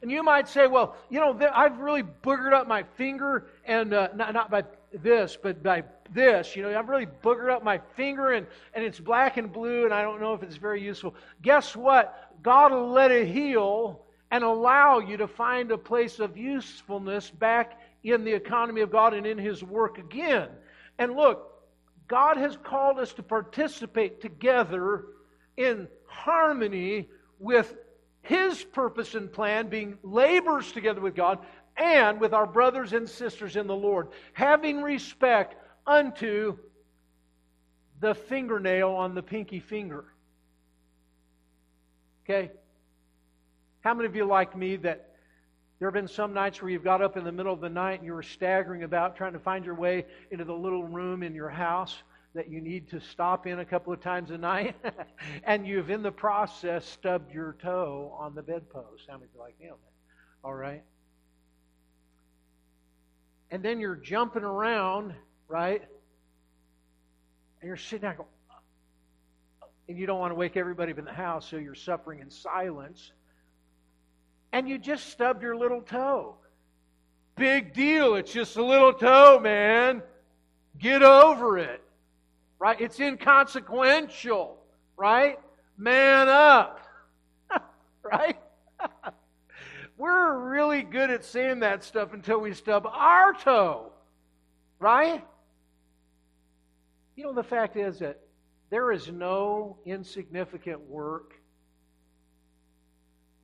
And 0.00 0.10
you 0.10 0.24
might 0.24 0.48
say, 0.48 0.66
well, 0.66 0.96
you 1.08 1.20
know, 1.20 1.38
I've 1.54 1.78
really 1.78 2.02
boogered 2.02 2.52
up 2.52 2.66
my 2.66 2.82
finger, 2.96 3.46
and 3.64 3.94
uh, 3.94 4.08
not, 4.16 4.32
not 4.32 4.50
by 4.50 4.64
this, 4.92 5.38
but 5.40 5.62
by 5.62 5.84
this. 6.12 6.56
You 6.56 6.62
know, 6.62 6.78
I've 6.78 6.88
really 6.88 7.06
boogered 7.06 7.50
up 7.50 7.62
my 7.62 7.78
finger 7.96 8.32
and, 8.32 8.46
and 8.74 8.84
it's 8.84 9.00
black 9.00 9.36
and 9.36 9.52
blue, 9.52 9.84
and 9.84 9.94
I 9.94 10.02
don't 10.02 10.20
know 10.20 10.34
if 10.34 10.42
it's 10.42 10.56
very 10.56 10.82
useful. 10.82 11.14
Guess 11.42 11.76
what? 11.76 12.32
God 12.42 12.72
will 12.72 12.90
let 12.90 13.10
it 13.10 13.28
heal 13.28 14.04
and 14.30 14.42
allow 14.42 14.98
you 14.98 15.16
to 15.18 15.28
find 15.28 15.70
a 15.70 15.78
place 15.78 16.18
of 16.18 16.36
usefulness 16.36 17.30
back 17.30 17.80
in 18.02 18.24
the 18.24 18.32
economy 18.32 18.80
of 18.80 18.90
God 18.90 19.14
and 19.14 19.26
in 19.26 19.38
His 19.38 19.62
work 19.62 19.98
again. 19.98 20.48
And 20.98 21.14
look, 21.14 21.52
God 22.08 22.36
has 22.36 22.56
called 22.62 22.98
us 22.98 23.12
to 23.14 23.22
participate 23.22 24.20
together 24.20 25.04
in 25.56 25.88
harmony 26.06 27.08
with 27.38 27.74
His 28.22 28.64
purpose 28.64 29.14
and 29.14 29.32
plan, 29.32 29.68
being 29.68 29.98
laborers 30.02 30.72
together 30.72 31.00
with 31.00 31.14
God 31.14 31.38
and 31.76 32.20
with 32.20 32.34
our 32.34 32.46
brothers 32.46 32.92
and 32.92 33.08
sisters 33.08 33.56
in 33.56 33.66
the 33.66 33.76
Lord, 33.76 34.08
having 34.32 34.82
respect 34.82 35.56
unto 35.86 36.58
the 38.00 38.14
fingernail 38.14 38.90
on 38.90 39.14
the 39.14 39.22
pinky 39.22 39.60
finger. 39.60 40.04
Okay? 42.24 42.50
How 43.80 43.94
many 43.94 44.06
of 44.06 44.16
you, 44.16 44.24
like 44.24 44.56
me, 44.56 44.76
that 44.76 45.16
there 45.78 45.88
have 45.88 45.94
been 45.94 46.08
some 46.08 46.32
nights 46.32 46.62
where 46.62 46.70
you've 46.70 46.84
got 46.84 47.02
up 47.02 47.16
in 47.16 47.24
the 47.24 47.32
middle 47.32 47.52
of 47.52 47.60
the 47.60 47.68
night 47.68 47.98
and 47.98 48.06
you 48.06 48.12
were 48.12 48.22
staggering 48.22 48.84
about 48.84 49.16
trying 49.16 49.32
to 49.32 49.40
find 49.40 49.64
your 49.64 49.74
way 49.74 50.04
into 50.30 50.44
the 50.44 50.54
little 50.54 50.84
room 50.84 51.22
in 51.22 51.34
your 51.34 51.48
house 51.48 52.02
that 52.34 52.48
you 52.48 52.60
need 52.60 52.88
to 52.90 53.00
stop 53.00 53.46
in 53.46 53.58
a 53.58 53.64
couple 53.64 53.92
of 53.92 54.00
times 54.00 54.30
a 54.30 54.38
night, 54.38 54.74
and 55.44 55.66
you've 55.66 55.90
in 55.90 56.02
the 56.02 56.12
process 56.12 56.86
stubbed 56.86 57.32
your 57.32 57.56
toe 57.60 58.14
on 58.18 58.34
the 58.34 58.42
bedpost. 58.42 59.04
How 59.08 59.14
many 59.14 59.26
of 59.26 59.30
you 59.34 59.40
like 59.40 59.58
me 59.60 59.66
on 59.66 59.76
that? 59.82 60.46
All 60.46 60.54
right. 60.54 60.82
And 63.50 63.62
then 63.62 63.80
you're 63.80 63.96
jumping 63.96 64.44
around 64.44 65.14
right? 65.53 65.82
And 67.61 67.68
you're 67.68 67.76
sitting 67.76 68.00
there 68.00 68.14
going, 68.14 68.28
and 69.86 69.98
you 69.98 70.07
don't 70.07 70.18
want 70.18 70.30
to 70.30 70.34
wake 70.34 70.57
everybody 70.57 70.92
up 70.92 70.98
in 70.98 71.05
the 71.05 71.12
house, 71.12 71.48
so 71.48 71.59
you're 71.59 71.74
suffering 71.74 72.20
in 72.20 72.30
silence. 72.30 73.12
And 74.53 74.66
you 74.66 74.78
just 74.78 75.11
stubbed 75.11 75.42
your 75.42 75.55
little 75.55 75.82
toe. 75.82 76.36
Big 77.36 77.74
deal. 77.74 78.14
It's 78.14 78.32
just 78.32 78.57
a 78.57 78.64
little 78.64 78.94
toe, 78.94 79.38
man. 79.40 80.03
Get 80.78 81.03
over 81.03 81.59
it. 81.59 81.82
Right? 82.59 82.80
It's 82.80 82.98
inconsequential. 82.98 84.57
Right? 84.96 85.38
Man 85.76 86.28
up. 86.28 86.80
right? 88.03 88.38
We're 89.98 90.38
really 90.38 90.82
good 90.82 91.11
at 91.11 91.24
saying 91.24 91.61
that 91.61 91.84
stuff 91.84 92.14
until 92.14 92.40
we 92.40 92.55
stub 92.55 92.86
our 92.86 93.34
toe. 93.34 93.92
Right? 94.78 95.22
You 97.22 97.28
know, 97.28 97.34
the 97.34 97.44
fact 97.44 97.76
is 97.76 98.00
that 98.00 98.18
there 98.68 98.90
is 98.90 99.06
no 99.06 99.76
insignificant 99.86 100.80
work 100.80 101.34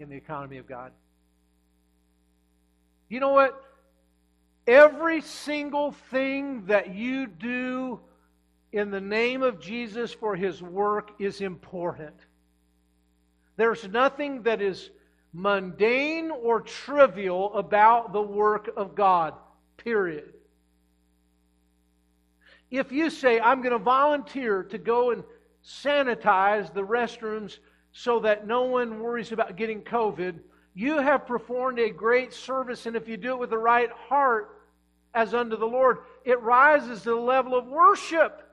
in 0.01 0.09
the 0.09 0.17
economy 0.17 0.59
of 0.59 0.67
God. 0.67 0.91
You 3.09 3.21
know 3.21 3.31
what? 3.31 3.63
Every 4.67 5.21
single 5.21 5.93
thing 5.93 6.67
that 6.67 6.93
you 6.93 7.29
do 7.29 8.01
in 8.73 8.91
the 8.91 9.01
name 9.01 9.45
of 9.45 9.61
Jesus 9.61 10.13
for 10.13 10.35
his 10.35 10.61
work 10.61 11.13
is 11.21 11.41
important. 11.41 12.17
There's 13.57 13.87
nothing 13.87 14.43
that 14.43 14.61
is 14.61 14.91
mundane 15.33 16.33
or 16.33 16.63
trivial 16.63 17.55
about 17.55 18.13
the 18.13 18.23
work 18.23 18.71
of 18.77 18.97
God, 18.97 19.35
period. 19.77 20.35
If 22.71 22.93
you 22.93 23.11
say, 23.11 23.41
I'm 23.41 23.63
going 23.63 23.73
to 23.73 23.79
volunteer 23.79 24.63
to 24.65 24.79
go 24.79 25.11
and 25.11 25.25
sanitize 25.65 26.73
the 26.73 26.83
restrooms 26.83 27.59
so 27.93 28.21
that 28.21 28.47
no 28.47 28.65
one 28.65 29.01
worries 29.01 29.33
about 29.33 29.57
getting 29.57 29.83
COVID, 29.83 30.39
you 30.75 30.99
have 30.99 31.27
performed 31.27 31.79
a 31.79 31.91
great 31.91 32.33
service. 32.33 32.87
And 32.87 32.95
if 32.95 33.09
you 33.09 33.17
do 33.17 33.33
it 33.33 33.39
with 33.39 33.51
the 33.51 33.59
right 33.59 33.91
heart, 33.91 34.55
as 35.15 35.35
unto 35.35 35.57
the 35.57 35.67
Lord, 35.67 35.99
it 36.25 36.41
rises 36.43 37.03
to 37.03 37.11
the 37.11 37.17
level 37.17 37.57
of 37.57 37.67
worship. 37.67 38.48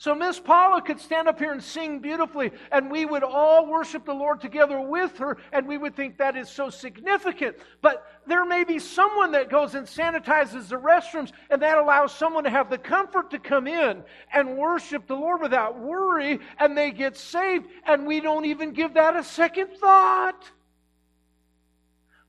So 0.00 0.14
Miss 0.14 0.40
Paula 0.40 0.80
could 0.80 0.98
stand 0.98 1.28
up 1.28 1.38
here 1.38 1.52
and 1.52 1.62
sing 1.62 1.98
beautifully, 1.98 2.52
and 2.72 2.90
we 2.90 3.04
would 3.04 3.22
all 3.22 3.66
worship 3.66 4.06
the 4.06 4.14
Lord 4.14 4.40
together 4.40 4.80
with 4.80 5.18
her, 5.18 5.36
and 5.52 5.68
we 5.68 5.76
would 5.76 5.94
think 5.94 6.16
that 6.16 6.38
is 6.38 6.48
so 6.48 6.70
significant. 6.70 7.58
But 7.82 8.06
there 8.26 8.46
may 8.46 8.64
be 8.64 8.78
someone 8.78 9.32
that 9.32 9.50
goes 9.50 9.74
and 9.74 9.86
sanitizes 9.86 10.70
the 10.70 10.76
restrooms, 10.76 11.32
and 11.50 11.60
that 11.60 11.76
allows 11.76 12.14
someone 12.14 12.44
to 12.44 12.50
have 12.50 12.70
the 12.70 12.78
comfort 12.78 13.30
to 13.32 13.38
come 13.38 13.66
in 13.66 14.02
and 14.32 14.56
worship 14.56 15.06
the 15.06 15.16
Lord 15.16 15.42
without 15.42 15.78
worry, 15.78 16.40
and 16.58 16.78
they 16.78 16.92
get 16.92 17.18
saved, 17.18 17.66
and 17.84 18.06
we 18.06 18.20
don't 18.20 18.46
even 18.46 18.72
give 18.72 18.94
that 18.94 19.16
a 19.16 19.22
second 19.22 19.68
thought. 19.78 20.50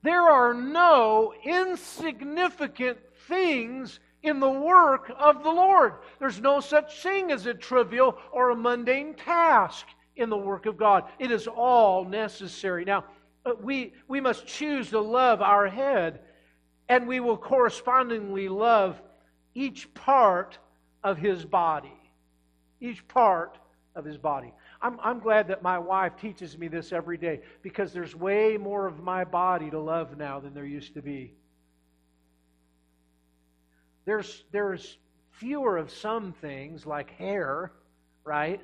There 0.04 0.24
are 0.24 0.54
no 0.54 1.34
insignificant 1.46 2.98
things 3.30 4.02
in 4.24 4.40
the 4.40 4.50
work 4.50 5.12
of 5.18 5.44
the 5.44 5.52
Lord. 5.52 5.94
There's 6.20 6.40
no 6.40 6.60
such 6.60 7.02
thing 7.02 7.32
as 7.32 7.46
a 7.46 7.54
trivial 7.54 8.18
or 8.32 8.50
a 8.50 8.56
mundane 8.56 9.16
task 9.16 9.88
in 10.16 10.30
the 10.30 10.38
work 10.38 10.66
of 10.66 10.78
God. 10.78 11.06
It 11.20 11.32
is 11.32 11.48
all 11.48 12.06
necessary. 12.06 12.86
Now, 12.86 13.06
uh, 13.46 13.54
we, 13.60 13.94
we 14.08 14.22
must 14.22 14.46
choose 14.46 14.90
to 14.92 15.00
love 15.00 15.42
our 15.42 15.68
head, 15.68 16.20
and 16.88 17.08
we 17.08 17.20
will 17.20 17.38
correspondingly 17.38 18.48
love 18.48 19.02
each 19.56 19.92
part 19.94 20.58
of 21.04 21.18
his 21.18 21.44
body. 21.44 21.94
Each 22.80 23.08
part 23.08 23.58
of 23.96 24.06
his 24.06 24.18
body. 24.18 24.54
I'm, 24.82 25.00
I'm 25.02 25.20
glad 25.20 25.48
that 25.50 25.62
my 25.62 25.78
wife 25.80 26.14
teaches 26.20 26.58
me 26.58 26.68
this 26.68 26.92
every 26.92 27.18
day 27.18 27.42
because 27.62 27.94
there's 27.94 28.16
way 28.16 28.58
more 28.58 28.88
of 28.88 29.04
my 29.04 29.24
body 29.24 29.70
to 29.70 29.80
love 29.80 30.18
now 30.18 30.40
than 30.40 30.54
there 30.54 30.66
used 30.66 30.94
to 30.94 31.02
be. 31.02 31.34
There's, 34.12 34.44
there's 34.52 34.98
fewer 35.30 35.78
of 35.78 35.90
some 35.90 36.34
things 36.34 36.86
like 36.86 37.12
hair, 37.12 37.72
right? 38.26 38.60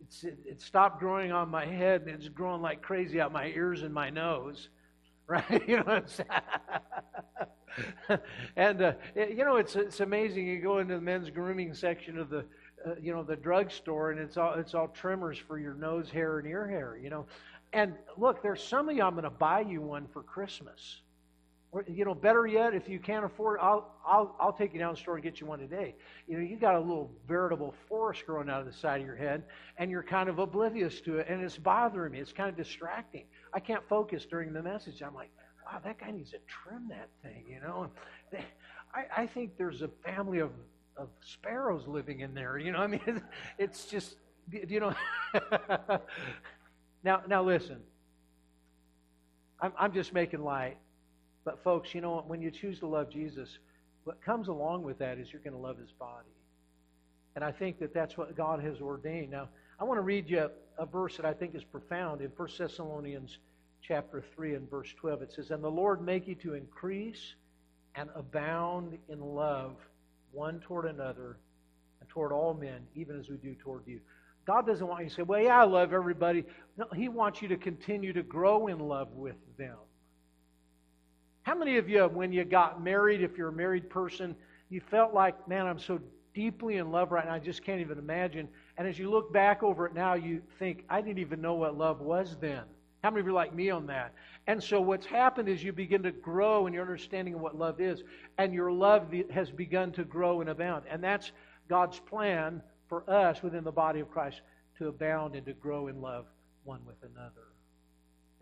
It's, 0.00 0.24
it, 0.24 0.38
it 0.46 0.62
stopped 0.62 0.98
growing 0.98 1.30
on 1.30 1.50
my 1.50 1.66
head 1.66 2.06
and 2.06 2.10
it's 2.12 2.30
growing 2.30 2.62
like 2.62 2.80
crazy 2.80 3.20
out 3.20 3.30
my 3.30 3.48
ears 3.48 3.82
and 3.82 3.92
my 3.92 4.08
nose, 4.08 4.70
right? 5.26 5.62
you 5.68 5.76
know 5.76 5.82
what 5.82 6.22
I'm 8.08 8.18
uh, 8.82 8.92
it, 9.14 9.36
you 9.36 9.44
know 9.44 9.56
it's 9.56 9.76
it's 9.76 10.00
amazing. 10.00 10.46
You 10.46 10.58
go 10.62 10.78
into 10.78 10.94
the 10.94 11.02
men's 11.02 11.28
grooming 11.28 11.74
section 11.74 12.18
of 12.18 12.30
the 12.30 12.46
uh, 12.86 12.94
you 12.98 13.12
know 13.12 13.22
the 13.22 13.36
drugstore 13.36 14.12
and 14.12 14.18
it's 14.18 14.38
all 14.38 14.54
it's 14.54 14.72
all 14.72 14.88
trimmers 14.88 15.36
for 15.36 15.58
your 15.58 15.74
nose 15.74 16.08
hair 16.08 16.38
and 16.38 16.48
ear 16.48 16.66
hair. 16.66 16.96
You 16.96 17.10
know, 17.10 17.26
and 17.74 17.92
look, 18.16 18.42
there's 18.42 18.62
some 18.62 18.88
of 18.88 18.96
you 18.96 19.02
I'm 19.02 19.12
going 19.12 19.24
to 19.24 19.30
buy 19.30 19.60
you 19.60 19.82
one 19.82 20.06
for 20.14 20.22
Christmas. 20.22 21.02
Or, 21.70 21.84
you 21.86 22.06
know, 22.06 22.14
better 22.14 22.46
yet, 22.46 22.74
if 22.74 22.88
you 22.88 22.98
can't 22.98 23.26
afford, 23.26 23.58
I'll, 23.60 23.94
I'll, 24.06 24.34
I'll 24.40 24.52
take 24.54 24.72
you 24.72 24.78
down 24.78 24.94
the 24.94 25.00
store 25.00 25.16
and 25.16 25.22
get 25.22 25.38
you 25.38 25.46
one 25.46 25.58
today. 25.58 25.94
You 26.26 26.38
know, 26.38 26.42
you 26.42 26.56
got 26.56 26.74
a 26.74 26.80
little 26.80 27.10
veritable 27.26 27.74
forest 27.88 28.24
growing 28.24 28.48
out 28.48 28.60
of 28.60 28.66
the 28.66 28.72
side 28.72 29.00
of 29.00 29.06
your 29.06 29.16
head, 29.16 29.44
and 29.76 29.90
you're 29.90 30.02
kind 30.02 30.30
of 30.30 30.38
oblivious 30.38 31.02
to 31.02 31.18
it, 31.18 31.26
and 31.28 31.42
it's 31.42 31.58
bothering 31.58 32.12
me. 32.12 32.20
It's 32.20 32.32
kind 32.32 32.48
of 32.48 32.56
distracting. 32.56 33.26
I 33.52 33.60
can't 33.60 33.86
focus 33.86 34.24
during 34.24 34.54
the 34.54 34.62
message. 34.62 35.02
I'm 35.02 35.14
like, 35.14 35.30
wow, 35.66 35.78
that 35.84 36.00
guy 36.00 36.10
needs 36.10 36.30
to 36.30 36.38
trim 36.46 36.88
that 36.88 37.10
thing, 37.22 37.44
you 37.46 37.60
know. 37.60 37.90
I, 38.94 39.22
I 39.22 39.26
think 39.26 39.58
there's 39.58 39.82
a 39.82 39.88
family 40.06 40.38
of, 40.38 40.52
of 40.96 41.10
sparrows 41.20 41.86
living 41.86 42.20
in 42.20 42.32
there. 42.32 42.56
You 42.56 42.72
know, 42.72 42.78
I 42.78 42.86
mean, 42.86 43.22
it's 43.58 43.84
just, 43.84 44.16
you 44.50 44.80
know. 44.80 44.94
now, 47.04 47.20
now 47.28 47.42
listen. 47.42 47.80
I'm, 49.60 49.72
I'm 49.78 49.92
just 49.92 50.14
making 50.14 50.42
light 50.42 50.78
but, 51.48 51.64
folks, 51.64 51.94
you 51.94 52.02
know, 52.02 52.22
when 52.26 52.42
you 52.42 52.50
choose 52.50 52.78
to 52.80 52.86
love 52.86 53.08
Jesus, 53.08 53.48
what 54.04 54.22
comes 54.22 54.48
along 54.48 54.82
with 54.82 54.98
that 54.98 55.16
is 55.16 55.32
you're 55.32 55.40
going 55.40 55.54
to 55.54 55.58
love 55.58 55.78
his 55.78 55.92
body. 55.92 56.28
And 57.36 57.42
I 57.42 57.52
think 57.52 57.78
that 57.78 57.94
that's 57.94 58.18
what 58.18 58.36
God 58.36 58.62
has 58.62 58.82
ordained. 58.82 59.30
Now, 59.30 59.48
I 59.80 59.84
want 59.84 59.96
to 59.96 60.02
read 60.02 60.28
you 60.28 60.40
a, 60.40 60.82
a 60.82 60.84
verse 60.84 61.16
that 61.16 61.24
I 61.24 61.32
think 61.32 61.54
is 61.54 61.64
profound 61.64 62.20
in 62.20 62.30
1 62.36 62.48
Thessalonians 62.58 63.38
chapter 63.80 64.22
3 64.36 64.56
and 64.56 64.68
verse 64.68 64.92
12. 65.00 65.22
It 65.22 65.32
says, 65.32 65.50
And 65.50 65.64
the 65.64 65.70
Lord 65.70 66.02
make 66.02 66.28
you 66.28 66.34
to 66.34 66.52
increase 66.52 67.34
and 67.94 68.10
abound 68.14 68.98
in 69.08 69.18
love 69.18 69.76
one 70.32 70.60
toward 70.60 70.84
another 70.84 71.38
and 72.00 72.10
toward 72.10 72.30
all 72.30 72.52
men, 72.52 72.86
even 72.94 73.18
as 73.18 73.30
we 73.30 73.38
do 73.38 73.54
toward 73.54 73.86
you. 73.86 74.00
God 74.46 74.66
doesn't 74.66 74.86
want 74.86 75.04
you 75.04 75.08
to 75.08 75.14
say, 75.14 75.22
Well, 75.22 75.40
yeah, 75.40 75.62
I 75.62 75.64
love 75.64 75.94
everybody. 75.94 76.44
No, 76.76 76.84
He 76.94 77.08
wants 77.08 77.40
you 77.40 77.48
to 77.48 77.56
continue 77.56 78.12
to 78.12 78.22
grow 78.22 78.66
in 78.66 78.80
love 78.80 79.12
with 79.14 79.36
them. 79.56 79.78
How 81.48 81.54
many 81.54 81.78
of 81.78 81.88
you, 81.88 82.04
when 82.04 82.30
you 82.30 82.44
got 82.44 82.84
married, 82.84 83.22
if 83.22 83.38
you're 83.38 83.48
a 83.48 83.52
married 83.52 83.88
person, 83.88 84.36
you 84.68 84.82
felt 84.82 85.14
like, 85.14 85.48
man, 85.48 85.66
I'm 85.66 85.78
so 85.78 85.98
deeply 86.34 86.76
in 86.76 86.90
love 86.90 87.10
right 87.10 87.24
now, 87.24 87.32
I 87.32 87.38
just 87.38 87.64
can't 87.64 87.80
even 87.80 87.96
imagine. 87.96 88.50
And 88.76 88.86
as 88.86 88.98
you 88.98 89.08
look 89.08 89.32
back 89.32 89.62
over 89.62 89.86
it 89.86 89.94
now, 89.94 90.12
you 90.12 90.42
think, 90.58 90.84
I 90.90 91.00
didn't 91.00 91.20
even 91.20 91.40
know 91.40 91.54
what 91.54 91.74
love 91.74 92.02
was 92.02 92.36
then. 92.38 92.64
How 93.02 93.08
many 93.08 93.20
of 93.20 93.26
you 93.26 93.32
are 93.32 93.34
like 93.34 93.54
me 93.54 93.70
on 93.70 93.86
that? 93.86 94.12
And 94.46 94.62
so 94.62 94.78
what's 94.82 95.06
happened 95.06 95.48
is 95.48 95.64
you 95.64 95.72
begin 95.72 96.02
to 96.02 96.12
grow 96.12 96.66
in 96.66 96.74
your 96.74 96.82
understanding 96.82 97.32
of 97.32 97.40
what 97.40 97.56
love 97.56 97.80
is, 97.80 98.02
and 98.36 98.52
your 98.52 98.70
love 98.70 99.10
has 99.32 99.50
begun 99.50 99.90
to 99.92 100.04
grow 100.04 100.42
and 100.42 100.50
abound. 100.50 100.84
And 100.90 101.02
that's 101.02 101.32
God's 101.66 101.98
plan 101.98 102.60
for 102.90 103.08
us 103.08 103.42
within 103.42 103.64
the 103.64 103.72
body 103.72 104.00
of 104.00 104.10
Christ 104.10 104.42
to 104.76 104.88
abound 104.88 105.34
and 105.34 105.46
to 105.46 105.54
grow 105.54 105.86
in 105.86 106.02
love 106.02 106.26
one 106.64 106.84
with 106.84 107.02
another. 107.02 107.46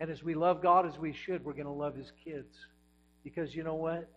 And 0.01 0.11
as 0.11 0.23
we 0.23 0.35
love 0.35 0.61
God 0.61 0.85
as 0.85 0.99
we 0.99 1.13
should, 1.13 1.45
we're 1.45 1.53
going 1.53 1.67
to 1.67 1.71
love 1.71 1.95
His 1.95 2.11
kids. 2.21 2.53
Because 3.27 3.53
you 3.53 3.61
know 3.61 3.75
what? 3.75 4.09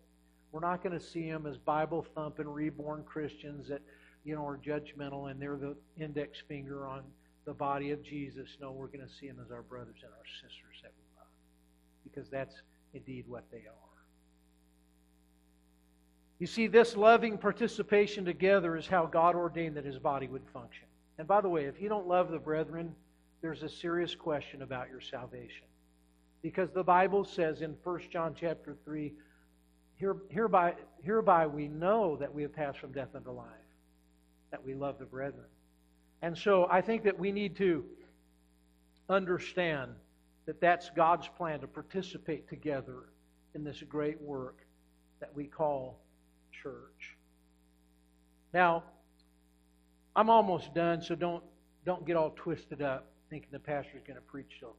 We're 0.52 0.60
not 0.60 0.84
going 0.84 0.96
to 0.96 1.04
see 1.04 1.28
them 1.28 1.44
as 1.44 1.58
Bible 1.58 2.06
thumping, 2.14 2.48
reborn 2.48 3.02
Christians 3.02 3.66
that, 3.66 3.82
you 4.24 4.36
know, 4.36 4.46
are 4.46 4.56
judgmental 4.56 5.32
and 5.32 5.42
they're 5.42 5.56
the 5.56 5.74
index 5.98 6.38
finger 6.46 6.86
on 6.86 7.02
the 7.44 7.52
body 7.52 7.90
of 7.90 8.04
Jesus. 8.04 8.56
No, 8.60 8.70
we're 8.70 8.86
going 8.86 9.04
to 9.04 9.12
see 9.12 9.26
them 9.26 9.38
as 9.44 9.50
our 9.50 9.62
brothers 9.62 9.96
and 10.04 10.12
our 10.12 10.26
sisters 10.40 10.80
that 10.82 10.92
we 10.96 11.04
love. 11.18 11.26
Because 12.04 12.30
that's 12.30 12.54
indeed 12.94 13.24
what 13.26 13.42
they 13.50 13.66
are. 13.66 13.98
You 16.38 16.46
see, 16.46 16.68
this 16.68 16.96
loving 16.96 17.36
participation 17.36 18.24
together 18.24 18.76
is 18.76 18.86
how 18.86 19.06
God 19.06 19.34
ordained 19.34 19.76
that 19.76 19.84
his 19.84 19.98
body 19.98 20.28
would 20.28 20.46
function. 20.52 20.86
And 21.18 21.26
by 21.26 21.40
the 21.40 21.48
way, 21.48 21.64
if 21.64 21.80
you 21.80 21.88
don't 21.88 22.06
love 22.06 22.30
the 22.30 22.38
brethren, 22.38 22.94
there's 23.42 23.64
a 23.64 23.68
serious 23.68 24.14
question 24.14 24.62
about 24.62 24.88
your 24.88 25.00
salvation. 25.00 25.66
Because 26.42 26.70
the 26.70 26.82
Bible 26.82 27.24
says 27.24 27.60
in 27.62 27.76
1 27.82 28.00
John 28.10 28.34
chapter 28.38 28.76
3, 28.84 29.12
Here, 29.96 30.16
hereby, 30.28 30.74
hereby 31.02 31.46
we 31.46 31.68
know 31.68 32.16
that 32.16 32.32
we 32.32 32.42
have 32.42 32.54
passed 32.54 32.78
from 32.78 32.92
death 32.92 33.14
unto 33.14 33.30
life, 33.30 33.46
that 34.50 34.64
we 34.64 34.74
love 34.74 34.98
the 34.98 35.04
brethren. 35.04 35.46
And 36.22 36.36
so 36.36 36.66
I 36.70 36.80
think 36.80 37.04
that 37.04 37.18
we 37.18 37.32
need 37.32 37.56
to 37.56 37.84
understand 39.08 39.92
that 40.46 40.60
that's 40.60 40.90
God's 40.90 41.28
plan 41.28 41.60
to 41.60 41.66
participate 41.66 42.48
together 42.48 43.04
in 43.54 43.64
this 43.64 43.82
great 43.88 44.20
work 44.20 44.58
that 45.20 45.34
we 45.34 45.44
call 45.44 46.00
church. 46.62 47.16
Now, 48.52 48.84
I'm 50.16 50.30
almost 50.30 50.74
done, 50.74 51.02
so 51.02 51.14
don't 51.14 51.44
don't 51.84 52.06
get 52.06 52.16
all 52.16 52.30
twisted 52.36 52.82
up 52.82 53.06
thinking 53.30 53.48
the 53.52 53.58
pastor's 53.58 54.02
going 54.06 54.16
to 54.16 54.22
preach 54.22 54.56
till 54.58 54.76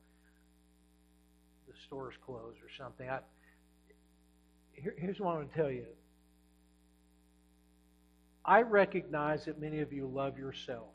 the 1.71 1.79
store's 1.85 2.15
closed 2.25 2.57
or 2.57 2.69
something. 2.77 3.09
I, 3.09 3.19
here, 4.73 4.95
here's 4.97 5.19
what 5.19 5.31
I 5.31 5.35
want 5.35 5.51
to 5.51 5.57
tell 5.57 5.71
you. 5.71 5.85
I 8.43 8.61
recognize 8.63 9.45
that 9.45 9.59
many 9.59 9.79
of 9.79 9.93
you 9.93 10.07
love 10.07 10.37
yourself. 10.37 10.93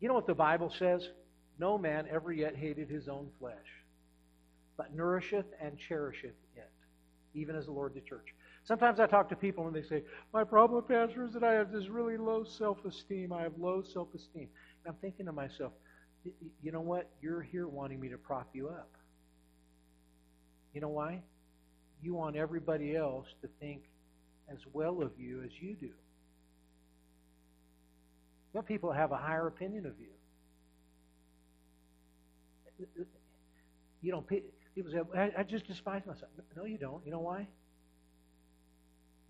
You 0.00 0.08
know 0.08 0.14
what 0.14 0.26
the 0.26 0.34
Bible 0.34 0.72
says? 0.76 1.08
No 1.58 1.76
man 1.76 2.06
ever 2.10 2.32
yet 2.32 2.56
hated 2.56 2.88
his 2.88 3.06
own 3.06 3.28
flesh, 3.38 3.84
but 4.78 4.94
nourisheth 4.94 5.44
and 5.60 5.76
cherisheth 5.76 6.36
it, 6.56 6.70
even 7.34 7.54
as 7.54 7.66
the 7.66 7.72
Lord 7.72 7.92
the 7.94 8.00
church. 8.00 8.34
Sometimes 8.64 8.98
I 8.98 9.06
talk 9.06 9.28
to 9.28 9.36
people 9.36 9.66
and 9.66 9.76
they 9.76 9.82
say, 9.82 10.02
My 10.32 10.42
problem, 10.42 10.82
Pastor, 10.84 11.24
is 11.24 11.34
that 11.34 11.44
I 11.44 11.52
have 11.52 11.70
this 11.70 11.88
really 11.88 12.16
low 12.16 12.44
self 12.44 12.82
esteem. 12.86 13.32
I 13.32 13.42
have 13.42 13.52
low 13.58 13.82
self 13.82 14.08
esteem. 14.14 14.48
And 14.84 14.94
I'm 14.94 15.00
thinking 15.02 15.26
to 15.26 15.32
myself, 15.32 15.72
you 16.62 16.72
know 16.72 16.80
what? 16.80 17.08
You're 17.22 17.42
here 17.42 17.66
wanting 17.66 18.00
me 18.00 18.08
to 18.08 18.18
prop 18.18 18.48
you 18.52 18.68
up. 18.68 18.90
You 20.74 20.80
know 20.80 20.88
why? 20.88 21.22
You 22.02 22.14
want 22.14 22.36
everybody 22.36 22.96
else 22.96 23.26
to 23.42 23.48
think 23.60 23.82
as 24.50 24.58
well 24.72 25.02
of 25.02 25.12
you 25.18 25.42
as 25.42 25.50
you 25.60 25.74
do. 25.74 25.90
Know, 28.54 28.62
people 28.62 28.90
have 28.90 29.12
a 29.12 29.16
higher 29.16 29.46
opinion 29.46 29.86
of 29.86 29.94
you. 30.00 30.08
You 34.02 34.12
know, 34.12 34.22
people 34.22 34.90
say, 34.90 35.00
I 35.36 35.42
just 35.42 35.66
despise 35.66 36.02
myself. 36.06 36.30
No, 36.56 36.64
you 36.64 36.78
don't. 36.78 37.04
You 37.04 37.12
know 37.12 37.20
why? 37.20 37.46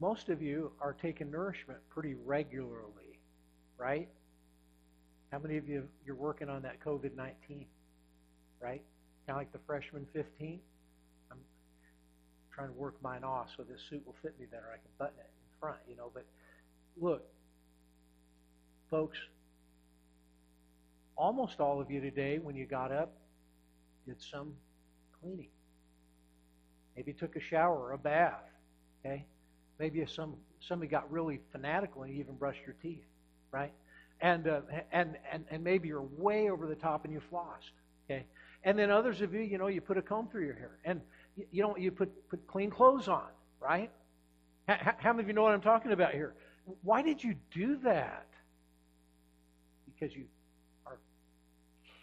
Most 0.01 0.31
of 0.31 0.41
you 0.41 0.73
are 0.81 0.95
taking 0.95 1.31
nourishment 1.31 1.81
pretty 1.91 2.15
regularly, 2.15 3.21
right? 3.77 4.09
How 5.31 5.39
many 5.39 5.57
of 5.57 5.69
you 5.69 5.89
you're 6.05 6.17
working 6.17 6.49
on 6.49 6.63
that 6.63 6.81
COVID 6.81 7.17
nineteen? 7.17 7.67
Right? 8.61 8.83
Kind 9.27 9.31
of 9.31 9.37
like 9.37 9.53
the 9.53 9.61
freshman 9.67 10.07
fifteen. 10.13 10.61
I'm 11.31 11.39
trying 12.53 12.69
to 12.69 12.75
work 12.75 12.97
mine 13.03 13.25
off 13.25 13.49
so 13.57 13.63
this 13.63 13.81
suit 13.89 14.05
will 14.05 14.17
fit 14.23 14.39
me 14.39 14.47
better. 14.51 14.67
I 14.73 14.77
can 14.77 14.91
button 14.99 15.19
it 15.19 15.31
in 15.31 15.61
front, 15.61 15.79
you 15.89 15.97
know. 15.97 16.11
But 16.13 16.27
look, 17.01 17.23
folks, 18.91 19.19
almost 21.17 21.61
all 21.61 21.81
of 21.81 21.91
you 21.91 22.01
today, 22.01 22.39
when 22.39 22.57
you 22.57 22.67
got 22.67 22.91
up, 22.91 23.13
did 24.07 24.17
some 24.21 24.55
cleaning. 25.21 25.51
Maybe 26.97 27.13
took 27.13 27.37
a 27.37 27.41
shower 27.41 27.79
or 27.79 27.93
a 27.93 27.99
bath. 27.99 28.43
Okay? 29.05 29.25
Maybe 29.79 30.05
some 30.07 30.35
somebody 30.61 30.91
got 30.91 31.11
really 31.11 31.41
fanatical 31.53 32.03
and 32.03 32.13
even 32.13 32.35
brushed 32.35 32.61
your 32.67 32.75
teeth, 32.83 33.05
right? 33.53 33.73
And, 34.21 34.49
uh, 34.49 34.61
and, 34.93 35.17
and, 35.33 35.45
and 35.51 35.65
maybe 35.65 35.89
you're 35.89 36.07
way 36.19 36.51
over 36.51 36.67
the 36.67 36.75
top 36.75 37.05
and 37.05 37.13
you 37.13 37.21
flossed. 37.33 37.73
Okay? 38.05 38.25
And 38.65 38.79
then 38.79 38.91
others 38.91 39.21
of 39.23 39.33
you, 39.33 39.41
you 39.41 39.59
know, 39.59 39.69
you 39.69 39.81
put 39.81 39.97
a 39.97 40.03
comb 40.03 40.29
through 40.29 40.45
your 40.45 40.55
hair. 40.55 40.79
And, 40.85 41.01
you, 41.37 41.47
you 41.51 41.63
know, 41.63 41.77
you 41.77 41.91
put, 41.91 42.29
put 42.29 42.47
clean 42.47 42.71
clothes 42.71 43.09
on, 43.09 43.29
right? 43.61 43.91
How, 44.69 44.95
how 44.99 45.13
many 45.13 45.23
of 45.23 45.29
you 45.29 45.35
know 45.35 45.43
what 45.43 45.55
I'm 45.55 45.61
talking 45.61 45.93
about 45.93 46.13
here? 46.13 46.35
Why 46.83 47.03
did 47.03 47.23
you 47.25 47.35
do 47.53 47.79
that? 47.79 48.27
Because 49.87 50.15
you 50.15 50.25
are 50.87 50.99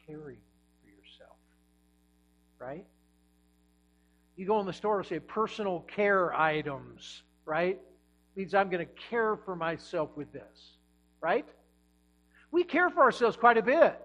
caring 0.05 0.37
for 0.81 0.89
yourself, 0.89 1.37
right? 2.59 2.85
You 4.35 4.45
go 4.45 4.59
in 4.59 4.65
the 4.65 4.73
store 4.73 4.99
and 4.99 5.07
say 5.07 5.19
personal 5.19 5.81
care 5.81 6.33
items, 6.33 7.23
right? 7.45 7.79
Means 8.35 8.53
I'm 8.53 8.69
going 8.69 8.85
to 8.85 8.91
care 9.09 9.35
for 9.35 9.55
myself 9.55 10.09
with 10.15 10.31
this, 10.31 10.77
right? 11.21 11.45
We 12.51 12.63
care 12.63 12.89
for 12.89 13.01
ourselves 13.01 13.37
quite 13.37 13.57
a 13.57 13.61
bit. 13.61 13.99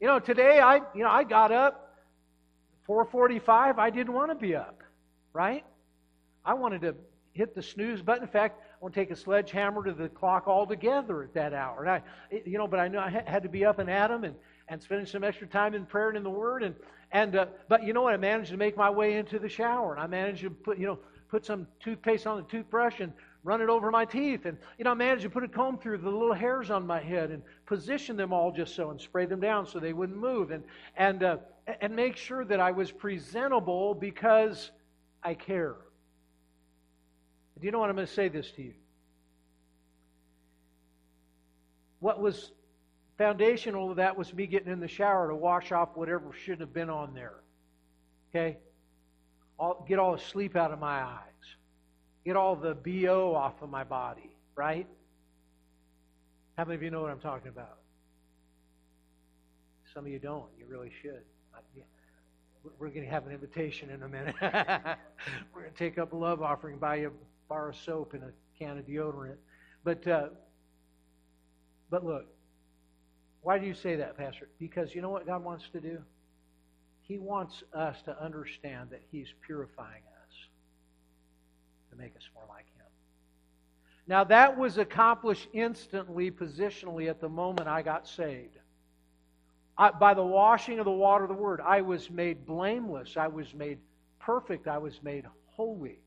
You 0.00 0.06
know, 0.06 0.18
today 0.18 0.60
I, 0.60 0.76
you 0.94 1.02
know, 1.02 1.10
I 1.10 1.24
got 1.24 1.52
up 1.52 1.96
4:45. 2.88 3.78
I 3.78 3.90
didn't 3.90 4.12
want 4.12 4.30
to 4.30 4.34
be 4.34 4.54
up, 4.54 4.82
right? 5.32 5.64
I 6.44 6.54
wanted 6.54 6.82
to 6.82 6.94
hit 7.32 7.54
the 7.54 7.62
snooze 7.62 8.00
button. 8.02 8.22
In 8.22 8.28
fact, 8.28 8.60
I 8.60 8.76
want 8.80 8.94
to 8.94 9.00
take 9.00 9.10
a 9.10 9.16
sledgehammer 9.16 9.84
to 9.84 9.92
the 9.92 10.08
clock 10.08 10.46
altogether 10.46 11.22
at 11.22 11.34
that 11.34 11.52
hour. 11.52 11.84
And 11.84 11.90
I, 11.90 12.02
you 12.44 12.58
know, 12.58 12.66
but 12.66 12.80
I 12.80 12.88
knew 12.88 12.98
I 12.98 13.10
had 13.10 13.42
to 13.42 13.48
be 13.48 13.64
up 13.64 13.78
and 13.78 13.90
at 13.90 14.10
'em 14.10 14.24
and 14.24 14.34
and 14.68 14.82
spending 14.82 15.06
some 15.06 15.24
extra 15.24 15.46
time 15.46 15.74
in 15.74 15.86
prayer 15.86 16.08
and 16.08 16.16
in 16.16 16.22
the 16.22 16.30
Word. 16.30 16.62
And 16.62 16.74
and 17.12 17.36
uh, 17.36 17.46
but 17.68 17.82
you 17.82 17.92
know 17.92 18.02
what? 18.02 18.14
I 18.14 18.18
managed 18.18 18.50
to 18.50 18.56
make 18.56 18.76
my 18.76 18.90
way 18.90 19.14
into 19.14 19.38
the 19.38 19.48
shower, 19.48 19.92
and 19.92 20.00
I 20.00 20.06
managed 20.06 20.42
to 20.42 20.50
put 20.50 20.78
you 20.78 20.86
know 20.86 20.98
put 21.28 21.44
some 21.44 21.66
toothpaste 21.80 22.26
on 22.26 22.38
the 22.38 22.42
toothbrush 22.44 23.00
and 23.00 23.12
run 23.48 23.62
it 23.62 23.70
over 23.70 23.90
my 23.90 24.04
teeth. 24.04 24.44
And, 24.44 24.58
you 24.76 24.84
know, 24.84 24.90
I 24.90 24.94
managed 24.94 25.22
to 25.22 25.30
put 25.30 25.42
a 25.42 25.48
comb 25.48 25.78
through 25.78 25.96
the 25.98 26.10
little 26.10 26.34
hairs 26.34 26.70
on 26.70 26.86
my 26.86 27.00
head 27.00 27.30
and 27.30 27.42
position 27.64 28.14
them 28.14 28.30
all 28.30 28.52
just 28.52 28.76
so 28.76 28.90
and 28.90 29.00
spray 29.00 29.24
them 29.24 29.40
down 29.40 29.66
so 29.66 29.80
they 29.80 29.94
wouldn't 29.94 30.18
move 30.18 30.50
and, 30.50 30.62
and, 30.98 31.22
uh, 31.22 31.38
and 31.80 31.96
make 31.96 32.18
sure 32.18 32.44
that 32.44 32.60
I 32.60 32.72
was 32.72 32.92
presentable 32.92 33.94
because 33.94 34.70
I 35.22 35.32
care. 35.32 35.76
Do 37.58 37.64
you 37.64 37.72
know 37.72 37.78
what 37.78 37.88
I'm 37.88 37.96
going 37.96 38.06
to 38.06 38.12
say 38.12 38.28
this 38.28 38.50
to 38.52 38.62
you? 38.62 38.74
What 42.00 42.20
was 42.20 42.52
foundational 43.16 43.88
to 43.88 43.94
that 43.94 44.18
was 44.18 44.32
me 44.34 44.46
getting 44.46 44.70
in 44.70 44.78
the 44.78 44.88
shower 44.88 45.26
to 45.26 45.34
wash 45.34 45.72
off 45.72 45.96
whatever 45.96 46.34
shouldn't 46.34 46.60
have 46.60 46.74
been 46.74 46.90
on 46.90 47.14
there. 47.14 47.40
Okay? 48.28 48.58
I'll 49.58 49.86
get 49.88 49.98
all 49.98 50.12
the 50.12 50.20
sleep 50.20 50.54
out 50.54 50.70
of 50.70 50.78
my 50.78 51.02
eyes 51.02 51.56
get 52.28 52.36
all 52.36 52.54
the 52.54 52.74
BO 52.74 53.34
off 53.34 53.62
of 53.62 53.70
my 53.70 53.84
body, 53.84 54.30
right? 54.54 54.86
How 56.58 56.64
many 56.64 56.74
of 56.74 56.82
you 56.82 56.90
know 56.90 57.00
what 57.00 57.10
I'm 57.10 57.20
talking 57.20 57.48
about? 57.48 57.78
Some 59.94 60.04
of 60.04 60.12
you 60.12 60.18
don't. 60.18 60.44
You 60.58 60.66
really 60.68 60.92
should. 61.00 61.22
We're 62.78 62.90
going 62.90 63.04
to 63.04 63.10
have 63.10 63.26
an 63.26 63.32
invitation 63.32 63.88
in 63.88 64.02
a 64.02 64.08
minute. 64.08 64.34
We're 64.42 65.62
going 65.62 65.72
to 65.72 65.78
take 65.78 65.96
up 65.96 66.12
a 66.12 66.16
love 66.16 66.42
offering, 66.42 66.76
buy 66.76 66.96
you 66.96 67.08
a 67.08 67.48
bar 67.48 67.70
of 67.70 67.76
soap 67.76 68.12
and 68.12 68.22
a 68.22 68.32
can 68.58 68.76
of 68.76 68.86
deodorant. 68.86 69.36
But, 69.82 70.06
uh, 70.06 70.28
but 71.88 72.04
look, 72.04 72.26
why 73.40 73.58
do 73.58 73.66
you 73.66 73.72
say 73.72 73.96
that, 73.96 74.18
Pastor? 74.18 74.50
Because 74.58 74.94
you 74.94 75.00
know 75.00 75.08
what 75.08 75.26
God 75.26 75.42
wants 75.42 75.64
to 75.72 75.80
do? 75.80 76.02
He 77.00 77.18
wants 77.18 77.62
us 77.72 78.02
to 78.02 78.22
understand 78.22 78.90
that 78.90 79.00
He's 79.10 79.28
purifying 79.46 80.02
us 80.12 80.17
make 81.98 82.16
us 82.16 82.28
more 82.34 82.44
like 82.48 82.66
Him. 82.76 82.86
Now, 84.06 84.24
that 84.24 84.56
was 84.56 84.78
accomplished 84.78 85.48
instantly, 85.52 86.30
positionally, 86.30 87.10
at 87.10 87.20
the 87.20 87.28
moment 87.28 87.68
I 87.68 87.82
got 87.82 88.06
saved. 88.06 88.56
I, 89.76 89.90
by 89.90 90.14
the 90.14 90.24
washing 90.24 90.78
of 90.78 90.84
the 90.84 90.90
water 90.90 91.24
of 91.24 91.28
the 91.28 91.36
Word, 91.36 91.60
I 91.64 91.82
was 91.82 92.10
made 92.10 92.46
blameless. 92.46 93.16
I 93.16 93.28
was 93.28 93.54
made 93.54 93.78
perfect. 94.18 94.66
I 94.66 94.78
was 94.78 95.02
made 95.02 95.24
holy. 95.46 95.98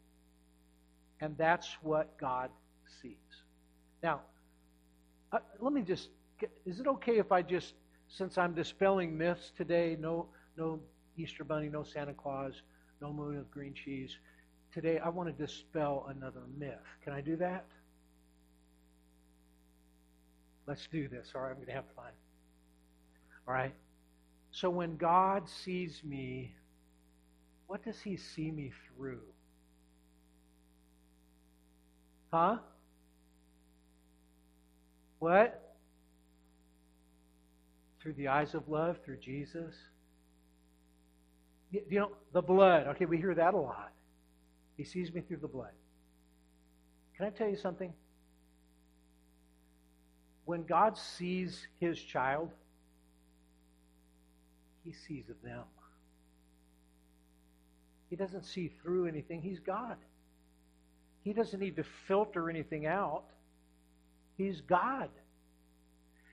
And 1.20 1.38
that's 1.38 1.70
what 1.82 2.18
God 2.18 2.50
sees. 3.02 3.16
Now, 4.02 4.22
uh, 5.32 5.40
let 5.60 5.72
me 5.72 5.82
just, 5.82 6.10
get, 6.40 6.52
is 6.66 6.80
it 6.80 6.88
okay 6.88 7.20
if 7.20 7.32
I 7.32 7.42
just, 7.42 7.76
since 8.08 8.38
I'm 8.38 8.54
dispelling 8.54 9.18
myths 9.18 9.52
today, 9.56 9.96
no, 10.00 10.28
no 10.58 10.80
Easter 11.16 11.44
Bunny, 11.44 11.70
no 11.70 11.84
Santa 11.84 12.14
Claus, 12.14 12.54
no 13.00 13.14
moon 13.14 13.38
of 13.38 13.50
green 13.52 13.74
cheese, 13.74 14.18
today 14.74 15.00
I 15.00 15.10
want 15.10 15.36
to 15.36 15.46
dispel 15.46 16.06
another 16.10 16.42
myth. 16.58 16.76
Can 17.04 17.14
I 17.14 17.22
do 17.22 17.36
that? 17.38 17.66
Let's 20.68 20.88
do 20.88 21.08
this. 21.08 21.32
All 21.36 21.42
right, 21.42 21.50
I'm 21.50 21.56
going 21.56 21.68
to 21.68 21.74
have 21.74 21.86
fun. 21.96 22.12
All 23.48 23.54
right. 23.54 23.74
So 24.52 24.70
when 24.70 24.98
God 24.98 25.50
sees 25.50 26.02
me, 26.04 26.54
what 27.68 27.84
does 27.84 28.00
he 28.02 28.18
see 28.18 28.52
me 28.52 28.72
through? 28.88 29.22
Huh? 32.32 32.58
What? 35.20 35.76
Through 38.02 38.14
the 38.14 38.30
eyes 38.30 38.56
of 38.56 38.68
love, 38.68 38.98
through 39.06 39.18
Jesus. 39.18 39.76
You 41.72 41.82
know, 41.92 42.12
the 42.34 42.42
blood. 42.42 42.88
Okay, 42.88 43.06
we 43.06 43.18
hear 43.18 43.36
that 43.36 43.54
a 43.54 43.58
lot. 43.58 43.92
He 44.82 44.86
sees 44.86 45.14
me 45.14 45.22
through 45.22 45.38
the 45.38 45.48
blood. 45.48 45.74
Can 47.16 47.28
I 47.28 47.30
tell 47.30 47.48
you 47.48 47.56
something? 47.56 47.94
When 50.46 50.64
God 50.64 50.98
sees 50.98 51.68
his 51.80 52.02
child, 52.02 52.50
he 54.84 54.92
sees 54.92 55.26
them. 55.44 55.66
He 58.10 58.16
doesn't 58.16 58.44
see 58.44 58.72
through 58.82 59.06
anything. 59.06 59.44
He's 59.44 59.60
God. 59.60 59.98
He 61.24 61.32
doesn't 61.32 61.60
need 61.60 61.76
to 61.76 61.84
filter 62.08 62.50
anything 62.50 62.88
out. 62.88 63.26
He's 64.36 64.62
God. 64.62 65.10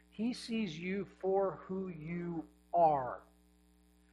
He 0.09 0.33
sees 0.33 0.75
you 0.75 1.07
for 1.21 1.59
who 1.67 1.89
you 1.89 2.45
are. 2.73 3.19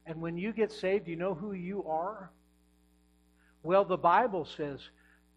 And 0.04 0.20
when 0.20 0.36
you 0.36 0.52
get 0.52 0.72
saved, 0.72 1.08
you 1.08 1.16
know 1.16 1.32
who 1.32 1.54
you 1.54 1.84
are? 1.88 2.30
Well, 3.66 3.84
the 3.84 3.96
Bible 3.96 4.44
says 4.44 4.78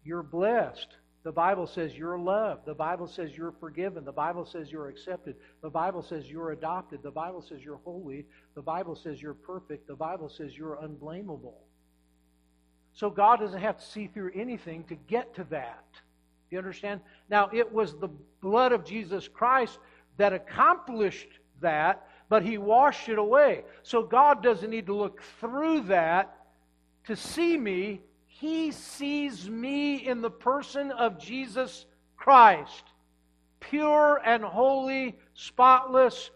you're 0.04 0.22
blessed. 0.22 0.86
The 1.24 1.32
Bible 1.32 1.66
says 1.66 1.98
you're 1.98 2.16
loved. 2.16 2.64
The 2.64 2.74
Bible 2.74 3.08
says 3.08 3.36
you're 3.36 3.54
forgiven. 3.58 4.04
The 4.04 4.12
Bible 4.12 4.46
says 4.46 4.70
you're 4.70 4.88
accepted. 4.88 5.34
The 5.62 5.68
Bible 5.68 6.00
says 6.00 6.30
you're 6.30 6.52
adopted. 6.52 7.02
The 7.02 7.10
Bible 7.10 7.42
says 7.42 7.64
you're 7.64 7.80
holy. 7.84 8.26
The 8.54 8.62
Bible 8.62 8.94
says 8.94 9.20
you're 9.20 9.34
perfect. 9.34 9.88
The 9.88 9.96
Bible 9.96 10.28
says 10.28 10.56
you're 10.56 10.78
unblameable. 10.80 11.58
So 12.92 13.10
God 13.10 13.40
doesn't 13.40 13.60
have 13.60 13.78
to 13.78 13.84
see 13.84 14.06
through 14.06 14.30
anything 14.32 14.84
to 14.84 14.94
get 14.94 15.34
to 15.34 15.44
that. 15.50 15.84
You 16.52 16.58
understand? 16.58 17.00
Now, 17.28 17.50
it 17.52 17.72
was 17.72 17.96
the 17.96 18.10
blood 18.40 18.70
of 18.70 18.84
Jesus 18.84 19.26
Christ 19.26 19.80
that 20.18 20.32
accomplished 20.32 21.40
that, 21.60 22.06
but 22.28 22.44
He 22.44 22.58
washed 22.58 23.08
it 23.08 23.18
away. 23.18 23.64
So 23.82 24.04
God 24.04 24.40
doesn't 24.40 24.70
need 24.70 24.86
to 24.86 24.94
look 24.94 25.20
through 25.40 25.80
that 25.82 26.36
to 27.06 27.16
see 27.16 27.58
me 27.58 28.02
he 28.40 28.72
sees 28.72 29.50
me 29.50 29.96
in 29.96 30.22
the 30.22 30.30
person 30.30 30.92
of 30.92 31.18
Jesus 31.18 31.84
Christ, 32.16 32.84
pure 33.60 34.18
and 34.24 34.42
holy, 34.42 35.18
spotless 35.34 36.30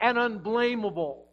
and 0.00 0.18
unblameable. 0.18 1.28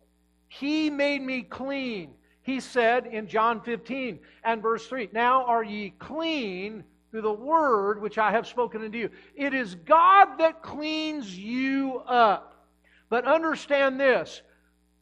He 0.48 0.92
made 0.92 1.24
me 1.24 1.42
clean. 1.42 2.14
He 2.44 2.60
said 2.60 3.08
in 3.08 3.28
John 3.28 3.62
15 3.62 4.20
and 4.44 4.62
verse 4.62 4.86
3 4.86 5.10
Now 5.12 5.44
are 5.46 5.64
ye 5.64 5.90
clean 5.98 6.84
through 7.10 7.24
the 7.24 7.34
word 7.34 8.00
which 8.00 8.20
I 8.20 8.30
have 8.30 8.46
spoken 8.46 8.84
unto 8.84 9.00
you. 9.00 9.10
It 9.34 9.56
is 9.56 9.74
God 9.74 10.38
that 10.38 10.62
cleans 10.62 11.36
you 11.36 12.04
up. 12.06 12.68
But 13.10 13.26
understand 13.26 14.00
this 14.00 14.44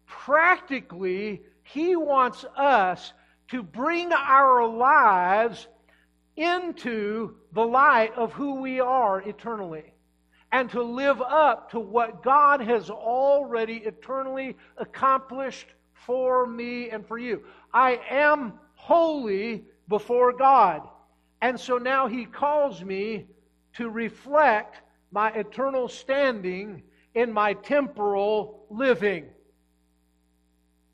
practically, 0.06 1.42
He 1.64 1.98
wants 1.98 2.46
us 2.56 3.12
to 3.50 3.64
bring 3.64 4.12
our 4.12 4.68
lives 4.68 5.68
into 6.36 7.36
the 7.54 7.66
light 7.66 8.14
of 8.16 8.34
who 8.34 8.62
we 8.62 8.80
are 8.80 9.22
eternally 9.22 9.94
and 10.52 10.70
to 10.72 10.82
live 10.82 11.22
up 11.22 11.72
to 11.72 11.80
what 11.80 12.24
God 12.24 12.62
has 12.62 12.90
already 12.90 13.78
eternally 13.78 14.56
accomplished 14.78 15.68
for 15.94 16.46
me 16.46 16.90
and 16.90 17.06
for 17.06 17.18
you. 17.18 17.44
I 17.74 18.00
am 18.10 18.54
holy 18.76 19.66
before 19.88 20.32
God. 20.34 20.88
And 21.42 21.60
so 21.60 21.78
now 21.78 22.08
He 22.08 22.26
calls 22.26 22.84
me 22.84 23.28
to 23.74 23.90
reflect 23.90 24.82
my 25.12 25.32
eternal 25.32 25.88
standing 25.88 26.84
in 27.14 27.32
my 27.32 27.54
temporal 27.54 28.66
living. 28.70 29.26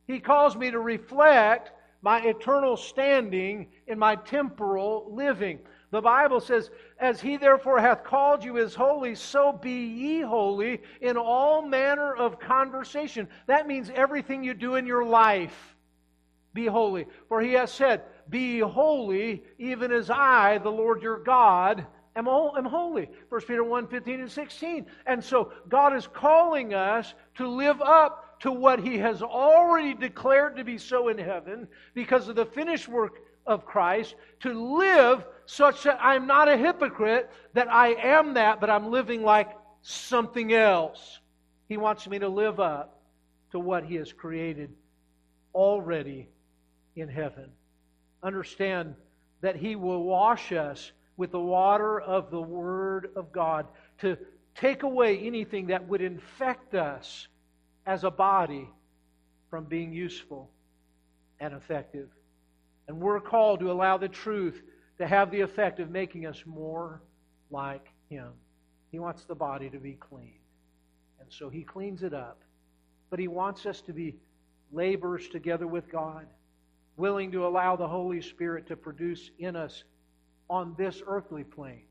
He 0.08 0.20
calls 0.20 0.56
me 0.56 0.72
to 0.72 0.80
reflect 0.80 1.72
my 2.04 2.22
eternal 2.22 2.76
standing 2.76 3.68
in 3.88 3.98
my 3.98 4.18
temporal 4.18 5.08
living. 5.10 5.60
The 5.90 6.02
Bible 6.02 6.42
says, 6.42 6.70
As 7.00 7.22
he 7.22 7.38
therefore 7.38 7.80
hath 7.80 8.04
called 8.04 8.44
you 8.44 8.58
is 8.58 8.76
holy, 8.76 9.16
so 9.16 9.54
be 9.54 9.86
ye 9.88 10.22
holy 10.22 10.82
in 11.00 11.16
all 11.16 11.62
manner 11.62 12.14
of 12.14 12.40
conversation. 12.40 13.30
That 13.48 13.68
means 13.68 13.90
everything 13.96 14.44
you 14.44 14.54
do 14.54 14.76
in 14.76 14.86
your 14.86 15.06
life. 15.06 15.76
Be 16.54 16.66
holy. 16.66 17.08
For 17.30 17.42
he 17.42 17.54
has 17.54 17.72
said, 17.72 18.04
Be 18.30 18.60
holy, 18.60 19.44
even 19.58 19.94
as 19.94 20.10
I, 20.10 20.58
the 20.58 20.70
Lord 20.70 21.02
your 21.02 21.20
God, 21.20 21.88
am, 22.18 22.28
am 22.28 22.66
holy. 22.66 23.10
1 23.30 23.42
Peter 23.42 23.64
1 23.64 23.88
15 23.88 24.20
and 24.20 24.32
16. 24.32 24.86
And 25.06 25.24
so 25.24 25.54
God 25.70 25.96
is 25.96 26.08
calling 26.08 26.74
us 26.74 27.14
to 27.36 27.48
live 27.48 27.82
up 27.82 28.23
to 28.44 28.52
what 28.52 28.82
he 28.82 28.98
has 28.98 29.22
already 29.22 29.94
declared 29.94 30.58
to 30.58 30.66
be 30.66 30.78
so 30.78 31.08
in 31.08 31.18
heaven 31.18 31.66
because 31.94 32.28
of 32.28 32.36
the 32.36 32.46
finished 32.46 32.90
work 32.90 33.22
of 33.46 33.66
Christ, 33.66 34.16
to 34.42 34.54
live 34.54 35.24
such 35.46 35.84
that 35.84 35.98
I'm 36.02 36.28
not 36.28 36.50
a 36.50 36.58
hypocrite, 36.58 37.32
that 37.54 37.72
I 37.72 37.94
am 37.94 38.34
that, 38.34 38.60
but 38.60 38.70
I'm 38.70 38.92
living 38.92 39.24
like 39.24 39.52
something 39.82 40.52
else. 40.52 41.22
He 41.70 41.78
wants 41.78 42.06
me 42.06 42.20
to 42.20 42.28
live 42.28 42.60
up 42.60 43.02
to 43.52 43.60
what 43.60 43.86
He 43.86 43.96
has 43.96 44.12
created 44.12 44.72
already 45.56 46.28
in 46.98 47.08
heaven. 47.08 47.50
Understand 48.24 48.94
that 49.40 49.56
He 49.56 49.78
will 49.78 50.04
wash 50.04 50.52
us 50.52 50.92
with 51.16 51.32
the 51.32 51.40
water 51.40 52.02
of 52.02 52.30
the 52.30 52.42
Word 52.42 53.12
of 53.16 53.32
God 53.32 53.68
to 54.00 54.18
take 54.54 54.84
away 54.84 55.18
anything 55.20 55.68
that 55.68 55.88
would 55.88 56.02
infect 56.02 56.76
us 56.76 57.30
as 57.86 58.04
a 58.04 58.12
body 58.12 58.70
from 59.50 59.66
being 59.66 59.94
useful 59.94 60.50
and 61.40 61.54
effective. 61.54 62.10
And 62.88 63.00
we're 63.00 63.20
called 63.20 63.60
to 63.60 63.72
allow 63.72 63.98
the 63.98 64.10
truth 64.10 64.62
to 64.98 65.08
have 65.08 65.32
the 65.32 65.42
effect 65.42 65.80
of 65.80 65.90
making 65.90 66.26
us 66.26 66.44
more 66.46 67.02
like 67.50 67.88
Him. 68.10 68.32
He 68.92 69.00
wants 69.00 69.26
the 69.26 69.36
body 69.36 69.70
to 69.70 69.80
be 69.80 69.94
clean. 69.94 70.40
And 71.20 71.32
so 71.32 71.50
He 71.50 71.64
cleans 71.64 72.04
it 72.04 72.14
up. 72.14 72.42
But 73.10 73.20
He 73.20 73.28
wants 73.28 73.66
us 73.66 73.82
to 73.82 73.94
be 73.94 74.16
laborers 74.72 75.28
together 75.28 75.68
with 75.68 75.92
God, 75.92 76.26
willing 76.98 77.32
to 77.32 77.46
allow 77.46 77.76
the 77.76 77.88
Holy 77.88 78.22
Spirit 78.22 78.68
to 78.68 78.76
produce 78.76 79.30
in 79.40 79.56
us 79.56 79.84
on 80.50 80.76
this 80.78 81.02
earthly 81.06 81.44
plane 81.44 81.86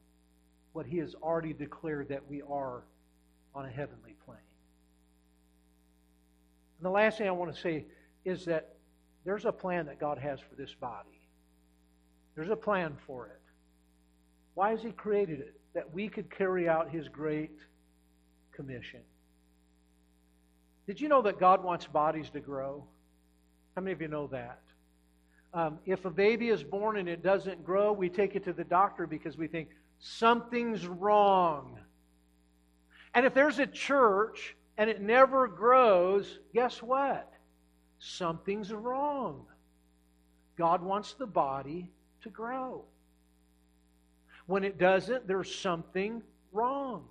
what 0.72 0.86
He 0.86 0.98
has 0.98 1.14
already 1.14 1.52
declared 1.52 2.08
that 2.08 2.28
we 2.28 2.42
are 2.42 2.82
on 3.54 3.66
a 3.66 3.70
heavenly 3.70 4.16
plane. 4.24 4.38
And 6.82 6.86
the 6.88 6.90
last 6.90 7.18
thing 7.18 7.28
I 7.28 7.30
want 7.30 7.54
to 7.54 7.60
say 7.60 7.84
is 8.24 8.44
that 8.46 8.74
there's 9.24 9.44
a 9.44 9.52
plan 9.52 9.86
that 9.86 10.00
God 10.00 10.18
has 10.18 10.40
for 10.40 10.56
this 10.56 10.74
body. 10.74 11.20
There's 12.34 12.50
a 12.50 12.56
plan 12.56 12.96
for 13.06 13.28
it. 13.28 13.40
Why 14.54 14.70
has 14.70 14.82
He 14.82 14.90
created 14.90 15.38
it? 15.38 15.60
That 15.74 15.94
we 15.94 16.08
could 16.08 16.28
carry 16.28 16.68
out 16.68 16.90
His 16.90 17.06
great 17.06 17.56
commission. 18.50 18.98
Did 20.88 21.00
you 21.00 21.08
know 21.08 21.22
that 21.22 21.38
God 21.38 21.62
wants 21.62 21.86
bodies 21.86 22.30
to 22.30 22.40
grow? 22.40 22.84
How 23.76 23.82
many 23.82 23.92
of 23.92 24.02
you 24.02 24.08
know 24.08 24.26
that? 24.32 24.62
Um, 25.54 25.78
if 25.86 26.04
a 26.04 26.10
baby 26.10 26.48
is 26.48 26.64
born 26.64 26.96
and 26.96 27.08
it 27.08 27.22
doesn't 27.22 27.64
grow, 27.64 27.92
we 27.92 28.08
take 28.08 28.34
it 28.34 28.42
to 28.46 28.52
the 28.52 28.64
doctor 28.64 29.06
because 29.06 29.38
we 29.38 29.46
think 29.46 29.68
something's 30.00 30.84
wrong. 30.88 31.78
And 33.14 33.24
if 33.24 33.34
there's 33.34 33.60
a 33.60 33.68
church 33.68 34.56
and 34.82 34.90
it 34.90 35.00
never 35.00 35.46
grows, 35.46 36.40
guess 36.52 36.82
what? 36.82 37.32
something's 38.02 38.72
wrong. 38.72 39.46
God 40.58 40.82
wants 40.82 41.14
the 41.14 41.26
body 41.26 41.90
to 42.22 42.30
grow. 42.30 42.84
When 44.46 44.64
it 44.64 44.78
doesn't, 44.78 45.28
there's 45.28 45.54
something 45.54 46.20
wrong. 46.50 47.04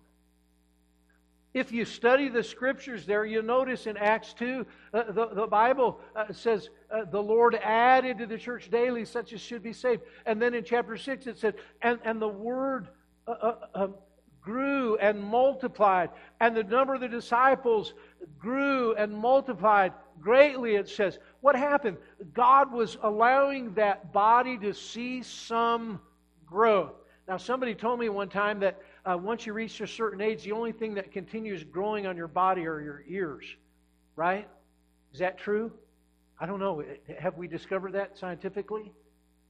If 1.53 1.71
you 1.71 1.85
study 1.85 2.27
the 2.27 2.43
scriptures 2.43 3.05
there, 3.05 3.25
you'll 3.25 3.43
notice 3.43 3.87
in 3.87 3.95
Acts 3.97 4.33
2, 4.33 4.65
uh, 4.93 5.03
the, 5.11 5.27
the 5.27 5.47
Bible 5.47 5.99
uh, 6.13 6.31
says, 6.31 6.69
uh, 6.93 7.05
The 7.05 7.21
Lord 7.21 7.55
added 7.55 8.17
to 8.17 8.25
the 8.25 8.37
church 8.37 8.69
daily 8.69 9.05
such 9.05 9.33
as 9.33 9.39
should 9.41 9.63
be 9.63 9.73
saved. 9.73 10.01
And 10.25 10.41
then 10.41 10.53
in 10.53 10.63
chapter 10.63 10.97
6, 10.97 11.27
it 11.27 11.37
said, 11.37 11.55
And, 11.81 11.99
and 12.03 12.21
the 12.21 12.27
word 12.27 12.89
uh, 13.27 13.31
uh, 13.31 13.55
um, 13.75 13.95
grew 14.41 14.97
and 14.97 15.23
multiplied, 15.23 16.09
and 16.39 16.55
the 16.55 16.63
number 16.63 16.95
of 16.95 17.01
the 17.01 17.07
disciples 17.07 17.93
grew 18.39 18.95
and 18.95 19.13
multiplied 19.13 19.93
greatly, 20.19 20.75
it 20.75 20.89
says. 20.89 21.19
What 21.41 21.55
happened? 21.55 21.97
God 22.33 22.71
was 22.71 22.97
allowing 23.01 23.73
that 23.75 24.13
body 24.13 24.57
to 24.59 24.73
see 24.73 25.23
some 25.23 25.99
growth. 26.45 26.93
Now, 27.27 27.37
somebody 27.37 27.75
told 27.75 27.99
me 27.99 28.09
one 28.09 28.29
time 28.29 28.59
that 28.59 28.81
uh, 29.05 29.17
once 29.17 29.45
you 29.45 29.53
reach 29.53 29.79
a 29.81 29.87
certain 29.87 30.21
age, 30.21 30.43
the 30.43 30.51
only 30.51 30.71
thing 30.71 30.93
that 30.95 31.11
continues 31.11 31.63
growing 31.63 32.05
on 32.05 32.17
your 32.17 32.27
body 32.27 32.67
are 32.67 32.81
your 32.81 33.03
ears, 33.07 33.45
right? 34.15 34.47
Is 35.13 35.19
that 35.19 35.37
true? 35.37 35.71
I 36.39 36.45
don't 36.45 36.59
know. 36.59 36.83
Have 37.19 37.37
we 37.37 37.47
discovered 37.47 37.93
that 37.93 38.17
scientifically? 38.17 38.91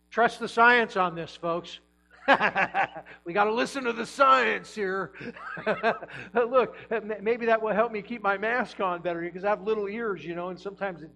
Trust 0.09 0.39
the 0.39 0.47
science 0.47 0.97
on 0.97 1.15
this, 1.15 1.35
folks. 1.35 1.79
we 3.25 3.33
got 3.33 3.45
to 3.45 3.53
listen 3.53 3.83
to 3.83 3.93
the 3.93 4.05
science 4.05 4.75
here. 4.75 5.11
Look, 6.33 6.75
maybe 7.21 7.45
that 7.47 7.61
will 7.61 7.73
help 7.73 7.91
me 7.91 8.01
keep 8.01 8.21
my 8.21 8.37
mask 8.37 8.79
on 8.79 9.01
better 9.01 9.21
because 9.21 9.43
I 9.43 9.49
have 9.49 9.63
little 9.63 9.87
ears, 9.87 10.23
you 10.23 10.35
know, 10.35 10.49
and 10.49 10.59
sometimes 10.59 11.01
it 11.01 11.09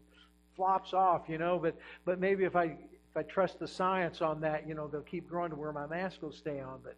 flops 0.55 0.93
off, 0.93 1.23
you 1.27 1.37
know. 1.37 1.59
But 1.59 1.75
but 2.05 2.19
maybe 2.19 2.43
if 2.43 2.55
I 2.55 2.63
if 2.65 3.17
I 3.17 3.23
trust 3.23 3.59
the 3.59 3.67
science 3.67 4.21
on 4.21 4.41
that, 4.41 4.67
you 4.67 4.73
know, 4.73 4.87
they'll 4.87 5.01
keep 5.01 5.27
growing 5.27 5.51
to 5.51 5.55
where 5.55 5.71
my 5.71 5.85
mask 5.85 6.21
will 6.21 6.31
stay 6.31 6.59
on. 6.59 6.79
But 6.83 6.95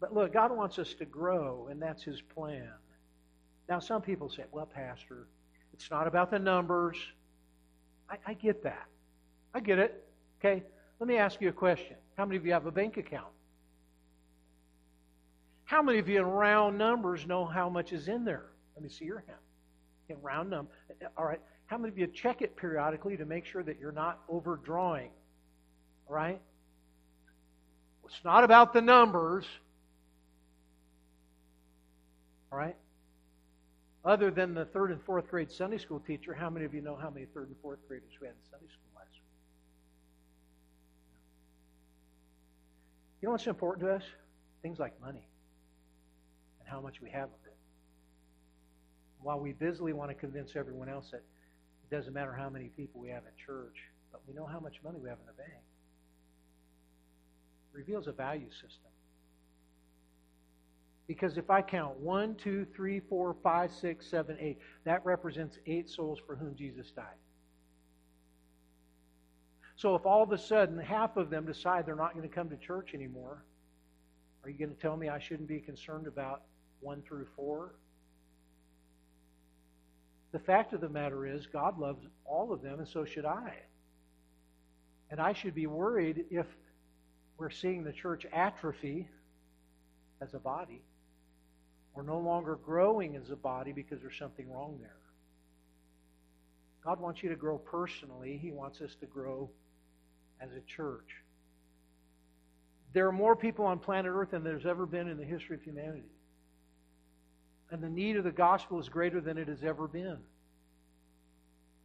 but 0.00 0.14
look, 0.14 0.32
God 0.32 0.54
wants 0.56 0.78
us 0.78 0.94
to 0.94 1.04
grow, 1.04 1.68
and 1.70 1.82
that's 1.82 2.02
His 2.02 2.20
plan. 2.20 2.70
Now, 3.68 3.80
some 3.80 4.00
people 4.00 4.30
say, 4.30 4.44
"Well, 4.52 4.66
Pastor, 4.66 5.26
it's 5.72 5.90
not 5.90 6.06
about 6.06 6.30
the 6.30 6.38
numbers." 6.38 6.98
I, 8.08 8.16
I 8.26 8.34
get 8.34 8.62
that. 8.62 8.86
I 9.54 9.60
get 9.60 9.78
it. 9.78 10.04
Okay. 10.38 10.62
Let 10.98 11.08
me 11.08 11.16
ask 11.16 11.40
you 11.40 11.48
a 11.48 11.52
question. 11.52 11.96
How 12.16 12.26
many 12.26 12.36
of 12.36 12.44
you 12.44 12.52
have 12.52 12.66
a 12.66 12.72
bank 12.72 12.96
account? 12.96 13.32
How 15.70 15.82
many 15.82 16.00
of 16.00 16.08
you 16.08 16.18
in 16.18 16.26
round 16.26 16.78
numbers 16.78 17.28
know 17.28 17.44
how 17.44 17.68
much 17.68 17.92
is 17.92 18.08
in 18.08 18.24
there? 18.24 18.46
Let 18.74 18.82
me 18.82 18.88
see 18.88 19.04
your 19.04 19.22
hand. 19.24 19.38
In 20.08 20.20
round 20.20 20.50
numbers. 20.50 20.74
All 21.16 21.24
right. 21.24 21.38
How 21.66 21.78
many 21.78 21.92
of 21.92 21.96
you 21.96 22.08
check 22.08 22.42
it 22.42 22.56
periodically 22.56 23.16
to 23.16 23.24
make 23.24 23.44
sure 23.44 23.62
that 23.62 23.78
you're 23.78 23.92
not 23.92 24.18
overdrawing? 24.28 25.10
All 26.08 26.16
right? 26.16 26.40
It's 28.04 28.20
not 28.24 28.42
about 28.42 28.72
the 28.72 28.80
numbers. 28.80 29.46
All 32.50 32.58
right? 32.58 32.74
Other 34.04 34.32
than 34.32 34.54
the 34.54 34.64
third 34.64 34.90
and 34.90 35.00
fourth 35.00 35.28
grade 35.28 35.52
Sunday 35.52 35.78
school 35.78 36.00
teacher, 36.00 36.34
how 36.34 36.50
many 36.50 36.66
of 36.66 36.74
you 36.74 36.80
know 36.80 36.96
how 36.96 37.10
many 37.10 37.26
third 37.26 37.46
and 37.46 37.56
fourth 37.62 37.78
graders 37.86 38.10
we 38.20 38.26
had 38.26 38.34
in 38.34 38.50
Sunday 38.50 38.66
school 38.66 38.90
last 38.96 39.12
week? 39.12 39.22
You 43.22 43.28
know 43.28 43.32
what's 43.34 43.46
important 43.46 43.86
to 43.86 43.94
us? 43.94 44.02
Things 44.62 44.80
like 44.80 45.00
money 45.00 45.29
how 46.70 46.80
much 46.80 47.00
we 47.02 47.10
have 47.10 47.24
of 47.24 47.46
it. 47.46 47.56
While 49.20 49.40
we 49.40 49.52
busily 49.52 49.92
want 49.92 50.10
to 50.10 50.14
convince 50.14 50.56
everyone 50.56 50.88
else 50.88 51.10
that 51.10 51.22
it 51.90 51.94
doesn't 51.94 52.14
matter 52.14 52.32
how 52.32 52.48
many 52.48 52.68
people 52.68 53.00
we 53.00 53.08
have 53.08 53.24
in 53.24 53.44
church, 53.44 53.76
but 54.12 54.22
we 54.26 54.34
know 54.34 54.46
how 54.46 54.60
much 54.60 54.76
money 54.84 54.98
we 55.02 55.08
have 55.08 55.18
in 55.18 55.26
the 55.26 55.32
bank, 55.32 55.62
it 57.72 57.76
reveals 57.76 58.06
a 58.06 58.12
value 58.12 58.50
system. 58.50 58.90
Because 61.06 61.36
if 61.36 61.50
I 61.50 61.60
count 61.60 61.98
one, 61.98 62.36
two, 62.36 62.64
three, 62.74 63.00
four, 63.00 63.34
five, 63.42 63.72
six, 63.72 64.06
seven, 64.06 64.36
eight, 64.40 64.58
that 64.84 65.04
represents 65.04 65.58
eight 65.66 65.90
souls 65.90 66.20
for 66.24 66.36
whom 66.36 66.54
Jesus 66.54 66.92
died. 66.92 67.04
So 69.74 69.96
if 69.96 70.06
all 70.06 70.22
of 70.22 70.30
a 70.30 70.38
sudden 70.38 70.78
half 70.78 71.16
of 71.16 71.30
them 71.30 71.46
decide 71.46 71.84
they're 71.84 71.96
not 71.96 72.14
going 72.14 72.28
to 72.28 72.34
come 72.34 72.48
to 72.50 72.56
church 72.56 72.90
anymore, 72.94 73.44
are 74.44 74.50
you 74.50 74.58
going 74.58 74.74
to 74.74 74.80
tell 74.80 74.96
me 74.96 75.08
I 75.08 75.18
shouldn't 75.18 75.48
be 75.48 75.58
concerned 75.58 76.06
about 76.06 76.42
1 76.80 77.02
through 77.02 77.26
4. 77.36 77.74
The 80.32 80.38
fact 80.38 80.72
of 80.72 80.80
the 80.80 80.88
matter 80.88 81.26
is, 81.26 81.46
God 81.46 81.78
loves 81.78 82.04
all 82.24 82.52
of 82.52 82.62
them, 82.62 82.78
and 82.78 82.88
so 82.88 83.04
should 83.04 83.24
I. 83.24 83.54
And 85.10 85.20
I 85.20 85.32
should 85.32 85.54
be 85.54 85.66
worried 85.66 86.26
if 86.30 86.46
we're 87.36 87.50
seeing 87.50 87.82
the 87.82 87.92
church 87.92 88.26
atrophy 88.32 89.08
as 90.20 90.34
a 90.34 90.38
body. 90.38 90.82
We're 91.94 92.02
no 92.04 92.20
longer 92.20 92.56
growing 92.56 93.16
as 93.16 93.30
a 93.30 93.36
body 93.36 93.72
because 93.72 94.00
there's 94.00 94.18
something 94.18 94.48
wrong 94.50 94.78
there. 94.80 94.96
God 96.84 97.00
wants 97.00 97.22
you 97.22 97.28
to 97.28 97.36
grow 97.36 97.58
personally, 97.58 98.38
He 98.40 98.52
wants 98.52 98.80
us 98.80 98.94
to 99.00 99.06
grow 99.06 99.50
as 100.40 100.50
a 100.52 100.60
church. 100.60 101.10
There 102.92 103.06
are 103.06 103.12
more 103.12 103.36
people 103.36 103.66
on 103.66 103.78
planet 103.78 104.12
Earth 104.14 104.30
than 104.30 104.44
there's 104.44 104.66
ever 104.66 104.86
been 104.86 105.08
in 105.08 105.16
the 105.16 105.24
history 105.24 105.56
of 105.56 105.62
humanity 105.62 106.08
and 107.70 107.82
the 107.82 107.88
need 107.88 108.16
of 108.16 108.24
the 108.24 108.30
gospel 108.30 108.80
is 108.80 108.88
greater 108.88 109.20
than 109.20 109.38
it 109.38 109.48
has 109.48 109.62
ever 109.62 109.86
been. 109.86 110.18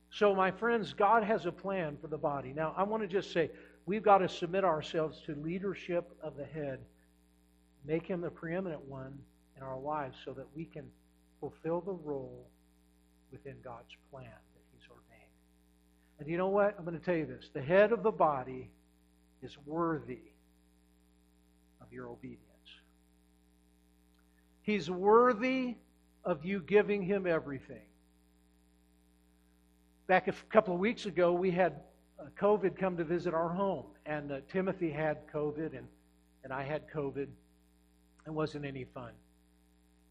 So, 0.09 0.33
my 0.33 0.51
friends, 0.51 0.93
God 0.93 1.23
has 1.23 1.45
a 1.45 1.51
plan 1.51 1.97
for 1.99 2.07
the 2.07 2.17
body. 2.17 2.53
Now, 2.53 2.73
I 2.77 2.83
want 2.83 3.03
to 3.03 3.07
just 3.07 3.33
say 3.33 3.51
we've 3.86 4.03
got 4.03 4.19
to 4.19 4.29
submit 4.29 4.63
ourselves 4.63 5.21
to 5.25 5.36
leadership 5.36 6.09
of 6.21 6.38
the 6.38 6.45
head, 6.45 6.79
make 7.86 8.07
him 8.07 8.21
the 8.21 8.29
preeminent 8.29 8.81
one 8.86 9.17
in 9.57 9.63
our 9.63 9.77
lives 9.77 10.17
so 10.23 10.31
that 10.33 10.47
we 10.55 10.65
can 10.65 10.86
fulfill 11.39 11.81
the 11.81 11.91
role 11.91 12.47
within 13.31 13.55
God's 13.63 13.95
plan 14.09 14.23
that 14.23 14.63
he's 14.71 14.88
ordained. 14.89 15.29
And 16.19 16.29
you 16.29 16.38
know 16.38 16.47
what? 16.47 16.75
I'm 16.77 16.86
going 16.86 16.97
to 16.97 17.05
tell 17.05 17.15
you 17.15 17.25
this. 17.25 17.49
The 17.53 17.61
head 17.61 17.91
of 17.91 18.01
the 18.01 18.11
body 18.11 18.69
is 19.41 19.57
worthy 19.65 20.19
of 21.81 21.91
your 21.91 22.07
obedience. 22.07 22.44
He's 24.66 24.89
worthy 24.89 25.76
of 26.24 26.43
you 26.43 26.59
giving 26.59 27.03
him 27.03 27.28
everything. 27.28 27.86
Back 30.07 30.28
a 30.28 30.34
couple 30.49 30.74
of 30.74 30.80
weeks 30.80 31.05
ago, 31.05 31.34
we 31.34 31.51
had 31.51 31.82
uh, 32.20 32.24
COVID 32.39 32.76
come 32.76 32.97
to 32.97 33.03
visit 33.03 33.36
our 33.36 33.49
home, 33.49 33.86
and 34.07 34.32
uh, 34.32 34.39
Timothy 34.51 34.89
had 34.89 35.28
COVID, 35.32 35.78
and, 35.78 35.88
and 36.43 36.51
I 36.51 36.63
had 36.63 36.89
COVID. 36.89 37.28
It 38.26 38.34
wasn't 38.34 38.66
any 38.66 38.86
fun. 38.86 39.11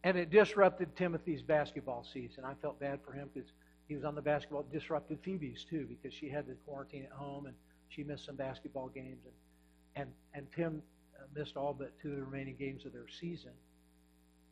And 0.04 0.16
it 0.16 0.30
disrupted 0.30 0.94
Timothy's 0.94 1.42
basketball 1.42 2.04
season. 2.04 2.44
I 2.44 2.54
felt 2.54 2.78
bad 2.78 3.00
for 3.04 3.12
him 3.12 3.30
because 3.34 3.50
he 3.88 3.96
was 3.96 4.04
on 4.04 4.14
the 4.14 4.22
basketball. 4.22 4.60
It 4.60 4.72
disrupted 4.72 5.18
Phoebe's, 5.24 5.64
too, 5.64 5.86
because 5.88 6.16
she 6.16 6.28
had 6.28 6.46
to 6.46 6.54
quarantine 6.64 7.04
at 7.04 7.12
home, 7.12 7.46
and 7.46 7.56
she 7.88 8.04
missed 8.04 8.24
some 8.24 8.36
basketball 8.36 8.86
games. 8.86 9.24
And, 9.24 10.04
and, 10.04 10.10
and 10.32 10.46
Tim 10.54 10.80
uh, 11.18 11.24
missed 11.34 11.56
all 11.56 11.74
but 11.74 11.92
two 12.00 12.10
of 12.10 12.16
the 12.18 12.22
remaining 12.22 12.54
games 12.56 12.84
of 12.84 12.92
their 12.92 13.08
season. 13.08 13.50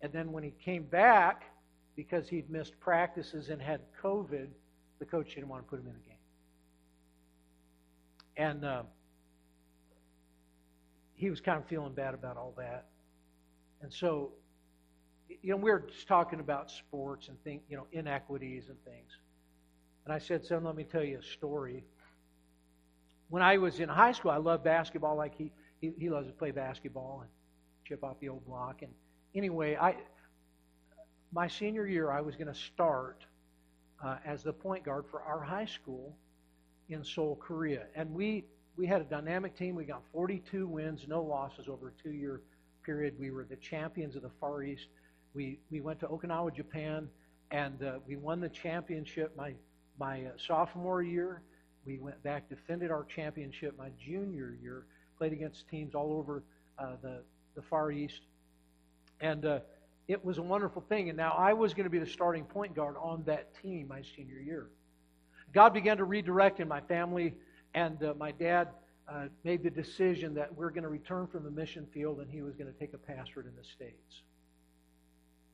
And 0.02 0.12
then 0.12 0.32
when 0.32 0.42
he 0.42 0.52
came 0.64 0.82
back, 0.82 1.44
because 1.94 2.28
he'd 2.28 2.50
missed 2.50 2.78
practices 2.80 3.48
and 3.48 3.62
had 3.62 3.80
COVID, 4.02 4.48
the 4.98 5.04
coach 5.04 5.34
didn't 5.34 5.48
want 5.48 5.64
to 5.64 5.70
put 5.70 5.78
him 5.78 5.86
in 5.86 5.94
the 5.94 6.00
game. 6.00 6.16
And 8.36 8.64
uh, 8.64 8.82
he 11.14 11.30
was 11.30 11.40
kind 11.40 11.58
of 11.58 11.66
feeling 11.66 11.92
bad 11.92 12.14
about 12.14 12.36
all 12.36 12.52
that. 12.56 12.86
And 13.80 13.92
so, 13.92 14.32
you 15.28 15.50
know, 15.50 15.56
we 15.56 15.70
were 15.70 15.84
just 15.88 16.08
talking 16.08 16.40
about 16.40 16.70
sports 16.70 17.28
and 17.28 17.42
think, 17.44 17.62
you 17.68 17.76
know, 17.76 17.86
inequities 17.92 18.64
and 18.68 18.84
things. 18.84 19.10
And 20.04 20.12
I 20.12 20.18
said, 20.18 20.44
son, 20.44 20.64
let 20.64 20.74
me 20.74 20.84
tell 20.84 21.04
you 21.04 21.18
a 21.18 21.22
story. 21.22 21.84
When 23.28 23.42
I 23.42 23.58
was 23.58 23.78
in 23.78 23.88
high 23.88 24.12
school, 24.12 24.30
I 24.30 24.38
loved 24.38 24.64
basketball 24.64 25.16
like 25.16 25.36
he, 25.36 25.52
he, 25.80 25.92
he 25.98 26.10
loves 26.10 26.26
to 26.26 26.32
play 26.32 26.50
basketball 26.50 27.20
and 27.22 27.30
chip 27.84 28.02
off 28.02 28.18
the 28.20 28.28
old 28.28 28.44
block. 28.46 28.82
And 28.82 28.92
anyway, 29.34 29.76
I 29.76 29.96
my 31.32 31.48
senior 31.48 31.86
year, 31.86 32.10
I 32.10 32.20
was 32.20 32.36
going 32.36 32.52
to 32.52 32.58
start 32.58 33.24
uh, 34.04 34.16
as 34.24 34.42
the 34.42 34.52
point 34.52 34.84
guard 34.84 35.04
for 35.10 35.22
our 35.22 35.40
high 35.40 35.64
school 35.64 36.14
in 36.88 37.02
Seoul, 37.04 37.36
Korea. 37.36 37.84
And 37.94 38.12
we, 38.12 38.44
we 38.76 38.86
had 38.86 39.00
a 39.00 39.04
dynamic 39.04 39.56
team. 39.56 39.74
We 39.74 39.84
got 39.84 40.02
42 40.12 40.66
wins, 40.66 41.06
no 41.08 41.22
losses 41.22 41.68
over 41.68 41.88
a 41.88 42.02
two 42.02 42.12
year 42.12 42.42
period. 42.84 43.14
We 43.18 43.30
were 43.30 43.44
the 43.44 43.56
champions 43.56 44.14
of 44.14 44.22
the 44.22 44.30
Far 44.40 44.62
East. 44.62 44.88
We, 45.34 45.58
we 45.70 45.80
went 45.80 46.00
to 46.00 46.06
Okinawa, 46.06 46.54
Japan, 46.54 47.08
and 47.50 47.82
uh, 47.82 47.98
we 48.06 48.16
won 48.16 48.40
the 48.40 48.50
championship 48.50 49.34
my, 49.36 49.54
my 49.98 50.24
uh, 50.24 50.30
sophomore 50.46 51.02
year. 51.02 51.42
We 51.86 51.98
went 51.98 52.22
back, 52.22 52.48
defended 52.48 52.90
our 52.90 53.04
championship 53.04 53.78
my 53.78 53.88
junior 53.98 54.56
year, 54.60 54.84
played 55.16 55.32
against 55.32 55.68
teams 55.68 55.94
all 55.94 56.12
over 56.12 56.42
uh, 56.78 56.96
the, 57.02 57.22
the 57.54 57.62
Far 57.62 57.90
East. 57.90 58.20
And 59.22 59.46
uh, 59.46 59.60
it 60.08 60.22
was 60.22 60.36
a 60.36 60.42
wonderful 60.42 60.82
thing. 60.82 61.08
And 61.08 61.16
now 61.16 61.32
I 61.32 61.54
was 61.54 61.72
going 61.72 61.84
to 61.84 61.90
be 61.90 61.98
the 61.98 62.06
starting 62.06 62.44
point 62.44 62.74
guard 62.74 62.96
on 63.00 63.22
that 63.24 63.54
team 63.62 63.88
my 63.88 64.02
senior 64.14 64.38
year. 64.38 64.68
God 65.54 65.72
began 65.72 65.96
to 65.98 66.04
redirect 66.04 66.60
in 66.60 66.68
my 66.68 66.80
family, 66.80 67.34
and 67.74 68.02
uh, 68.02 68.14
my 68.18 68.32
dad 68.32 68.68
uh, 69.08 69.26
made 69.44 69.62
the 69.62 69.70
decision 69.70 70.34
that 70.34 70.54
we're 70.54 70.70
going 70.70 70.82
to 70.82 70.88
return 70.88 71.26
from 71.26 71.44
the 71.44 71.50
mission 71.50 71.86
field 71.92 72.20
and 72.20 72.30
he 72.30 72.42
was 72.42 72.54
going 72.54 72.72
to 72.72 72.78
take 72.78 72.94
a 72.94 72.98
pastorate 72.98 73.46
in 73.46 73.52
the 73.56 73.64
States. 73.64 74.22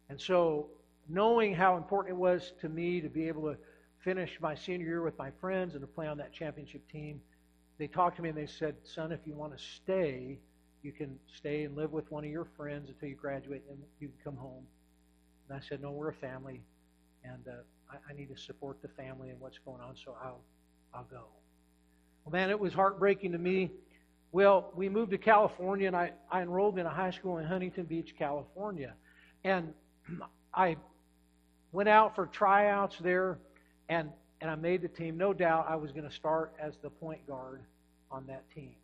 And 0.09 0.21
so, 0.21 0.69
knowing 1.09 1.55
how 1.55 1.77
important 1.77 2.15
it 2.15 2.19
was 2.19 2.53
to 2.61 2.69
me 2.69 3.01
to 3.01 3.09
be 3.09 3.29
able 3.29 3.43
to 3.43 3.57
finish 4.05 4.39
my 4.41 4.55
senior 4.55 4.87
year 4.87 5.03
with 5.03 5.19
my 5.19 5.31
friends 5.41 5.75
and 5.75 5.81
to 5.83 5.87
play 5.87 6.07
on 6.07 6.19
that 6.19 6.33
championship 6.33 6.87
team, 6.91 7.21
they 7.79 7.87
talked 7.87 8.17
to 8.17 8.23
me 8.23 8.29
and 8.29 8.39
they 8.39 8.47
said, 8.47 8.77
Son, 8.85 9.13
if 9.13 9.21
you 9.25 9.35
want 9.35 9.57
to 9.57 9.63
stay, 9.63 10.39
you 10.83 10.93
can 10.93 11.19
stay 11.37 11.65
and 11.65 11.77
live 11.77 11.93
with 11.93 12.11
one 12.11 12.25
of 12.25 12.31
your 12.31 12.47
friends 12.57 12.89
until 12.89 13.09
you 13.09 13.17
graduate, 13.17 13.63
and 13.69 13.79
you 14.01 14.09
can 14.09 14.17
come 14.23 14.37
home. 14.37 14.65
And 15.49 15.59
I 15.59 15.61
said, 15.67 15.81
No, 15.81 15.91
we're 15.91 16.11
a 16.11 16.15
family, 16.15 16.63
and 17.25 17.47
uh, 17.49 17.53
I, 17.91 18.13
I 18.13 18.17
need 18.17 18.29
to 18.35 18.41
support 18.41 18.81
the 18.83 18.89
family 18.89 19.31
and 19.31 19.41
what's 19.41 19.59
going 19.59 19.81
on, 19.81 19.97
so 19.97 20.17
I'll, 20.23 20.41
I'll 20.95 21.07
go. 21.11 21.25
Well, 22.25 22.33
man, 22.33 22.51
it 22.51 22.59
was 22.59 22.73
heartbreaking 22.73 23.33
to 23.33 23.39
me. 23.39 23.71
Well, 24.31 24.71
we 24.77 24.89
moved 24.89 25.11
to 25.13 25.19
California, 25.19 25.87
and 25.87 25.97
I, 25.97 26.13
I 26.31 26.43
enrolled 26.43 26.79
in 26.79 26.87
a 26.87 26.91
high 26.91 27.11
school 27.11 27.39
in 27.39 27.47
Huntington 27.47 27.85
Beach, 27.85 28.15
California. 28.19 28.95
And 29.45 29.73
I 30.55 30.77
went 31.73 31.89
out 31.89 32.15
for 32.15 32.27
tryouts 32.27 32.97
there, 33.01 33.39
and, 33.89 34.11
and 34.41 34.51
I 34.51 34.55
made 34.55 34.83
the 34.83 34.89
team. 34.89 35.17
No 35.17 35.33
doubt 35.33 35.67
I 35.69 35.77
was 35.77 35.93
going 35.93 36.09
to 36.09 36.15
start 36.15 36.53
as 36.61 36.75
the 36.83 36.91
point 36.91 37.27
guard 37.27 37.63
on 38.11 38.27
that 38.27 38.45
team. 38.55 38.75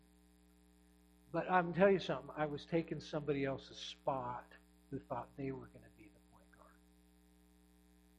But 1.35 1.51
I'm 1.51 1.73
tell 1.73 1.91
you 1.91 1.99
something. 1.99 2.29
I 2.37 2.45
was 2.45 2.65
taking 2.71 3.01
somebody 3.01 3.43
else's 3.43 3.75
spot 3.75 4.45
who 4.89 4.97
thought 4.97 5.27
they 5.37 5.51
were 5.51 5.67
going 5.67 5.83
to 5.83 5.97
be 5.97 6.05
the 6.05 6.31
point 6.31 6.49
guard. 6.57 6.71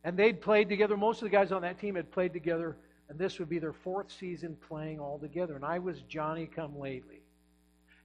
And 0.05 0.19
they'd 0.19 0.39
played 0.39 0.69
together. 0.69 0.99
Most 0.99 1.23
of 1.23 1.25
the 1.25 1.31
guys 1.31 1.51
on 1.51 1.63
that 1.63 1.81
team 1.81 1.95
had 1.95 2.13
played 2.13 2.35
together, 2.35 2.77
and 3.09 3.19
this 3.19 3.39
would 3.39 3.49
be 3.49 3.59
their 3.59 3.73
fourth 3.73 4.13
season 4.13 4.55
playing 4.69 5.01
all 5.01 5.19
together. 5.19 5.57
And 5.57 5.65
I 5.65 5.79
was 5.79 6.03
Johnny 6.03 6.45
come 6.45 6.79
lately. 6.79 7.23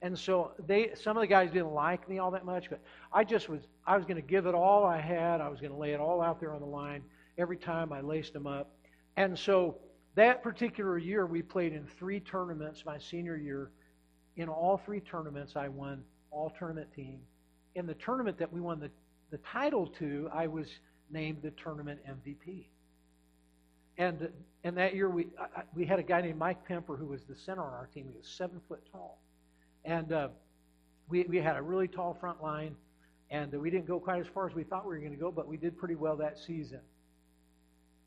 And 0.00 0.18
so 0.18 0.52
they 0.66 0.92
some 0.94 1.18
of 1.18 1.20
the 1.20 1.26
guys 1.26 1.50
didn't 1.50 1.74
like 1.74 2.08
me 2.08 2.18
all 2.18 2.30
that 2.30 2.46
much, 2.46 2.70
but 2.70 2.80
I 3.12 3.22
just 3.22 3.50
was 3.50 3.60
I 3.86 3.98
was 3.98 4.06
going 4.06 4.16
to 4.16 4.26
give 4.26 4.46
it 4.46 4.54
all 4.54 4.86
I 4.86 4.98
had. 4.98 5.42
I 5.42 5.48
was 5.50 5.60
going 5.60 5.72
to 5.72 5.78
lay 5.78 5.92
it 5.92 6.00
all 6.00 6.22
out 6.22 6.40
there 6.40 6.54
on 6.54 6.60
the 6.60 6.66
line 6.66 7.02
every 7.36 7.58
time 7.58 7.92
I 7.92 8.00
laced 8.00 8.32
them 8.32 8.46
up. 8.46 8.70
And 9.18 9.38
so 9.38 9.76
that 10.14 10.42
particular 10.42 10.96
year 10.96 11.26
we 11.26 11.42
played 11.42 11.74
in 11.74 11.86
three 11.86 12.18
tournaments 12.18 12.86
my 12.86 12.96
senior 12.96 13.36
year 13.36 13.72
in 14.36 14.48
all 14.48 14.80
three 14.84 15.00
tournaments, 15.00 15.56
I 15.56 15.68
won 15.68 16.02
all 16.30 16.50
tournament 16.58 16.88
team. 16.94 17.20
In 17.74 17.86
the 17.86 17.94
tournament 17.94 18.38
that 18.38 18.52
we 18.52 18.60
won 18.60 18.80
the, 18.80 18.90
the 19.30 19.38
title 19.38 19.86
to, 19.98 20.28
I 20.32 20.46
was 20.46 20.68
named 21.10 21.38
the 21.42 21.50
tournament 21.52 22.00
MVP. 22.08 22.66
And 23.98 24.30
and 24.64 24.76
that 24.78 24.94
year 24.94 25.10
we 25.10 25.26
I, 25.38 25.62
we 25.74 25.84
had 25.84 25.98
a 25.98 26.02
guy 26.02 26.22
named 26.22 26.38
Mike 26.38 26.66
Pemper 26.66 26.96
who 26.96 27.06
was 27.06 27.22
the 27.28 27.36
center 27.36 27.62
on 27.62 27.74
our 27.74 27.88
team. 27.92 28.06
He 28.10 28.16
was 28.16 28.26
seven 28.26 28.60
foot 28.66 28.80
tall, 28.90 29.18
and 29.84 30.10
uh, 30.12 30.28
we 31.08 31.24
we 31.24 31.36
had 31.36 31.56
a 31.56 31.62
really 31.62 31.88
tall 31.88 32.14
front 32.14 32.42
line, 32.42 32.74
and 33.30 33.52
we 33.52 33.68
didn't 33.68 33.86
go 33.86 34.00
quite 34.00 34.20
as 34.20 34.26
far 34.32 34.48
as 34.48 34.54
we 34.54 34.64
thought 34.64 34.86
we 34.86 34.94
were 34.94 34.98
going 34.98 35.12
to 35.12 35.18
go, 35.18 35.30
but 35.30 35.46
we 35.46 35.58
did 35.58 35.76
pretty 35.76 35.94
well 35.94 36.16
that 36.16 36.38
season. 36.38 36.80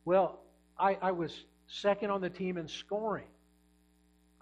Well, 0.06 0.40
I, 0.78 0.98
I 1.02 1.12
was 1.12 1.32
second 1.68 2.10
on 2.10 2.22
the 2.22 2.30
team 2.30 2.58
in 2.58 2.68
scoring, 2.68 3.28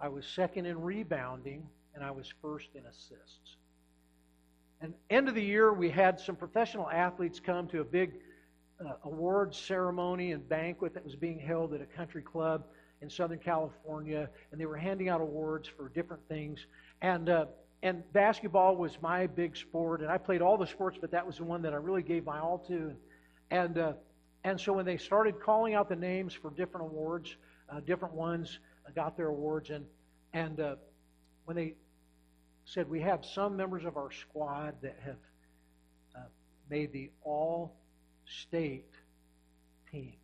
I 0.00 0.08
was 0.08 0.26
second 0.26 0.66
in 0.66 0.80
rebounding, 0.80 1.66
and 1.94 2.04
I 2.04 2.10
was 2.10 2.32
first 2.42 2.68
in 2.74 2.84
assists. 2.86 3.56
And 4.80 4.94
end 5.10 5.28
of 5.28 5.34
the 5.34 5.42
year, 5.42 5.72
we 5.72 5.90
had 5.90 6.20
some 6.20 6.36
professional 6.36 6.90
athletes 6.90 7.40
come 7.40 7.68
to 7.68 7.80
a 7.80 7.84
big 7.84 8.12
uh, 8.84 8.94
awards 9.04 9.56
ceremony 9.56 10.32
and 10.32 10.46
banquet 10.48 10.94
that 10.94 11.04
was 11.04 11.14
being 11.14 11.38
held 11.38 11.72
at 11.72 11.80
a 11.80 11.86
country 11.86 12.22
club 12.22 12.64
in 13.00 13.08
Southern 13.08 13.38
California, 13.38 14.28
and 14.50 14.60
they 14.60 14.66
were 14.66 14.76
handing 14.76 15.08
out 15.08 15.20
awards 15.20 15.68
for 15.68 15.88
different 15.88 16.26
things. 16.28 16.66
And 17.02 17.28
uh, 17.28 17.46
and 17.82 18.02
basketball 18.14 18.76
was 18.76 18.96
my 19.02 19.26
big 19.26 19.56
sport, 19.56 20.00
and 20.00 20.10
I 20.10 20.16
played 20.16 20.40
all 20.40 20.56
the 20.56 20.66
sports, 20.66 20.96
but 20.98 21.10
that 21.10 21.26
was 21.26 21.36
the 21.36 21.44
one 21.44 21.60
that 21.62 21.74
I 21.74 21.76
really 21.76 22.02
gave 22.02 22.24
my 22.24 22.40
all 22.40 22.58
to. 22.68 22.74
And 22.74 22.96
and, 23.50 23.78
uh, 23.78 23.92
and 24.42 24.60
so 24.60 24.72
when 24.72 24.84
they 24.84 24.96
started 24.96 25.40
calling 25.40 25.74
out 25.74 25.88
the 25.88 25.96
names 25.96 26.34
for 26.34 26.50
different 26.50 26.86
awards, 26.86 27.36
uh, 27.70 27.80
different 27.80 28.14
ones 28.14 28.58
got 28.90 29.16
their 29.16 29.28
awards, 29.28 29.70
and 29.70 29.84
and 30.32 30.60
uh, 30.60 30.76
when 31.44 31.56
they 31.56 31.74
said 32.64 32.88
we 32.88 33.00
have 33.00 33.24
some 33.24 33.56
members 33.56 33.84
of 33.84 33.96
our 33.96 34.10
squad 34.10 34.74
that 34.82 34.98
have 35.04 35.16
uh, 36.16 36.20
made 36.70 36.92
the 36.92 37.10
all-state 37.22 38.90
team, 39.90 40.14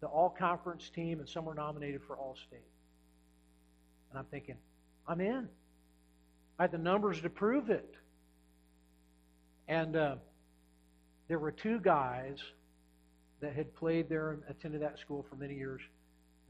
the 0.00 0.06
all-conference 0.06 0.90
team, 0.90 1.20
and 1.20 1.28
some 1.28 1.44
were 1.44 1.54
nominated 1.54 2.02
for 2.06 2.16
all-state. 2.16 2.60
And 4.10 4.18
I'm 4.18 4.24
thinking, 4.26 4.56
I'm 5.06 5.20
in. 5.20 5.48
I 6.58 6.64
had 6.64 6.72
the 6.72 6.78
numbers 6.78 7.20
to 7.20 7.30
prove 7.30 7.70
it. 7.70 7.94
And 9.68 9.96
uh, 9.96 10.16
there 11.28 11.38
were 11.38 11.52
two 11.52 11.80
guys 11.80 12.38
that 13.40 13.54
had 13.54 13.74
played 13.74 14.08
there 14.08 14.32
and 14.32 14.42
attended 14.48 14.82
that 14.82 14.98
school 14.98 15.24
for 15.28 15.36
many 15.36 15.54
years, 15.54 15.80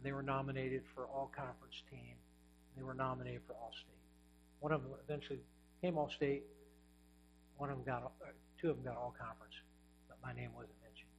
they 0.03 0.12
were 0.12 0.22
nominated 0.22 0.82
for 0.94 1.07
all 1.07 1.30
conference 1.34 1.82
team. 1.90 2.16
They 2.76 2.82
were 2.82 2.94
nominated 2.94 3.42
for 3.46 3.55
All 3.55 3.72
State. 3.72 3.94
One 4.61 4.72
of 4.72 4.82
them 4.82 4.92
eventually 5.07 5.40
came 5.80 5.98
All 5.98 6.11
State. 6.11 6.44
One 7.57 7.70
of 7.70 7.76
them 7.76 7.84
got, 7.84 8.05
uh, 8.05 8.26
two 8.61 8.70
of 8.70 8.76
them 8.76 8.84
got 8.84 8.96
All 8.96 9.14
Conference, 9.18 9.55
but 10.09 10.18
my 10.22 10.32
name 10.32 10.50
wasn't 10.55 10.74
mentioned. 10.82 11.11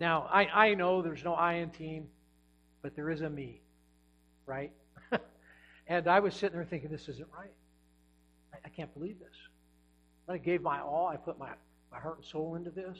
Now 0.00 0.28
I, 0.32 0.68
I 0.68 0.74
know 0.74 1.02
there's 1.02 1.24
no 1.24 1.34
I 1.34 1.54
in 1.54 1.70
team, 1.70 2.08
but 2.82 2.94
there 2.94 3.10
is 3.10 3.20
a 3.22 3.30
me, 3.30 3.60
right? 4.46 4.72
And 5.90 6.06
I 6.06 6.20
was 6.20 6.34
sitting 6.34 6.54
there 6.54 6.66
thinking, 6.66 6.90
this 6.90 7.08
isn't 7.08 7.28
right. 7.34 7.50
I, 8.52 8.58
I 8.66 8.68
can't 8.68 8.92
believe 8.92 9.18
this. 9.18 9.34
I 10.28 10.36
gave 10.36 10.60
my 10.60 10.80
all. 10.80 11.08
I 11.08 11.16
put 11.16 11.38
my, 11.38 11.48
my 11.90 11.98
heart 11.98 12.18
and 12.18 12.26
soul 12.26 12.56
into 12.56 12.68
this. 12.68 12.98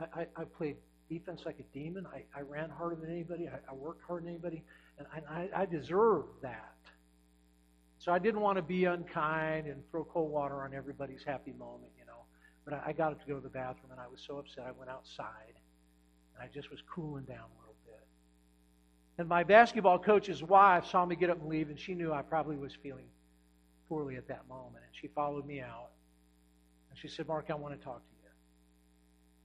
I, 0.00 0.22
I, 0.22 0.26
I 0.36 0.44
played 0.44 0.78
defense 1.08 1.42
like 1.46 1.58
a 1.58 1.78
demon. 1.78 2.06
I, 2.06 2.24
I 2.36 2.42
ran 2.42 2.70
harder 2.70 2.96
than 2.96 3.10
anybody. 3.10 3.48
I, 3.48 3.58
I 3.70 3.74
worked 3.74 4.02
harder 4.04 4.24
than 4.24 4.30
anybody. 4.30 4.62
And 4.98 5.06
I, 5.28 5.48
I 5.54 5.66
deserved 5.66 6.42
that. 6.42 6.74
So 7.98 8.12
I 8.12 8.18
didn't 8.18 8.40
want 8.40 8.56
to 8.56 8.62
be 8.62 8.84
unkind 8.84 9.66
and 9.66 9.82
throw 9.90 10.04
cold 10.04 10.30
water 10.30 10.62
on 10.62 10.72
everybody's 10.74 11.22
happy 11.24 11.52
moment, 11.52 11.92
you 11.98 12.06
know. 12.06 12.24
But 12.64 12.74
I, 12.74 12.90
I 12.90 12.92
got 12.92 13.12
up 13.12 13.20
to 13.20 13.26
go 13.26 13.34
to 13.34 13.40
the 13.40 13.48
bathroom, 13.48 13.90
and 13.90 14.00
I 14.00 14.06
was 14.06 14.22
so 14.24 14.38
upset. 14.38 14.64
I 14.66 14.70
went 14.70 14.90
outside, 14.90 15.54
and 16.34 16.42
I 16.42 16.52
just 16.52 16.70
was 16.70 16.80
cooling 16.82 17.24
down 17.24 17.38
a 17.38 17.60
little 17.60 17.74
bit. 17.86 18.06
And 19.18 19.28
my 19.28 19.42
basketball 19.42 19.98
coach's 19.98 20.42
wife 20.42 20.86
saw 20.86 21.04
me 21.04 21.16
get 21.16 21.30
up 21.30 21.40
and 21.40 21.48
leave, 21.48 21.70
and 21.70 21.78
she 21.78 21.94
knew 21.94 22.12
I 22.12 22.22
probably 22.22 22.56
was 22.56 22.72
feeling 22.82 23.06
poorly 23.88 24.16
at 24.16 24.28
that 24.28 24.46
moment. 24.48 24.84
And 24.86 24.94
she 25.00 25.08
followed 25.08 25.46
me 25.46 25.60
out. 25.60 25.90
And 26.90 26.98
she 26.98 27.08
said, 27.08 27.26
Mark, 27.26 27.46
I 27.50 27.54
want 27.54 27.78
to 27.78 27.84
talk 27.84 27.98
to 27.98 28.14
you. 28.22 28.30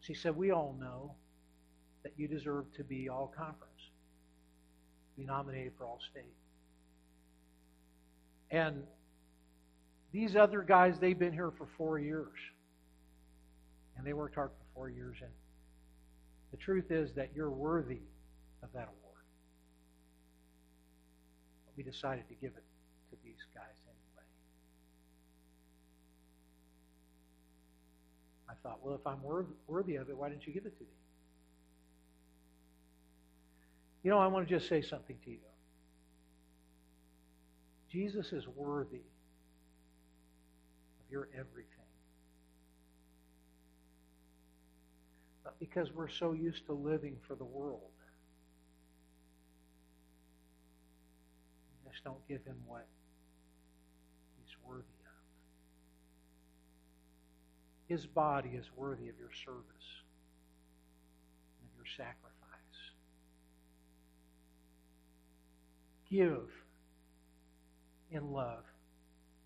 She 0.01 0.14
said, 0.14 0.36
We 0.36 0.51
all 0.51 0.76
know 0.80 1.16
that 2.04 2.14
you 2.18 2.28
deserve 2.28 2.66
to 2.78 2.84
be 2.84 3.10
all 3.10 3.34
conference, 3.36 3.72
be 5.18 5.24
nominated 5.24 5.74
for 5.78 5.86
all 5.86 5.99
state. 6.12 6.34
And 8.51 8.84
these 10.12 10.36
other 10.36 10.62
guys, 10.62 10.99
they've 10.99 11.18
been 11.18 11.34
here 11.34 11.51
for 11.58 11.68
four 11.78 11.97
years. 11.97 12.38
And 13.97 14.06
they 14.06 14.14
worked 14.14 14.36
hard 14.36 14.49
for 14.49 14.66
four 14.76 14.89
years. 14.89 15.18
And 15.22 15.32
the 16.51 16.58
truth 16.58 16.91
is 16.91 17.12
that 17.16 17.30
you're 17.36 17.49
worthy 17.49 18.01
of 18.62 18.70
that 18.74 18.89
award. 18.89 19.24
But 21.66 21.74
we 21.78 21.84
decided 21.84 22.28
to 22.28 22.36
give 22.36 22.51
it 22.51 22.64
to 23.12 23.18
these 23.24 23.41
guys 23.56 23.76
anyway. 23.86 24.26
I 28.49 28.54
thought, 28.62 28.80
well, 28.84 28.95
if 28.95 29.08
I'm 29.08 29.22
worthy 29.68 29.95
of 29.95 30.10
it, 30.10 30.18
why 30.18 30.30
didn't 30.30 30.45
you 30.45 30.54
give 30.54 30.66
it 30.66 30.78
to 30.78 30.84
me? 30.84 30.89
You 34.04 34.12
know, 34.12 34.20
I 34.20 34.28
want 34.28 34.47
to 34.47 34.54
just 34.54 34.68
say 34.68 34.82
something 34.82 35.16
to 35.24 35.32
you. 35.32 35.38
Jesus 37.89 38.34
is 38.34 38.45
worthy 38.47 38.97
of 38.97 41.12
your 41.12 41.30
everything. 41.34 41.70
But 45.43 45.58
because 45.60 45.93
we're 45.93 46.10
so 46.10 46.34
used 46.34 46.66
to 46.66 46.74
living 46.74 47.18
for 47.28 47.36
the 47.36 47.45
world, 47.45 47.80
we 51.86 51.91
just 51.91 52.04
don't 52.04 52.28
give 52.28 52.43
him 52.43 52.58
what 52.66 52.88
he's 54.38 54.56
worthy 54.68 54.82
of. 54.82 54.88
His 57.88 58.08
body 58.08 58.49
is 58.58 58.66
worthy 58.76 59.08
of 59.08 59.20
your 59.20 59.32
service 59.45 60.01
and 61.62 61.70
your 61.76 61.86
sacrifice. 61.86 62.32
Give 66.14 66.47
in 68.11 68.32
love 68.32 68.64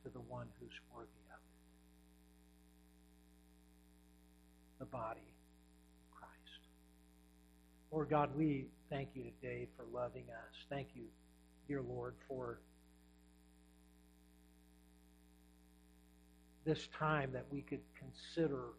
to 0.04 0.10
the 0.10 0.20
one 0.20 0.48
who's 0.60 0.70
worthy 0.94 1.08
of 1.32 1.40
it. 1.40 1.60
The 4.80 4.86
body 4.86 5.22
of 5.22 6.18
Christ. 6.20 6.68
Lord 7.90 8.10
God, 8.10 8.32
we 8.36 8.66
thank 8.90 9.08
you 9.14 9.24
today 9.40 9.70
for 9.78 9.86
loving 9.98 10.26
us. 10.30 10.56
Thank 10.70 10.90
you, 10.94 11.04
dear 11.70 11.82
Lord, 11.82 12.16
for 12.28 12.60
this 16.66 16.90
time 17.00 17.32
that 17.32 17.46
we 17.50 17.62
could 17.62 17.80
consider 17.98 18.74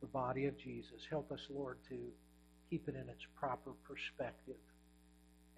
the 0.00 0.08
body 0.08 0.46
of 0.46 0.58
Jesus. 0.58 1.06
Help 1.08 1.30
us, 1.30 1.46
Lord, 1.48 1.78
to 1.90 1.96
keep 2.68 2.88
it 2.88 2.96
in 2.96 3.08
its 3.08 3.22
proper 3.38 3.70
perspective 3.86 4.56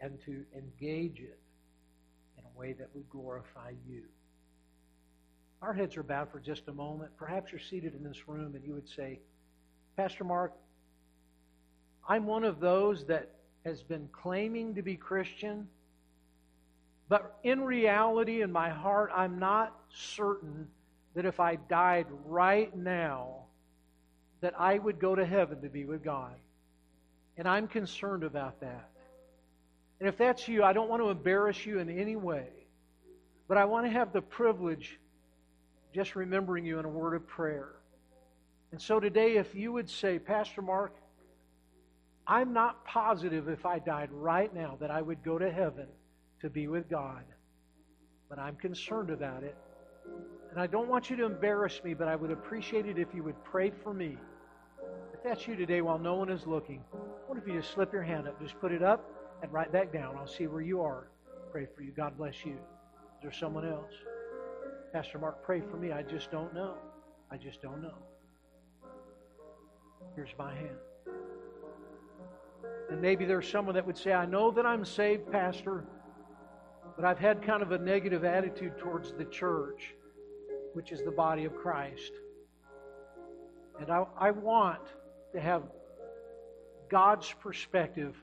and 0.00 0.18
to 0.24 0.44
engage 0.54 1.20
it 1.20 1.38
in 2.38 2.44
a 2.44 2.58
way 2.58 2.72
that 2.74 2.88
would 2.94 3.08
glorify 3.08 3.72
you. 3.88 4.02
Our 5.62 5.72
heads 5.72 5.96
are 5.96 6.02
bowed 6.02 6.30
for 6.30 6.38
just 6.38 6.68
a 6.68 6.72
moment. 6.72 7.10
Perhaps 7.16 7.50
you're 7.50 7.60
seated 7.60 7.94
in 7.94 8.04
this 8.04 8.28
room 8.28 8.54
and 8.54 8.64
you 8.64 8.74
would 8.74 8.88
say, 8.88 9.20
Pastor 9.96 10.24
Mark, 10.24 10.52
I'm 12.08 12.26
one 12.26 12.44
of 12.44 12.60
those 12.60 13.06
that 13.06 13.30
has 13.64 13.82
been 13.82 14.08
claiming 14.12 14.74
to 14.74 14.82
be 14.82 14.96
Christian, 14.96 15.66
but 17.08 17.38
in 17.42 17.62
reality, 17.62 18.42
in 18.42 18.52
my 18.52 18.68
heart, 18.68 19.10
I'm 19.14 19.38
not 19.38 19.74
certain 19.88 20.68
that 21.14 21.24
if 21.24 21.40
I 21.40 21.56
died 21.56 22.06
right 22.26 22.76
now, 22.76 23.46
that 24.40 24.54
I 24.60 24.78
would 24.78 24.98
go 24.98 25.14
to 25.14 25.24
heaven 25.24 25.62
to 25.62 25.68
be 25.68 25.84
with 25.84 26.04
God. 26.04 26.34
And 27.38 27.48
I'm 27.48 27.66
concerned 27.66 28.22
about 28.22 28.60
that. 28.60 28.90
And 29.98 30.08
if 30.08 30.18
that's 30.18 30.46
you, 30.46 30.62
I 30.62 30.72
don't 30.72 30.88
want 30.88 31.02
to 31.02 31.08
embarrass 31.08 31.64
you 31.64 31.78
in 31.78 31.88
any 31.88 32.16
way, 32.16 32.48
but 33.48 33.56
I 33.56 33.64
want 33.64 33.86
to 33.86 33.90
have 33.90 34.12
the 34.12 34.20
privilege 34.20 34.98
just 35.94 36.16
remembering 36.16 36.66
you 36.66 36.78
in 36.78 36.84
a 36.84 36.88
word 36.88 37.14
of 37.14 37.26
prayer. 37.26 37.70
And 38.72 38.80
so 38.80 39.00
today, 39.00 39.36
if 39.36 39.54
you 39.54 39.72
would 39.72 39.88
say, 39.88 40.18
Pastor 40.18 40.60
Mark, 40.60 40.94
I'm 42.26 42.52
not 42.52 42.84
positive 42.84 43.48
if 43.48 43.64
I 43.64 43.78
died 43.78 44.10
right 44.12 44.52
now 44.54 44.76
that 44.80 44.90
I 44.90 45.00
would 45.00 45.22
go 45.22 45.38
to 45.38 45.50
heaven 45.50 45.86
to 46.42 46.50
be 46.50 46.68
with 46.68 46.90
God, 46.90 47.24
but 48.28 48.38
I'm 48.38 48.56
concerned 48.56 49.10
about 49.10 49.44
it. 49.44 49.56
And 50.50 50.60
I 50.60 50.66
don't 50.66 50.88
want 50.88 51.08
you 51.08 51.16
to 51.16 51.24
embarrass 51.24 51.80
me, 51.82 51.94
but 51.94 52.08
I 52.08 52.16
would 52.16 52.30
appreciate 52.30 52.86
it 52.86 52.98
if 52.98 53.14
you 53.14 53.22
would 53.22 53.42
pray 53.44 53.70
for 53.82 53.94
me. 53.94 54.18
If 55.14 55.22
that's 55.22 55.46
you 55.46 55.56
today 55.56 55.80
while 55.80 55.98
no 55.98 56.14
one 56.16 56.28
is 56.28 56.46
looking, 56.46 56.82
what 57.26 57.38
if 57.38 57.46
you 57.46 57.54
just 57.54 57.72
slip 57.72 57.92
your 57.92 58.02
hand 58.02 58.28
up? 58.28 58.40
Just 58.42 58.60
put 58.60 58.72
it 58.72 58.82
up 58.82 59.15
and 59.46 59.52
write 59.52 59.70
back 59.70 59.92
down. 59.92 60.16
I'll 60.18 60.26
see 60.26 60.48
where 60.48 60.60
you 60.60 60.82
are. 60.82 61.06
Pray 61.52 61.68
for 61.72 61.82
you. 61.82 61.92
God 61.92 62.18
bless 62.18 62.44
you. 62.44 62.54
Is 62.54 63.22
there 63.22 63.32
someone 63.32 63.64
else? 63.64 63.92
Pastor 64.92 65.20
Mark, 65.20 65.44
pray 65.44 65.60
for 65.60 65.76
me. 65.76 65.92
I 65.92 66.02
just 66.02 66.32
don't 66.32 66.52
know. 66.52 66.74
I 67.30 67.36
just 67.36 67.62
don't 67.62 67.80
know. 67.80 67.94
Here's 70.16 70.34
my 70.36 70.52
hand. 70.52 70.76
And 72.90 73.00
maybe 73.00 73.24
there's 73.24 73.48
someone 73.48 73.76
that 73.76 73.86
would 73.86 73.96
say, 73.96 74.12
I 74.12 74.26
know 74.26 74.50
that 74.50 74.66
I'm 74.66 74.84
saved, 74.84 75.30
Pastor, 75.30 75.84
but 76.96 77.04
I've 77.04 77.18
had 77.18 77.40
kind 77.40 77.62
of 77.62 77.70
a 77.70 77.78
negative 77.78 78.24
attitude 78.24 78.76
towards 78.78 79.12
the 79.12 79.26
church, 79.26 79.94
which 80.72 80.90
is 80.90 81.04
the 81.04 81.12
body 81.12 81.44
of 81.44 81.54
Christ. 81.54 82.12
And 83.80 83.90
I, 83.92 84.06
I 84.18 84.32
want 84.32 84.82
to 85.34 85.40
have 85.40 85.62
God's 86.88 87.32
perspective 87.40 88.14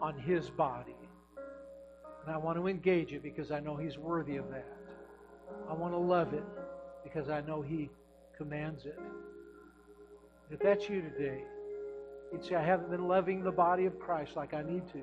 on 0.00 0.18
His 0.18 0.50
body. 0.50 0.96
And 2.24 2.34
I 2.34 2.38
want 2.38 2.56
to 2.58 2.68
engage 2.68 3.12
it 3.12 3.22
because 3.22 3.50
I 3.50 3.60
know 3.60 3.76
He's 3.76 3.98
worthy 3.98 4.36
of 4.36 4.48
that. 4.50 4.66
I 5.68 5.74
want 5.74 5.92
to 5.92 5.98
love 5.98 6.32
it 6.32 6.44
because 7.02 7.28
I 7.28 7.40
know 7.40 7.62
He 7.62 7.90
commands 8.36 8.86
it. 8.86 8.98
If 10.50 10.60
that's 10.60 10.88
you 10.88 11.00
today, 11.00 11.42
you'd 12.32 12.44
say, 12.44 12.54
I 12.54 12.64
haven't 12.64 12.90
been 12.90 13.08
loving 13.08 13.42
the 13.42 13.50
body 13.50 13.86
of 13.86 13.98
Christ 13.98 14.36
like 14.36 14.54
I 14.54 14.62
need 14.62 14.86
to. 14.92 15.02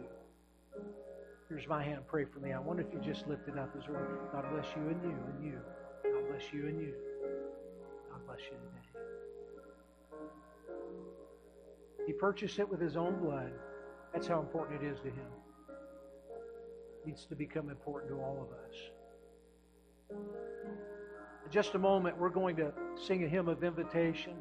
Here's 1.50 1.68
my 1.68 1.84
hand. 1.84 2.02
Pray 2.08 2.26
for 2.26 2.40
me. 2.40 2.54
I 2.54 2.60
wonder 2.60 2.84
if 2.84 2.94
you 2.94 3.00
just 3.00 3.28
lifted 3.28 3.58
up 3.58 3.76
His 3.76 3.88
word. 3.88 4.20
God 4.32 4.46
bless 4.52 4.68
you 4.76 4.88
and 4.88 5.02
you 5.04 5.10
and 5.10 5.44
you. 5.44 5.60
God 6.04 6.30
bless 6.30 6.54
you 6.54 6.68
and 6.68 6.80
you. 6.80 6.94
God 8.12 8.22
bless 8.28 8.42
you 8.42 8.58
today. 8.58 8.79
He 12.10 12.14
purchased 12.14 12.58
it 12.58 12.68
with 12.68 12.82
his 12.82 12.98
own 12.98 13.20
blood. 13.20 13.52
That's 14.12 14.26
how 14.26 14.40
important 14.40 14.82
it 14.82 14.88
is 14.88 14.98
to 15.02 15.10
him. 15.10 15.28
It 15.70 17.06
needs 17.06 17.26
to 17.28 17.36
become 17.36 17.70
important 17.70 18.12
to 18.12 18.18
all 18.18 18.42
of 18.42 18.48
us. 18.68 20.18
In 21.46 21.52
just 21.52 21.76
a 21.76 21.78
moment, 21.78 22.18
we're 22.18 22.30
going 22.30 22.56
to 22.56 22.74
sing 23.00 23.24
a 23.26 23.28
hymn 23.28 23.48
of 23.48 23.64
invitation. 23.64 24.34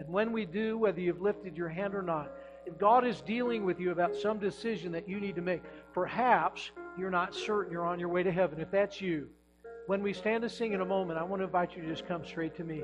And 0.00 0.08
when 0.08 0.32
we 0.32 0.44
do, 0.44 0.78
whether 0.78 1.00
you've 1.00 1.20
lifted 1.20 1.56
your 1.56 1.68
hand 1.68 1.94
or 1.94 2.02
not, 2.02 2.32
if 2.66 2.76
God 2.76 3.06
is 3.06 3.20
dealing 3.20 3.64
with 3.64 3.78
you 3.78 3.92
about 3.92 4.16
some 4.16 4.40
decision 4.40 4.90
that 4.90 5.08
you 5.08 5.20
need 5.20 5.36
to 5.36 5.42
make, 5.42 5.62
perhaps 5.94 6.72
you're 6.98 7.08
not 7.08 7.36
certain 7.36 7.72
you're 7.72 7.86
on 7.86 8.00
your 8.00 8.08
way 8.08 8.24
to 8.24 8.32
heaven. 8.32 8.60
If 8.60 8.72
that's 8.72 9.00
you, 9.00 9.28
when 9.86 10.02
we 10.02 10.12
stand 10.12 10.42
to 10.42 10.48
sing 10.48 10.72
in 10.72 10.80
a 10.80 10.84
moment, 10.84 11.20
I 11.20 11.22
want 11.22 11.38
to 11.38 11.44
invite 11.44 11.76
you 11.76 11.82
to 11.82 11.88
just 11.88 12.08
come 12.08 12.26
straight 12.26 12.56
to 12.56 12.64
me. 12.64 12.82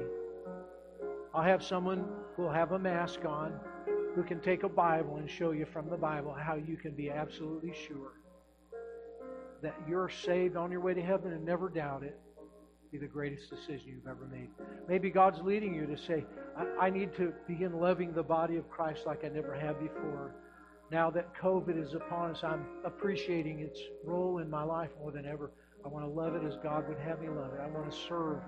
I'll 1.34 1.42
have 1.42 1.64
someone 1.64 2.06
who 2.36 2.42
will 2.42 2.52
have 2.52 2.70
a 2.70 2.78
mask 2.78 3.24
on 3.24 3.58
who 4.16 4.22
can 4.22 4.40
take 4.40 4.62
a 4.62 4.68
Bible 4.68 5.18
and 5.18 5.30
show 5.30 5.50
you 5.50 5.66
from 5.66 5.90
the 5.90 5.96
Bible 5.96 6.32
how 6.32 6.54
you 6.54 6.78
can 6.78 6.92
be 6.92 7.10
absolutely 7.10 7.74
sure 7.86 8.12
that 9.62 9.74
you're 9.86 10.08
saved 10.08 10.56
on 10.56 10.70
your 10.70 10.80
way 10.80 10.94
to 10.94 11.02
heaven 11.02 11.32
and 11.32 11.44
never 11.44 11.68
doubt 11.68 12.02
it. 12.02 12.18
Be 12.90 12.96
the 12.96 13.06
greatest 13.06 13.50
decision 13.50 13.88
you've 13.88 14.06
ever 14.06 14.26
made. 14.32 14.48
Maybe 14.88 15.10
God's 15.10 15.42
leading 15.42 15.74
you 15.74 15.84
to 15.86 15.98
say, 15.98 16.24
I, 16.56 16.86
I 16.86 16.90
need 16.90 17.14
to 17.16 17.34
begin 17.46 17.78
loving 17.78 18.14
the 18.14 18.22
body 18.22 18.56
of 18.56 18.70
Christ 18.70 19.02
like 19.04 19.22
I 19.22 19.28
never 19.28 19.54
have 19.54 19.78
before. 19.78 20.34
now 20.90 21.10
that 21.10 21.34
COVID 21.34 21.82
is 21.82 21.92
upon 21.92 22.30
us, 22.30 22.42
I'm 22.42 22.64
appreciating 22.86 23.60
its 23.60 23.78
role 24.02 24.38
in 24.38 24.48
my 24.48 24.62
life 24.62 24.90
more 24.98 25.12
than 25.12 25.26
ever. 25.26 25.50
I 25.84 25.88
want 25.88 26.06
to 26.06 26.10
love 26.10 26.34
it 26.34 26.42
as 26.42 26.56
God 26.62 26.88
would 26.88 26.98
have 27.00 27.20
me 27.20 27.28
love 27.28 27.52
it. 27.52 27.60
I 27.60 27.66
want 27.66 27.90
to 27.90 27.96
serve 28.08 28.38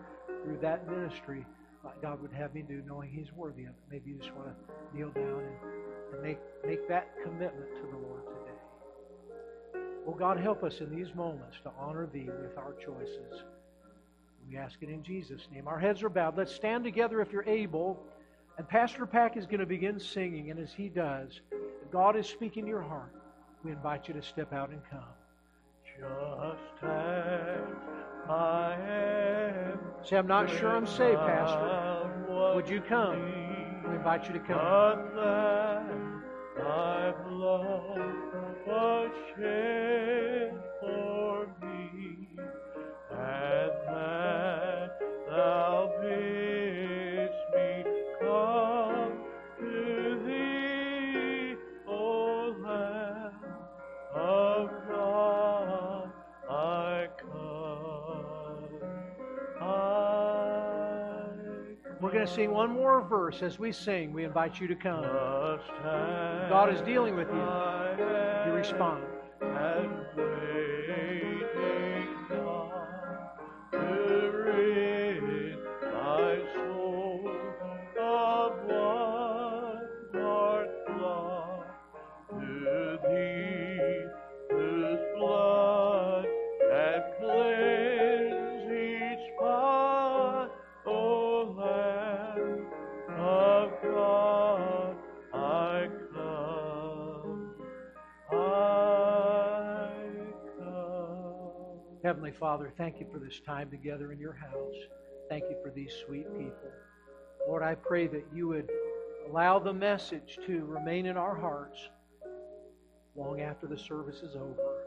through 0.42 0.60
that 0.62 0.88
ministry 0.88 1.44
like 1.84 2.00
God 2.02 2.20
would 2.22 2.32
have 2.32 2.54
me 2.54 2.62
do, 2.62 2.82
knowing 2.86 3.10
He's 3.10 3.32
worthy 3.36 3.64
of 3.64 3.70
it. 3.70 3.82
Maybe 3.90 4.10
you 4.10 4.16
just 4.18 4.34
want 4.34 4.48
to 4.48 4.96
kneel 4.96 5.10
down 5.10 5.40
and, 5.40 6.14
and 6.14 6.22
make, 6.22 6.38
make 6.66 6.88
that 6.88 7.08
commitment 7.22 7.74
to 7.74 7.82
the 7.82 7.98
Lord 7.98 8.22
today. 8.26 9.82
Well, 10.06 10.16
God, 10.16 10.38
help 10.38 10.64
us 10.64 10.80
in 10.80 10.94
these 10.94 11.14
moments 11.14 11.56
to 11.64 11.70
honor 11.78 12.06
Thee 12.06 12.28
with 12.42 12.56
our 12.56 12.72
choices. 12.74 13.42
We 14.48 14.56
ask 14.56 14.76
it 14.80 14.88
in 14.88 15.02
Jesus' 15.02 15.46
name. 15.52 15.68
Our 15.68 15.78
heads 15.78 16.02
are 16.02 16.08
bowed. 16.08 16.36
Let's 16.36 16.54
stand 16.54 16.84
together 16.84 17.20
if 17.20 17.32
you're 17.32 17.48
able. 17.48 18.02
And 18.56 18.66
Pastor 18.66 19.06
Pack 19.06 19.36
is 19.36 19.44
going 19.44 19.60
to 19.60 19.66
begin 19.66 20.00
singing. 20.00 20.50
And 20.50 20.58
as 20.58 20.72
he 20.72 20.88
does, 20.88 21.40
God 21.92 22.16
is 22.16 22.26
speaking 22.26 22.64
to 22.64 22.68
your 22.68 22.82
heart, 22.82 23.14
we 23.62 23.70
invite 23.70 24.08
you 24.08 24.14
to 24.14 24.22
step 24.22 24.52
out 24.52 24.70
and 24.70 24.80
come. 24.90 25.00
Just 26.00 26.84
as 26.84 27.60
I 28.28 28.74
am. 28.74 29.87
Say, 30.08 30.16
I'm 30.16 30.26
not 30.26 30.48
sure 30.48 30.74
I'm 30.74 30.86
saved, 30.86 31.18
Pastor. 31.18 32.54
Would 32.54 32.66
you 32.66 32.80
come? 32.80 33.20
We 33.86 33.96
invite 33.96 34.26
you 34.26 34.32
to 34.32 34.40
come. 34.40 34.58
Going 62.18 62.26
to 62.26 62.34
sing 62.34 62.50
one 62.50 62.72
more 62.72 63.00
verse 63.00 63.42
as 63.42 63.60
we 63.60 63.70
sing. 63.70 64.12
We 64.12 64.24
invite 64.24 64.60
you 64.60 64.66
to 64.66 64.74
come. 64.74 65.04
God 65.04 66.74
is 66.74 66.80
dealing 66.80 67.14
with 67.14 67.28
you. 67.28 67.36
You 67.36 68.52
respond. 68.52 69.04
Father, 102.38 102.72
thank 102.76 103.00
you 103.00 103.06
for 103.12 103.18
this 103.18 103.40
time 103.40 103.68
together 103.68 104.12
in 104.12 104.18
your 104.20 104.34
house. 104.34 104.74
Thank 105.28 105.44
you 105.50 105.56
for 105.62 105.70
these 105.70 105.92
sweet 106.06 106.26
people. 106.38 106.70
Lord, 107.48 107.62
I 107.62 107.74
pray 107.74 108.06
that 108.06 108.24
you 108.32 108.46
would 108.48 108.70
allow 109.28 109.58
the 109.58 109.72
message 109.72 110.38
to 110.46 110.64
remain 110.64 111.06
in 111.06 111.16
our 111.16 111.34
hearts 111.34 111.78
long 113.16 113.40
after 113.40 113.66
the 113.66 113.76
service 113.76 114.18
is 114.22 114.36
over. 114.36 114.84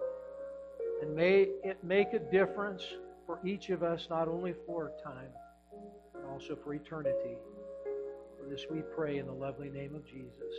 And 1.02 1.14
may 1.14 1.47
it 1.64 1.84
make 1.84 2.14
a 2.14 2.20
difference 2.20 2.84
for 3.26 3.39
each 3.45 3.70
of 3.70 3.84
us, 3.84 4.08
not 4.10 4.30
only 4.30 4.54
for 4.66 4.91
time, 5.04 5.32
but 6.14 6.24
also 6.32 6.56
for 6.56 6.74
eternity. 6.74 7.36
For 8.39 8.49
this 8.49 8.66
we 8.72 8.82
pray 8.95 9.18
in 9.18 9.26
the 9.26 9.34
lovely 9.34 9.70
name 9.70 9.93
of 9.93 10.06
Jesus. 10.06 10.56